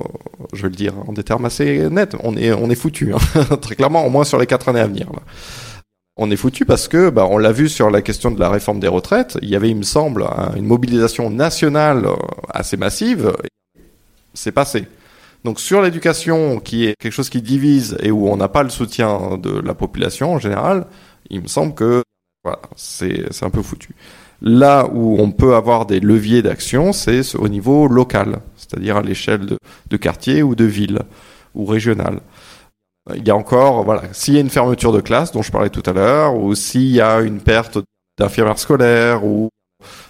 je 0.53 0.61
vais 0.61 0.69
le 0.69 0.75
dire 0.75 0.93
en 1.07 1.13
des 1.13 1.23
termes 1.23 1.45
assez 1.45 1.89
nets, 1.89 2.15
on 2.23 2.37
est, 2.37 2.53
on 2.53 2.69
est 2.69 2.75
foutu. 2.75 3.11
hein. 3.15 3.55
Très 3.61 3.73
clairement, 3.75 4.05
au 4.05 4.11
moins 4.11 4.23
sur 4.23 4.37
les 4.37 4.45
quatre 4.45 4.69
années 4.69 4.81
à 4.81 4.87
venir. 4.87 5.07
On 6.15 6.29
est 6.29 6.35
foutu 6.37 6.63
parce 6.63 6.87
que, 6.87 7.09
bah, 7.09 7.25
on 7.27 7.39
l'a 7.39 7.51
vu 7.51 7.69
sur 7.69 7.89
la 7.89 8.03
question 8.03 8.29
de 8.29 8.39
la 8.39 8.49
réforme 8.51 8.79
des 8.79 8.87
retraites, 8.87 9.39
il 9.41 9.49
y 9.49 9.55
avait, 9.55 9.71
il 9.71 9.77
me 9.77 9.81
semble, 9.83 10.25
un- 10.25 10.53
une 10.55 10.65
mobilisation 10.65 11.31
nationale 11.31 12.05
euh, 12.05 12.13
assez 12.53 12.77
massive. 12.77 13.33
C'est 14.35 14.51
passé. 14.51 14.85
Donc 15.43 15.59
sur 15.59 15.81
l'éducation, 15.81 16.59
qui 16.59 16.85
est 16.85 16.95
quelque 16.99 17.13
chose 17.13 17.29
qui 17.29 17.41
divise 17.41 17.97
et 18.01 18.11
où 18.11 18.27
on 18.29 18.37
n'a 18.37 18.49
pas 18.49 18.63
le 18.63 18.69
soutien 18.69 19.37
de 19.37 19.59
la 19.59 19.73
population 19.73 20.33
en 20.33 20.39
général, 20.39 20.85
il 21.29 21.41
me 21.41 21.47
semble 21.47 21.73
que 21.73 22.03
c'est 22.75 23.43
un 23.43 23.49
peu 23.49 23.61
foutu. 23.61 23.95
Là 24.41 24.87
où 24.91 25.17
on 25.19 25.31
peut 25.31 25.55
avoir 25.55 25.85
des 25.85 25.99
leviers 25.99 26.41
d'action, 26.41 26.93
c'est 26.93 27.35
au 27.35 27.49
niveau 27.49 27.87
local, 27.87 28.39
c'est-à-dire 28.55 28.97
à, 28.97 29.01
l'échelle 29.01 29.45
de, 29.89 29.97
quartier 29.97 30.43
ou 30.43 30.55
de 30.55 30.63
ville 30.63 30.99
ou 31.55 31.65
régional. 31.65 32.21
Il 33.15 33.27
y 33.27 33.31
a 33.31 33.35
encore, 33.35 33.83
voilà, 33.83 34.03
s'il 34.13 34.35
y 34.35 34.37
a 34.37 34.41
une 34.41 34.49
fermeture 34.49 34.93
de 34.93 35.01
classe 35.01 35.31
dont 35.31 35.41
je 35.41 35.51
parlais 35.51 35.69
tout 35.69 35.83
à 35.85 35.93
l'heure, 35.93 36.35
ou 36.35 36.55
s'il 36.55 36.91
y 36.91 37.01
a 37.01 37.19
une 37.21 37.41
perte 37.41 37.79
d'infirmières 38.17 38.59
scolaires 38.59 39.25
ou 39.25 39.49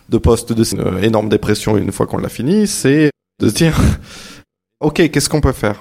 de 0.09 0.17
postes 0.17 0.53
de 0.53 0.63
une 0.75 1.03
énorme 1.03 1.29
dépression 1.29 1.77
une 1.77 1.91
fois 1.91 2.07
qu'on 2.07 2.17
l'a 2.17 2.29
fini, 2.29 2.67
c'est 2.67 3.11
de 3.39 3.47
se 3.47 3.53
dire, 3.53 3.79
ok, 4.79 5.09
qu'est-ce 5.09 5.29
qu'on 5.29 5.41
peut 5.41 5.51
faire? 5.51 5.79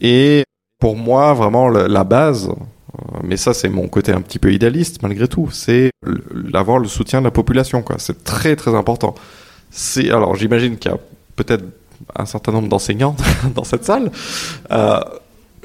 Et 0.00 0.44
pour 0.78 0.96
moi, 0.96 1.32
vraiment, 1.34 1.68
la, 1.68 2.04
base, 2.04 2.48
euh, 2.48 3.18
mais 3.22 3.36
ça 3.36 3.54
c'est 3.54 3.68
mon 3.68 3.88
côté 3.88 4.12
un 4.12 4.20
petit 4.20 4.38
peu 4.38 4.52
idéaliste 4.52 5.02
malgré 5.02 5.28
tout, 5.28 5.48
c'est 5.52 5.90
l'avoir 6.32 6.78
le 6.78 6.88
soutien 6.88 7.20
de 7.20 7.24
la 7.24 7.30
population, 7.30 7.82
quoi. 7.82 7.96
C'est 7.98 8.24
très 8.24 8.56
très 8.56 8.74
important. 8.74 9.14
C'est 9.70 10.10
alors 10.10 10.34
j'imagine 10.34 10.76
qu'il 10.76 10.90
y 10.90 10.94
a 10.94 10.98
peut-être 11.36 11.64
un 12.16 12.26
certain 12.26 12.52
nombre 12.52 12.68
d'enseignants 12.68 13.16
dans 13.54 13.64
cette 13.64 13.84
salle. 13.84 14.10
Euh, 14.70 15.00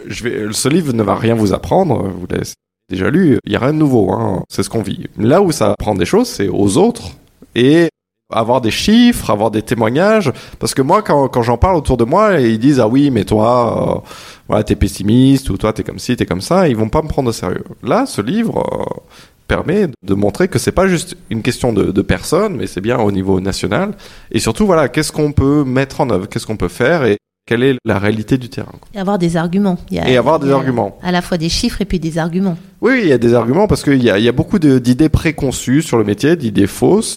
je 0.06 0.24
vais, 0.24 0.54
ce 0.54 0.70
livre 0.70 0.94
ne 0.94 1.04
va 1.04 1.16
rien 1.16 1.36
vous 1.36 1.54
apprendre, 1.54 2.08
vous 2.08 2.28
l'avez 2.30 2.44
déjà 2.90 3.10
lu, 3.10 3.40
il 3.46 3.50
n'y 3.50 3.56
a 3.56 3.60
rien 3.60 3.74
de 3.74 3.80
nouveau, 3.80 4.12
hein, 4.12 4.44
c'est 4.50 4.64
ce 4.64 4.70
qu'on 4.70 4.84
vit. 4.84 5.08
Là 5.18 5.42
où 5.42 5.52
ça 5.52 5.72
apprend 5.72 5.96
des 5.96 6.06
choses, 6.06 6.28
c'est 6.28 6.48
aux 6.48 6.78
autres 6.78 7.10
et 7.56 7.90
avoir 8.34 8.60
des 8.62 8.72
chiffres, 8.72 9.30
avoir 9.30 9.52
des 9.52 9.62
témoignages, 9.62 10.32
parce 10.60 10.74
que 10.74 10.82
moi, 10.82 11.02
quand, 11.02 11.28
quand 11.30 11.42
j'en 11.44 11.58
parle 11.58 11.76
autour 11.78 11.98
de 11.98 12.04
moi, 12.04 12.40
et 12.42 12.50
ils 12.50 12.60
disent 12.60 12.80
ah 12.80 12.88
oui, 12.88 13.10
mais 13.10 13.24
toi, 13.24 14.04
euh, 14.06 14.10
voilà, 14.50 14.64
t'es 14.64 14.76
pessimiste 14.76 15.50
ou 15.50 15.58
toi 15.58 15.72
t'es 15.74 15.84
comme 15.84 16.00
ci, 16.00 16.16
t'es 16.16 16.26
comme 16.26 16.42
ça, 16.42 16.68
ils 16.68 16.76
vont 16.76 16.90
pas 16.90 17.02
me 17.02 17.08
prendre 17.08 17.30
au 17.30 17.34
sérieux. 17.34 17.64
Là, 17.84 18.06
ce 18.06 18.22
livre 18.22 18.58
euh, 18.60 19.00
permet 19.48 19.88
de 20.06 20.14
montrer 20.14 20.50
que 20.50 20.60
c'est 20.60 20.74
pas 20.74 20.88
juste 20.88 21.16
une 21.30 21.42
question 21.42 21.72
de, 21.72 21.92
de 21.92 22.02
personnes, 22.02 22.58
mais 22.58 22.68
c'est 22.68 22.82
bien 22.82 23.00
au 23.00 23.12
niveau 23.14 23.40
national, 23.40 23.94
et 24.32 24.40
surtout 24.40 24.66
voilà, 24.66 24.90
qu'est-ce 24.90 25.12
qu'on 25.14 25.32
peut 25.32 25.64
mettre 25.64 26.02
en 26.02 26.10
œuvre, 26.10 26.28
qu'est-ce 26.28 26.46
qu'on 26.46 26.58
peut 26.58 26.68
faire 26.68 27.06
et 27.06 27.18
quelle 27.48 27.64
est 27.64 27.76
la 27.86 27.98
réalité 27.98 28.38
du 28.38 28.50
terrain. 28.50 28.74
quoi. 28.74 28.90
Et 28.94 29.00
avoir 29.00 29.18
des 29.18 29.38
arguments. 29.38 29.78
Il 29.90 29.96
y 29.96 30.00
a- 30.02 30.10
Et 30.10 30.18
avoir 30.18 30.38
des 30.38 30.48
il 30.48 30.50
y 30.50 30.54
a 30.54 30.58
arguments. 30.58 30.98
À 31.02 31.14
la 31.14 31.22
fois 31.22 31.38
des 31.38 31.48
chiffres 31.48 31.82
et 31.82 31.86
puis 31.86 31.98
des 31.98 32.18
arguments. 32.18 32.58
Oui, 32.82 33.00
il 33.04 33.08
y 33.08 33.14
a 33.14 33.18
des 33.18 33.34
arguments 33.36 33.68
parce 33.68 33.84
qu'il 33.84 34.04
y 34.04 34.10
a, 34.10 34.20
il 34.20 34.26
y 34.26 34.28
a 34.28 34.34
beaucoup 34.34 34.60
d'idées 34.60 35.08
préconçues 35.08 35.82
sur 35.82 35.98
le 35.98 36.04
métier, 36.04 36.36
d'idées 36.36 36.68
fausses. 36.68 37.16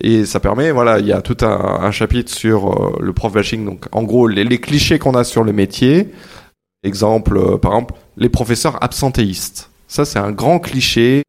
Et 0.00 0.24
ça 0.24 0.40
permet, 0.40 0.70
voilà, 0.70 0.98
il 0.98 1.06
y 1.06 1.12
a 1.12 1.20
tout 1.20 1.36
un, 1.42 1.90
chapitre 1.90 2.32
sur 2.32 2.70
euh, 2.70 2.98
le 3.00 3.12
prof 3.12 3.32
bashing. 3.32 3.64
Donc, 3.64 3.86
en 3.92 4.02
gros, 4.02 4.26
les, 4.26 4.44
les 4.44 4.58
clichés 4.58 4.98
qu'on 4.98 5.14
a 5.14 5.24
sur 5.24 5.44
le 5.44 5.52
métier. 5.52 6.12
Exemple, 6.84 7.36
euh, 7.36 7.58
par 7.58 7.72
exemple, 7.72 7.94
les 8.16 8.28
professeurs 8.28 8.82
absentéistes. 8.82 9.70
Ça, 9.86 10.04
c'est 10.04 10.18
un 10.18 10.32
grand 10.32 10.58
cliché. 10.58 11.22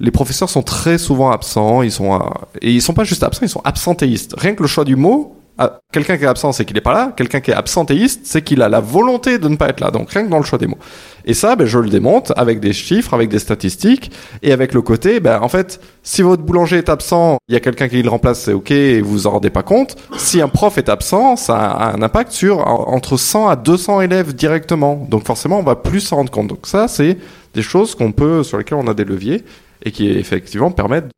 Les 0.00 0.10
professeurs 0.10 0.50
sont 0.50 0.62
très 0.62 0.98
souvent 0.98 1.30
absents. 1.30 1.82
Ils 1.82 1.92
sont 1.92 2.14
euh, 2.14 2.24
et 2.60 2.72
ils 2.72 2.82
sont 2.82 2.92
pas 2.92 3.04
juste 3.04 3.22
absents, 3.22 3.42
ils 3.42 3.48
sont 3.48 3.62
absentéistes. 3.64 4.34
Rien 4.36 4.54
que 4.54 4.62
le 4.62 4.68
choix 4.68 4.84
du 4.84 4.96
mot. 4.96 5.36
Ah, 5.58 5.80
Quelqu'un 5.92 6.16
qui 6.18 6.24
est 6.24 6.28
absent, 6.28 6.52
c'est 6.52 6.64
qu'il 6.64 6.74
n'est 6.74 6.80
pas 6.82 6.92
là. 6.92 7.12
Quelqu'un 7.16 7.40
qui 7.40 7.50
est 7.50 7.54
absentéiste, 7.54 8.20
c'est 8.24 8.42
qu'il 8.42 8.60
a 8.62 8.68
la 8.68 8.80
volonté 8.80 9.38
de 9.38 9.48
ne 9.48 9.56
pas 9.56 9.68
être 9.68 9.80
là. 9.80 9.90
Donc 9.90 10.10
rien 10.10 10.24
que 10.24 10.30
dans 10.30 10.38
le 10.38 10.44
choix 10.44 10.58
des 10.58 10.66
mots. 10.66 10.78
Et 11.24 11.34
ça, 11.34 11.56
ben, 11.56 11.66
je 11.66 11.78
le 11.78 11.88
démonte 11.88 12.32
avec 12.36 12.60
des 12.60 12.72
chiffres, 12.72 13.14
avec 13.14 13.28
des 13.28 13.38
statistiques, 13.38 14.10
et 14.42 14.52
avec 14.52 14.74
le 14.74 14.82
côté, 14.82 15.18
ben, 15.20 15.40
en 15.42 15.48
fait, 15.48 15.80
si 16.02 16.22
votre 16.22 16.42
boulanger 16.42 16.76
est 16.78 16.88
absent, 16.88 17.38
il 17.48 17.54
y 17.54 17.56
a 17.56 17.60
quelqu'un 17.60 17.88
qui 17.88 18.02
le 18.02 18.10
remplace, 18.10 18.40
c'est 18.42 18.52
ok, 18.52 18.70
et 18.70 19.00
vous 19.00 19.10
vous 19.10 19.26
en 19.26 19.30
rendez 19.32 19.50
pas 19.50 19.62
compte. 19.62 19.96
Si 20.16 20.40
un 20.40 20.48
prof 20.48 20.76
est 20.78 20.88
absent, 20.88 21.36
ça 21.36 21.56
a 21.56 21.94
un 21.96 22.02
impact 22.02 22.32
sur 22.32 22.58
en- 22.66 22.92
entre 22.94 23.16
100 23.16 23.48
à 23.48 23.56
200 23.56 24.02
élèves 24.02 24.34
directement. 24.34 25.06
Donc 25.10 25.24
forcément, 25.26 25.58
on 25.58 25.62
va 25.64 25.74
plus 25.76 26.00
s'en 26.00 26.16
rendre 26.16 26.30
compte. 26.30 26.48
Donc 26.48 26.66
ça, 26.66 26.86
c'est 26.88 27.16
des 27.54 27.62
choses 27.62 27.94
qu'on 27.94 28.12
peut, 28.12 28.42
sur 28.42 28.58
lesquelles 28.58 28.78
on 28.78 28.86
a 28.88 28.94
des 28.94 29.04
leviers, 29.04 29.44
et 29.82 29.90
qui 29.90 30.08
effectivement 30.10 30.70
permettent 30.70 31.08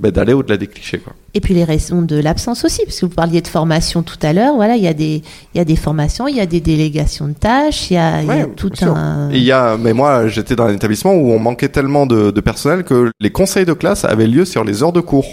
ben, 0.00 0.10
d'aller 0.10 0.32
au-delà 0.32 0.56
des 0.56 0.66
clichés. 0.66 0.98
Quoi. 0.98 1.12
Et 1.34 1.40
puis 1.40 1.54
les 1.54 1.64
raisons 1.64 2.02
de 2.02 2.16
l'absence 2.16 2.64
aussi, 2.64 2.84
parce 2.84 3.00
que 3.00 3.06
vous 3.06 3.14
parliez 3.14 3.40
de 3.40 3.48
formation 3.48 4.02
tout 4.02 4.18
à 4.22 4.32
l'heure. 4.32 4.54
Voilà, 4.54 4.76
il 4.76 4.82
y 4.82 4.88
a 4.88 4.94
des, 4.94 5.22
y 5.54 5.60
a 5.60 5.64
des 5.64 5.76
formations, 5.76 6.28
il 6.28 6.36
y 6.36 6.40
a 6.40 6.46
des 6.46 6.60
délégations 6.60 7.28
de 7.28 7.34
tâches, 7.34 7.90
il 7.90 7.94
y 7.94 7.96
a, 7.96 8.22
il 8.22 8.28
y 8.28 8.30
a 8.30 8.34
Ouais, 8.36 8.52
tout 8.54 8.70
un. 8.82 9.30
Et 9.30 9.40
y 9.40 9.52
a, 9.52 9.76
mais 9.76 9.92
moi, 9.92 10.28
j'étais 10.28 10.56
dans 10.56 10.64
un 10.64 10.74
établissement 10.74 11.14
où 11.14 11.32
on 11.32 11.38
manquait 11.38 11.68
tellement 11.68 12.06
de, 12.06 12.30
de 12.30 12.40
personnel 12.40 12.84
que 12.84 13.10
les 13.20 13.30
conseils 13.30 13.66
de 13.66 13.72
classe 13.72 14.04
avaient 14.04 14.26
lieu 14.26 14.44
sur 14.44 14.64
les 14.64 14.82
heures 14.82 14.92
de 14.92 15.00
cours. 15.00 15.26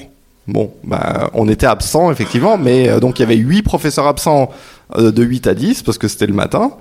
Bon, 0.48 0.72
bah, 0.84 1.32
on 1.34 1.50
était 1.50 1.66
absents, 1.66 2.12
effectivement, 2.12 2.58
mais 2.58 2.90
euh, 2.90 3.00
donc 3.00 3.18
il 3.18 3.24
y 3.24 3.26
avait 3.26 3.36
huit 3.36 3.64
professeurs 3.64 4.06
absents 4.06 4.52
euh, 4.96 5.12
de 5.12 5.24
8 5.24 5.48
à 5.48 5.54
10 5.56 5.82
parce 5.82 5.98
que 5.98 6.08
c'était 6.08 6.28
le 6.28 6.34
matin. 6.34 6.74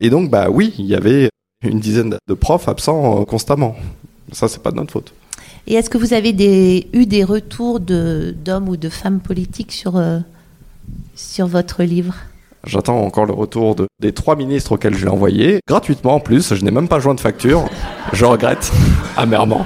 Et 0.00 0.08
donc, 0.08 0.30
bah 0.30 0.46
oui, 0.50 0.74
il 0.78 0.86
y 0.86 0.94
avait 0.94 1.30
une 1.64 1.80
dizaine 1.80 2.16
de 2.26 2.34
profs 2.34 2.68
absents 2.68 3.20
euh, 3.20 3.24
constamment. 3.24 3.74
Ça, 4.32 4.46
c'est 4.46 4.62
pas 4.62 4.70
de 4.70 4.76
notre 4.76 4.92
faute. 4.92 5.12
Et 5.70 5.74
est-ce 5.74 5.88
que 5.88 5.98
vous 5.98 6.14
avez 6.14 6.88
eu 6.92 7.06
des 7.06 7.22
retours 7.22 7.78
d'hommes 7.78 8.68
ou 8.68 8.76
de 8.76 8.88
femmes 8.88 9.20
politiques 9.20 9.70
sur, 9.70 9.96
euh, 9.98 10.18
votre 11.38 11.84
livre? 11.84 12.16
J'attends 12.66 13.00
encore 13.00 13.24
le 13.24 13.32
retour 13.32 13.76
de, 13.76 13.86
des 14.00 14.12
trois 14.12 14.34
ministres 14.34 14.72
auxquels 14.72 14.96
je 14.96 15.04
l'ai 15.04 15.12
envoyé, 15.12 15.60
gratuitement 15.68 16.16
en 16.16 16.20
plus. 16.20 16.54
Je 16.56 16.64
n'ai 16.64 16.72
même 16.72 16.88
pas 16.88 16.98
joint 16.98 17.14
de 17.14 17.20
facture. 17.20 17.66
Je 18.12 18.24
regrette 18.24 18.72
amèrement. 19.16 19.64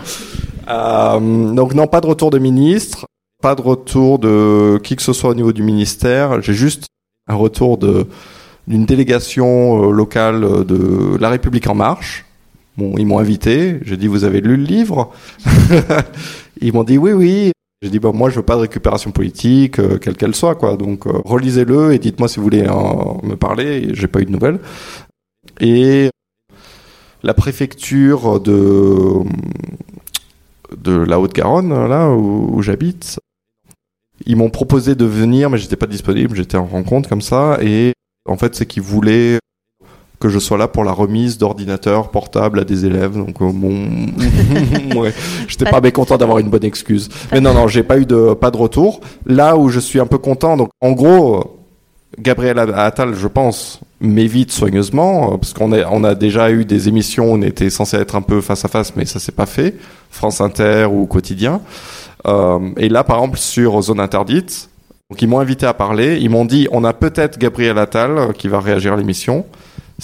Euh, 0.69 1.55
donc 1.55 1.73
non, 1.73 1.87
pas 1.87 2.03
de 2.03 2.07
retour 2.07 2.29
de 2.29 2.39
ministre, 2.39 3.07
pas 3.43 3.55
de 3.55 3.63
retour 3.63 4.19
de 4.19 4.79
qui 4.85 4.97
que 4.97 5.03
ce 5.03 5.15
soit 5.15 5.31
au 5.31 5.35
niveau 5.35 5.55
du 5.55 5.63
ministère. 5.63 6.43
J'ai 6.43 6.53
juste 6.53 6.85
un 7.29 7.37
retour 7.37 7.79
d'une 7.79 8.85
délégation 8.85 9.89
euh, 9.89 9.91
locale 9.91 10.67
de 10.67 11.17
La 11.19 11.31
République 11.31 11.67
en 11.67 11.75
Marche. 11.75 12.27
Bon, 12.77 12.95
ils 12.99 13.07
m'ont 13.07 13.19
invité. 13.19 13.79
J'ai 13.83 13.97
dit 13.97 14.07
vous 14.07 14.25
avez 14.25 14.41
lu 14.41 14.57
le 14.57 14.65
livre? 14.65 15.13
Ils 16.61 16.73
m'ont 16.73 16.85
dit 16.85 16.99
oui, 16.99 17.13
oui. 17.13 17.53
J'ai 17.83 17.91
dit, 17.91 17.99
bah, 17.99 18.13
moi, 18.15 18.31
je 18.31 18.37
veux 18.37 18.43
pas 18.43 18.57
de 18.57 18.63
récupération 18.63 19.11
politique, 19.11 19.79
euh, 19.79 19.99
quelle 19.99 20.17
qu'elle 20.17 20.35
soit, 20.35 20.55
quoi. 20.55 20.79
Donc, 20.79 21.07
euh, 21.07 21.13
relisez-le 21.23 21.93
et 21.93 21.99
dites-moi 21.99 22.29
si 22.29 22.39
vous 22.39 22.45
voulez 22.45 22.63
me 22.63 23.35
parler. 23.35 23.91
J'ai 23.93 24.09
pas 24.09 24.21
eu 24.21 24.25
de 24.25 24.31
nouvelles. 24.31 24.59
Et 25.61 26.09
la 27.23 27.35
préfecture 27.35 28.41
de, 28.41 29.23
de 30.79 30.97
la 30.97 31.21
Haute-Garonne, 31.21 31.87
là, 31.87 32.09
où, 32.09 32.57
où 32.57 32.63
j'habite, 32.63 33.21
ils 34.25 34.37
m'ont 34.37 34.49
proposé 34.51 34.95
de 34.95 35.05
venir, 35.05 35.51
mais 35.51 35.59
j'étais 35.59 35.77
pas 35.77 35.87
disponible. 35.87 36.35
J'étais 36.37 36.57
en 36.57 36.65
rencontre 36.65 37.11
comme 37.11 37.21
ça. 37.21 37.59
Et 37.61 37.93
en 38.27 38.39
fait, 38.39 38.55
c'est 38.55 38.65
qu'ils 38.65 38.83
voulaient 38.83 39.41
que 40.25 40.31
je 40.31 40.39
sois 40.39 40.57
là 40.57 40.69
pour 40.69 40.85
la 40.85 40.93
remise 40.93 41.37
d'ordinateurs 41.37 42.09
portables 42.09 42.59
à 42.59 42.65
des 42.65 42.87
élèves. 42.87 43.13
Donc, 43.13 43.43
euh, 43.43 43.51
bon, 43.53 44.97
ouais, 45.03 45.13
j'étais 45.47 45.67
pas 45.67 45.83
mécontent 45.83 46.17
d'avoir 46.17 46.39
une 46.39 46.49
bonne 46.49 46.65
excuse. 46.65 47.11
Mais 47.31 47.43
non, 47.43 47.53
non, 47.53 47.69
j'ai 47.69 47.83
pas 47.83 47.99
eu 47.99 48.07
de 48.07 48.33
pas 48.33 48.51
de 48.51 48.57
retour. 48.57 49.03
Là 49.27 49.59
où 49.59 49.69
je 49.69 49.79
suis 49.79 50.01
un 50.01 50.07
peu 50.07 50.17
content, 50.17 50.57
donc 50.57 50.71
en 50.81 50.93
gros, 50.93 51.59
Gabriel 52.19 52.59
Attal, 52.59 53.15
je 53.15 53.29
pense, 53.29 53.81
m'évite 54.01 54.51
soigneusement 54.51 55.35
euh, 55.35 55.37
parce 55.37 55.53
qu'on 55.53 55.73
a 55.73 55.87
on 55.91 56.05
a 56.05 56.15
déjà 56.15 56.51
eu 56.51 56.65
des 56.65 56.89
émissions, 56.89 57.31
où 57.31 57.35
on 57.35 57.43
était 57.43 57.69
censé 57.69 57.99
être 57.99 58.17
un 58.17 58.23
peu 58.23 58.41
face 58.41 58.65
à 58.65 58.69
face, 58.69 58.97
mais 58.97 59.05
ça 59.05 59.19
s'est 59.19 59.33
pas 59.33 59.45
fait. 59.45 59.77
France 60.09 60.41
Inter 60.41 60.89
ou 60.91 61.05
Quotidien. 61.05 61.61
Euh, 62.27 62.71
et 62.79 62.89
là, 62.89 63.05
par 63.05 63.19
exemple, 63.19 63.37
sur 63.39 63.79
Zone 63.83 64.01
Interdite, 64.01 64.71
ils 65.21 65.29
m'ont 65.29 65.41
invité 65.41 65.67
à 65.67 65.75
parler. 65.75 66.17
Ils 66.19 66.31
m'ont 66.31 66.47
dit, 66.47 66.67
on 66.73 66.83
a 66.83 66.95
peut-être 66.95 67.39
Gabriel 67.39 67.77
Attal 67.77 68.33
qui 68.39 68.49
va 68.49 68.61
réagir 68.61 68.95
à 68.95 68.97
l'émission. 68.97 69.45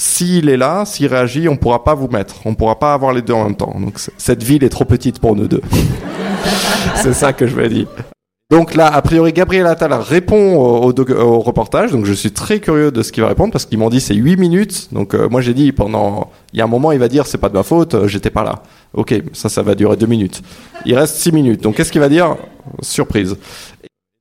S'il 0.00 0.48
est 0.48 0.56
là, 0.56 0.86
s'il 0.86 1.08
réagit, 1.08 1.46
on 1.46 1.58
pourra 1.58 1.84
pas 1.84 1.94
vous 1.94 2.08
mettre. 2.08 2.36
On 2.46 2.54
pourra 2.54 2.78
pas 2.78 2.94
avoir 2.94 3.12
les 3.12 3.20
deux 3.20 3.34
en 3.34 3.44
même 3.44 3.54
temps. 3.54 3.76
Donc 3.78 3.98
cette 4.16 4.42
ville 4.42 4.64
est 4.64 4.70
trop 4.70 4.86
petite 4.86 5.18
pour 5.18 5.36
nous 5.36 5.46
deux. 5.46 5.60
c'est 6.94 7.12
ça 7.12 7.34
que 7.34 7.46
je 7.46 7.54
vais 7.54 7.68
dire. 7.68 7.86
Donc 8.50 8.74
là, 8.74 8.86
a 8.86 9.02
priori, 9.02 9.34
Gabriel 9.34 9.66
Attal 9.66 9.92
répond 9.92 10.56
au, 10.56 10.90
au, 10.90 11.40
reportage. 11.40 11.90
Donc 11.92 12.06
je 12.06 12.14
suis 12.14 12.32
très 12.32 12.60
curieux 12.60 12.90
de 12.90 13.02
ce 13.02 13.12
qu'il 13.12 13.22
va 13.22 13.28
répondre 13.28 13.52
parce 13.52 13.66
qu'ils 13.66 13.76
m'ont 13.76 13.90
dit 13.90 14.00
c'est 14.00 14.14
8 14.14 14.38
minutes. 14.38 14.88
Donc 14.90 15.12
euh, 15.12 15.28
moi 15.28 15.42
j'ai 15.42 15.52
dit 15.52 15.70
pendant, 15.70 16.30
il 16.54 16.58
y 16.58 16.62
a 16.62 16.64
un 16.64 16.68
moment 16.68 16.92
il 16.92 16.98
va 16.98 17.08
dire 17.08 17.26
c'est 17.26 17.36
pas 17.36 17.50
de 17.50 17.54
ma 17.54 17.62
faute, 17.62 17.92
euh, 17.92 18.08
j'étais 18.08 18.30
pas 18.30 18.42
là. 18.42 18.62
Ok, 18.94 19.14
ça 19.34 19.50
ça 19.50 19.60
va 19.60 19.74
durer 19.74 19.98
2 19.98 20.06
minutes. 20.06 20.40
Il 20.86 20.96
reste 20.96 21.16
6 21.16 21.32
minutes. 21.32 21.62
Donc 21.62 21.76
qu'est-ce 21.76 21.92
qu'il 21.92 22.00
va 22.00 22.08
dire? 22.08 22.36
Surprise. 22.80 23.36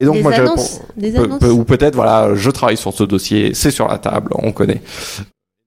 Et 0.01 0.05
donc 0.05 0.21
moi 0.21 0.33
annonces, 0.33 0.81
je 1.01 1.21
réponds, 1.21 1.49
ou 1.51 1.63
peut-être 1.63 1.95
voilà, 1.95 2.35
je 2.35 2.49
travaille 2.49 2.75
sur 2.75 2.91
ce 2.91 3.05
dossier, 3.05 3.53
c'est 3.53 3.71
sur 3.71 3.87
la 3.87 3.97
table, 3.97 4.31
on 4.33 4.51
connaît. 4.51 4.81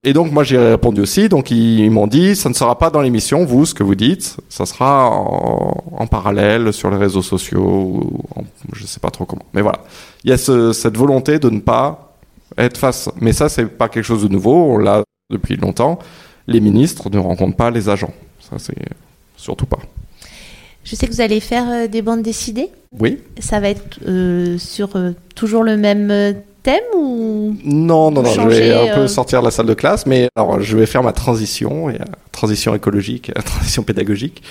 Et 0.04 0.12
donc 0.12 0.32
moi 0.32 0.42
j'ai 0.42 0.58
répondu 0.58 1.00
aussi, 1.00 1.28
donc 1.28 1.52
ils, 1.52 1.88
m'ont 1.88 2.08
dit 2.08 2.34
ça 2.34 2.48
ne 2.48 2.54
sera 2.54 2.76
pas 2.76 2.90
dans 2.90 3.00
l'émission, 3.00 3.44
vous, 3.44 3.66
ce 3.66 3.72
que 3.72 3.84
vous 3.84 3.94
dites, 3.94 4.36
ça 4.48 4.66
sera 4.66 5.08
en, 5.08 6.06
parallèle 6.08 6.72
sur 6.72 6.90
les 6.90 6.96
réseaux 6.96 7.22
sociaux, 7.22 7.62
ou 7.62 8.24
je 8.72 8.84
sais 8.84 8.98
pas 8.98 9.10
trop 9.10 9.26
comment. 9.26 9.46
Mais 9.54 9.62
voilà, 9.62 9.78
il 10.24 10.30
y 10.30 10.32
a 10.32 10.38
cette 10.38 10.96
volonté 10.96 11.38
de 11.38 11.48
ne 11.50 11.60
pas 11.60 12.16
être 12.58 12.78
face. 12.78 13.10
Mais 13.20 13.32
ça 13.32 13.48
c'est 13.48 13.66
pas 13.66 13.88
quelque 13.88 14.04
chose 14.04 14.24
de 14.24 14.28
nouveau, 14.28 14.72
on 14.72 14.78
l'a 14.78 15.04
depuis 15.30 15.56
longtemps. 15.56 16.00
Les 16.48 16.58
ministres 16.58 17.08
ne 17.08 17.18
rencontrent 17.18 17.56
pas 17.56 17.70
les 17.70 17.88
agents, 17.88 18.12
ça 18.40 18.56
c'est 18.58 18.74
surtout 19.36 19.66
pas. 19.66 19.78
Je 20.84 20.96
sais 20.96 21.06
que 21.06 21.12
vous 21.12 21.20
allez 21.20 21.38
faire 21.38 21.70
euh, 21.70 21.86
des 21.86 22.02
bandes 22.02 22.22
décidées. 22.22 22.70
Oui. 22.98 23.20
Ça 23.38 23.60
va 23.60 23.68
être 23.68 24.00
euh, 24.06 24.58
sur 24.58 24.96
euh, 24.96 25.12
toujours 25.36 25.62
le 25.62 25.76
même 25.76 26.34
thème 26.62 26.82
ou 26.96 27.56
Non, 27.64 28.10
non, 28.10 28.22
non, 28.22 28.32
je 28.32 28.40
vais 28.48 28.72
un 28.72 28.94
peu 28.94 29.02
euh, 29.02 29.08
sortir 29.08 29.40
de 29.40 29.46
la 29.46 29.50
salle 29.50 29.66
de 29.66 29.74
classe, 29.74 30.06
mais 30.06 30.28
alors 30.36 30.60
je 30.60 30.76
vais 30.76 30.86
faire 30.86 31.02
ma 31.02 31.12
transition, 31.12 31.90
et, 31.90 31.98
transition 32.30 32.74
écologique, 32.74 33.32
transition 33.44 33.82
pédagogique. 33.82 34.42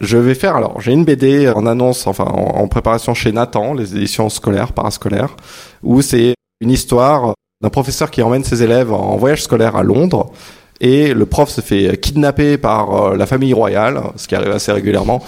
Je 0.00 0.16
vais 0.16 0.34
faire 0.34 0.56
alors, 0.56 0.80
j'ai 0.80 0.92
une 0.92 1.04
BD 1.04 1.48
en 1.48 1.66
annonce, 1.66 2.06
enfin 2.06 2.24
en, 2.24 2.66
préparation 2.68 3.14
chez 3.14 3.32
Nathan, 3.32 3.74
les 3.74 3.94
éditions 3.94 4.28
scolaires, 4.28 4.72
parascolaires, 4.72 5.36
où 5.82 6.00
c'est 6.00 6.34
une 6.60 6.70
histoire 6.70 7.34
d'un 7.62 7.70
professeur 7.70 8.10
qui 8.10 8.22
emmène 8.22 8.44
ses 8.44 8.62
élèves 8.62 8.92
en 8.92 9.16
voyage 9.16 9.42
scolaire 9.42 9.76
à 9.76 9.82
Londres 9.82 10.32
et 10.80 11.12
le 11.12 11.26
prof 11.26 11.50
se 11.50 11.60
fait 11.60 12.00
kidnapper 12.00 12.56
par 12.56 12.94
euh, 12.94 13.16
la 13.16 13.26
famille 13.26 13.52
royale, 13.52 14.00
ce 14.16 14.26
qui 14.26 14.34
arrive 14.34 14.50
assez 14.50 14.72
régulièrement, 14.72 15.22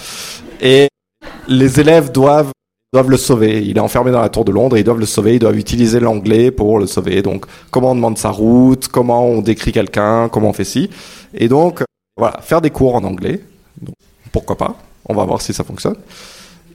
et 0.61 0.89
les 1.47 1.81
élèves 1.81 2.11
doivent 2.11 2.53
doivent 2.93 3.11
le 3.11 3.17
sauver. 3.17 3.63
Il 3.65 3.79
est 3.79 3.81
enfermé 3.81 4.11
dans 4.11 4.21
la 4.21 4.29
tour 4.29 4.45
de 4.45 4.53
Londres, 4.53 4.77
ils 4.77 4.85
doivent 4.85 4.99
le 4.99 5.07
sauver, 5.07 5.35
ils 5.35 5.39
doivent 5.39 5.57
utiliser 5.57 5.99
l'anglais 5.99 6.51
pour 6.51 6.79
le 6.79 6.87
sauver. 6.87 7.23
Donc, 7.23 7.47
comment 7.71 7.93
on 7.93 7.95
demande 7.95 8.19
sa 8.19 8.31
route, 8.31 8.89
comment 8.89 9.27
on 9.27 9.41
décrit 9.41 9.73
quelqu'un, 9.73 10.29
comment 10.29 10.51
on 10.51 10.53
fait 10.53 10.65
ci. 10.65 10.91
Et 11.33 11.49
donc, 11.49 11.83
voilà, 12.19 12.41
faire 12.43 12.61
des 12.61 12.71
cours 12.71 12.95
en 12.95 13.05
anglais. 13.05 13.41
Pourquoi 14.31 14.57
pas 14.59 14.77
On 15.09 15.15
va 15.15 15.25
voir 15.25 15.41
si 15.41 15.55
ça 15.55 15.65
fonctionne. 15.65 15.97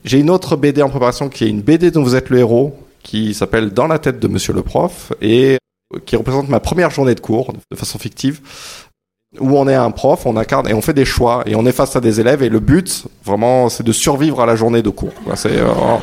J'ai 0.04 0.18
une 0.18 0.30
autre 0.30 0.56
BD 0.56 0.82
en 0.82 0.88
préparation 0.88 1.28
qui 1.28 1.44
est 1.44 1.48
une 1.48 1.62
BD 1.62 1.92
dont 1.92 2.02
vous 2.02 2.16
êtes 2.16 2.30
le 2.30 2.38
héros, 2.38 2.76
qui 3.04 3.32
s'appelle 3.32 3.70
Dans 3.70 3.86
la 3.86 4.00
tête 4.00 4.18
de 4.18 4.26
Monsieur 4.26 4.52
le 4.52 4.62
prof 4.62 5.12
et 5.20 5.58
qui 6.04 6.16
représente 6.16 6.48
ma 6.48 6.60
première 6.60 6.90
journée 6.90 7.14
de 7.14 7.20
cours 7.20 7.52
de 7.52 7.76
façon 7.76 7.98
fictive 7.98 8.40
où 9.38 9.58
on 9.58 9.68
est 9.68 9.74
un 9.74 9.90
prof, 9.90 10.24
on 10.24 10.36
incarne 10.36 10.68
et 10.68 10.74
on 10.74 10.80
fait 10.80 10.94
des 10.94 11.04
choix 11.04 11.42
et 11.46 11.54
on 11.54 11.66
est 11.66 11.72
face 11.72 11.94
à 11.96 12.00
des 12.00 12.18
élèves 12.18 12.42
et 12.42 12.48
le 12.48 12.60
but 12.60 13.04
vraiment 13.24 13.68
c'est 13.68 13.82
de 13.82 13.92
survivre 13.92 14.40
à 14.40 14.46
la 14.46 14.56
journée 14.56 14.80
de 14.80 14.88
cours. 14.88 15.12
Euh, 15.46 15.96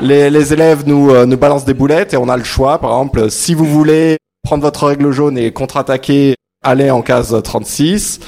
les, 0.00 0.52
élèves 0.52 0.82
nous 0.84 1.10
euh, 1.10 1.26
nous 1.26 1.36
balancent 1.36 1.64
des 1.64 1.74
boulettes 1.74 2.12
et 2.14 2.16
on 2.16 2.28
a 2.28 2.36
le 2.36 2.44
choix. 2.44 2.78
Par 2.78 2.90
exemple, 2.90 3.30
si 3.30 3.54
vous 3.54 3.66
voulez 3.66 4.18
prendre 4.42 4.62
votre 4.62 4.86
règle 4.86 5.12
jaune 5.12 5.38
et 5.38 5.52
contre-attaquer, 5.52 6.34
allez 6.62 6.90
en 6.90 7.02
case 7.02 7.40
36. 7.42 8.20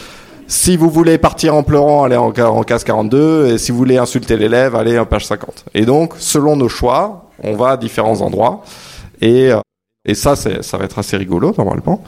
Si 0.46 0.76
vous 0.76 0.88
voulez 0.88 1.18
partir 1.18 1.54
en 1.54 1.62
pleurant, 1.62 2.04
allez 2.04 2.16
en, 2.16 2.32
en 2.32 2.62
case 2.62 2.84
42. 2.84 3.48
Et 3.48 3.58
si 3.58 3.72
vous 3.72 3.78
voulez 3.78 3.98
insulter 3.98 4.36
l'élève, 4.36 4.76
allez 4.76 4.98
en 4.98 5.04
page 5.04 5.26
50. 5.26 5.66
Et 5.74 5.84
donc, 5.84 6.14
selon 6.18 6.56
nos 6.56 6.68
choix, 6.68 7.28
on 7.42 7.54
va 7.54 7.70
à 7.72 7.76
différents 7.76 8.20
endroits. 8.20 8.62
Et, 9.20 9.52
euh, 9.52 9.60
et 10.04 10.14
ça, 10.14 10.36
ça 10.36 10.78
va 10.78 10.84
être 10.84 10.98
assez 10.98 11.16
rigolo 11.16 11.54
normalement. 11.58 12.02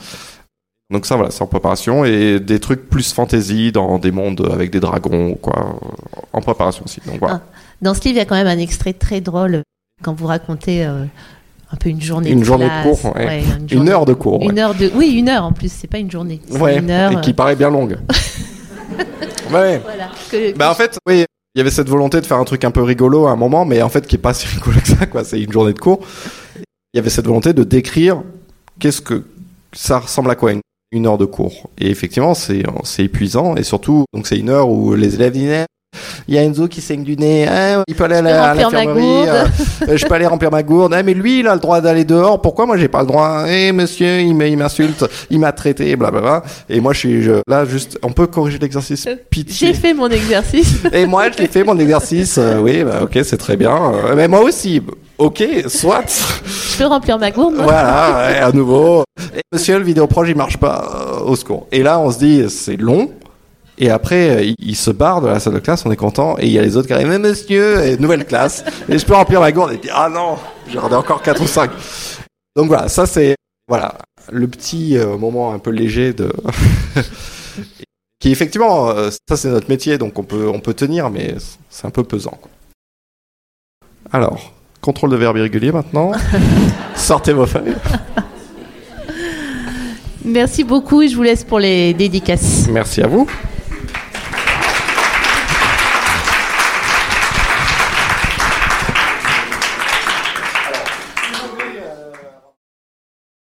Donc 0.90 1.06
ça, 1.06 1.14
voilà, 1.14 1.30
c'est 1.30 1.42
en 1.42 1.46
préparation 1.46 2.04
et 2.04 2.40
des 2.40 2.58
trucs 2.58 2.88
plus 2.88 3.12
fantasy 3.12 3.70
dans 3.70 3.98
des 3.98 4.10
mondes 4.10 4.48
avec 4.52 4.70
des 4.70 4.80
dragons, 4.80 5.36
quoi, 5.40 5.78
en 6.32 6.40
préparation 6.40 6.84
aussi. 6.84 7.00
Donc 7.06 7.20
voilà. 7.20 7.42
Ah, 7.44 7.60
dans 7.80 7.94
ce 7.94 8.00
livre, 8.00 8.16
il 8.16 8.18
y 8.18 8.20
a 8.20 8.24
quand 8.24 8.34
même 8.34 8.48
un 8.48 8.58
extrait 8.58 8.92
très 8.92 9.20
drôle 9.20 9.62
quand 10.02 10.14
vous 10.14 10.26
racontez 10.26 10.84
euh, 10.84 11.04
un 11.72 11.76
peu 11.76 11.90
une 11.90 12.00
journée. 12.00 12.30
Une 12.30 12.42
journée 12.42 12.66
de 12.66 12.82
cours, 12.82 13.14
ouais. 13.14 13.44
une, 13.70 13.88
heure 13.88 14.04
de 14.04 14.14
cours. 14.14 14.42
Une 14.42 14.58
heure 14.58 14.74
de, 14.74 14.90
oui, 14.94 15.10
une 15.10 15.28
heure 15.28 15.44
en 15.44 15.52
plus. 15.52 15.70
C'est 15.70 15.86
pas 15.86 15.98
une 15.98 16.10
journée. 16.10 16.40
Une 16.50 16.90
heure. 16.90 17.12
Et 17.12 17.20
qui 17.20 17.34
paraît 17.34 17.56
bien 17.56 17.70
longue. 17.70 17.98
ouais. 19.52 19.80
Voilà. 19.84 20.10
bah 20.56 20.70
en 20.70 20.74
fait, 20.74 20.98
oui. 21.06 21.24
Il 21.54 21.58
y 21.58 21.60
avait 21.60 21.70
cette 21.70 21.88
volonté 21.88 22.20
de 22.20 22.26
faire 22.26 22.36
un 22.36 22.44
truc 22.44 22.64
un 22.64 22.70
peu 22.70 22.82
rigolo 22.82 23.26
à 23.26 23.32
un 23.32 23.36
moment, 23.36 23.64
mais 23.64 23.82
en 23.82 23.88
fait 23.88 24.06
qui 24.06 24.14
est 24.14 24.20
pas 24.20 24.34
si 24.34 24.46
rigolo 24.46 24.78
que 24.80 24.88
ça, 24.88 25.06
quoi. 25.06 25.24
C'est 25.24 25.40
une 25.40 25.52
journée 25.52 25.72
de 25.72 25.78
cours. 25.78 26.00
Il 26.56 26.96
y 26.96 26.98
avait 26.98 27.10
cette 27.10 27.26
volonté 27.26 27.52
de 27.52 27.64
décrire 27.64 28.22
qu'est-ce 28.78 29.00
que 29.00 29.24
ça 29.72 30.00
ressemble 30.00 30.30
à 30.30 30.34
quoi 30.34 30.52
une 30.52 30.60
heure 30.94 31.18
de 31.18 31.24
cours. 31.24 31.70
Et 31.78 31.90
effectivement, 31.90 32.34
c'est 32.34 32.62
c'est 32.84 33.04
épuisant 33.04 33.56
et 33.56 33.62
surtout 33.62 34.04
donc 34.12 34.26
c'est 34.26 34.38
une 34.38 34.50
heure 34.50 34.68
où 34.68 34.94
les 34.94 35.14
élèves 35.14 35.32
disent 35.32 35.64
il 36.30 36.34
y 36.34 36.38
a 36.38 36.42
Enzo 36.42 36.68
qui 36.68 36.80
saigne 36.80 37.02
du 37.02 37.16
nez, 37.16 37.46
ah, 37.48 37.82
il 37.88 37.94
peut 37.96 38.04
aller 38.04 38.16
à 38.16 38.54
l'infirmerie, 38.54 39.28
euh, 39.28 39.96
je 39.96 40.06
peux 40.06 40.14
aller 40.14 40.26
remplir 40.26 40.50
ma 40.50 40.62
gourde. 40.62 40.94
Ah, 40.94 41.02
mais 41.02 41.12
lui, 41.12 41.40
il 41.40 41.48
a 41.48 41.54
le 41.54 41.60
droit 41.60 41.80
d'aller 41.80 42.04
dehors. 42.04 42.40
Pourquoi 42.40 42.66
moi 42.66 42.76
j'ai 42.76 42.86
pas 42.86 43.00
le 43.00 43.08
droit? 43.08 43.44
Eh 43.48 43.72
monsieur, 43.72 44.20
il 44.20 44.34
m'insulte, 44.34 45.04
il 45.30 45.40
m'a 45.40 45.50
traité, 45.50 45.96
blablabla. 45.96 46.42
Et 46.68 46.80
moi 46.80 46.92
je 46.92 46.98
suis 46.98 47.28
là 47.48 47.64
juste, 47.64 47.98
on 48.02 48.12
peut 48.12 48.28
corriger 48.28 48.58
l'exercice. 48.58 49.08
Euh, 49.08 49.16
Pitié. 49.28 49.68
J'ai 49.68 49.74
fait 49.74 49.92
mon 49.92 50.08
exercice. 50.08 50.82
Et 50.92 51.06
moi, 51.06 51.30
je 51.32 51.38
l'ai 51.38 51.48
fait 51.48 51.64
mon 51.64 51.78
exercice. 51.78 52.38
Euh, 52.38 52.60
oui, 52.60 52.84
bah, 52.84 53.00
ok, 53.02 53.18
c'est 53.24 53.36
très 53.36 53.56
bien. 53.56 53.76
mais 54.14 54.28
moi 54.28 54.40
aussi. 54.42 54.80
Ok, 55.18 55.44
soit. 55.66 56.04
Je 56.46 56.78
peux 56.78 56.86
remplir 56.86 57.18
ma 57.18 57.30
gourde. 57.30 57.56
Voilà, 57.58 58.46
à 58.46 58.52
nouveau. 58.52 59.04
Et 59.36 59.40
monsieur, 59.52 59.78
le 59.78 59.84
vidéo 59.84 60.06
proche, 60.06 60.28
il 60.30 60.36
marche 60.36 60.56
pas. 60.56 61.20
au 61.26 61.36
secours. 61.36 61.66
Et 61.72 61.82
là, 61.82 61.98
on 61.98 62.10
se 62.10 62.18
dit, 62.18 62.44
c'est 62.48 62.76
long 62.76 63.10
et 63.80 63.88
après, 63.88 64.54
il, 64.58 64.76
se 64.76 64.90
barre 64.90 65.22
de 65.22 65.28
la 65.28 65.40
salle 65.40 65.54
de 65.54 65.58
classe, 65.58 65.86
on 65.86 65.90
est 65.90 65.96
content, 65.96 66.36
et 66.38 66.46
il 66.46 66.52
y 66.52 66.58
a 66.58 66.62
les 66.62 66.76
autres 66.76 66.86
qui 66.86 66.92
arrivent, 66.92 67.08
mais 67.08 67.18
monsieur, 67.18 67.82
et 67.82 67.96
nouvelle 67.96 68.26
classe, 68.26 68.62
et 68.90 68.98
je 68.98 69.06
peux 69.06 69.14
remplir 69.14 69.40
ma 69.40 69.50
gourde, 69.52 69.72
et 69.72 69.78
dit, 69.78 69.88
ah 69.90 70.10
non, 70.10 70.36
j'en 70.70 70.90
ai 70.90 70.94
encore 70.94 71.22
4 71.22 71.42
ou 71.42 71.46
5. 71.46 71.70
Donc 72.56 72.66
voilà, 72.66 72.88
ça 72.88 73.06
c'est, 73.06 73.36
voilà, 73.68 73.96
le 74.30 74.46
petit 74.48 74.98
euh, 74.98 75.16
moment 75.16 75.54
un 75.54 75.58
peu 75.58 75.70
léger 75.70 76.12
de, 76.12 76.30
qui 78.20 78.30
effectivement, 78.30 78.90
euh, 78.90 79.08
ça 79.26 79.38
c'est 79.38 79.48
notre 79.48 79.70
métier, 79.70 79.96
donc 79.96 80.18
on 80.18 80.24
peut, 80.24 80.50
on 80.52 80.60
peut 80.60 80.74
tenir, 80.74 81.08
mais 81.08 81.36
c'est 81.70 81.86
un 81.86 81.90
peu 81.90 82.04
pesant. 82.04 82.38
Quoi. 82.38 82.50
Alors, 84.12 84.52
contrôle 84.82 85.08
de 85.08 85.16
verbe 85.16 85.38
irrégulier 85.38 85.72
maintenant. 85.72 86.12
Sortez 86.96 87.32
vos 87.32 87.46
feuilles. 87.46 87.76
Merci 90.22 90.64
beaucoup 90.64 91.00
et 91.00 91.08
je 91.08 91.16
vous 91.16 91.22
laisse 91.22 91.44
pour 91.44 91.58
les 91.58 91.94
dédicaces. 91.94 92.68
Merci 92.70 93.00
à 93.00 93.06
vous. 93.06 93.26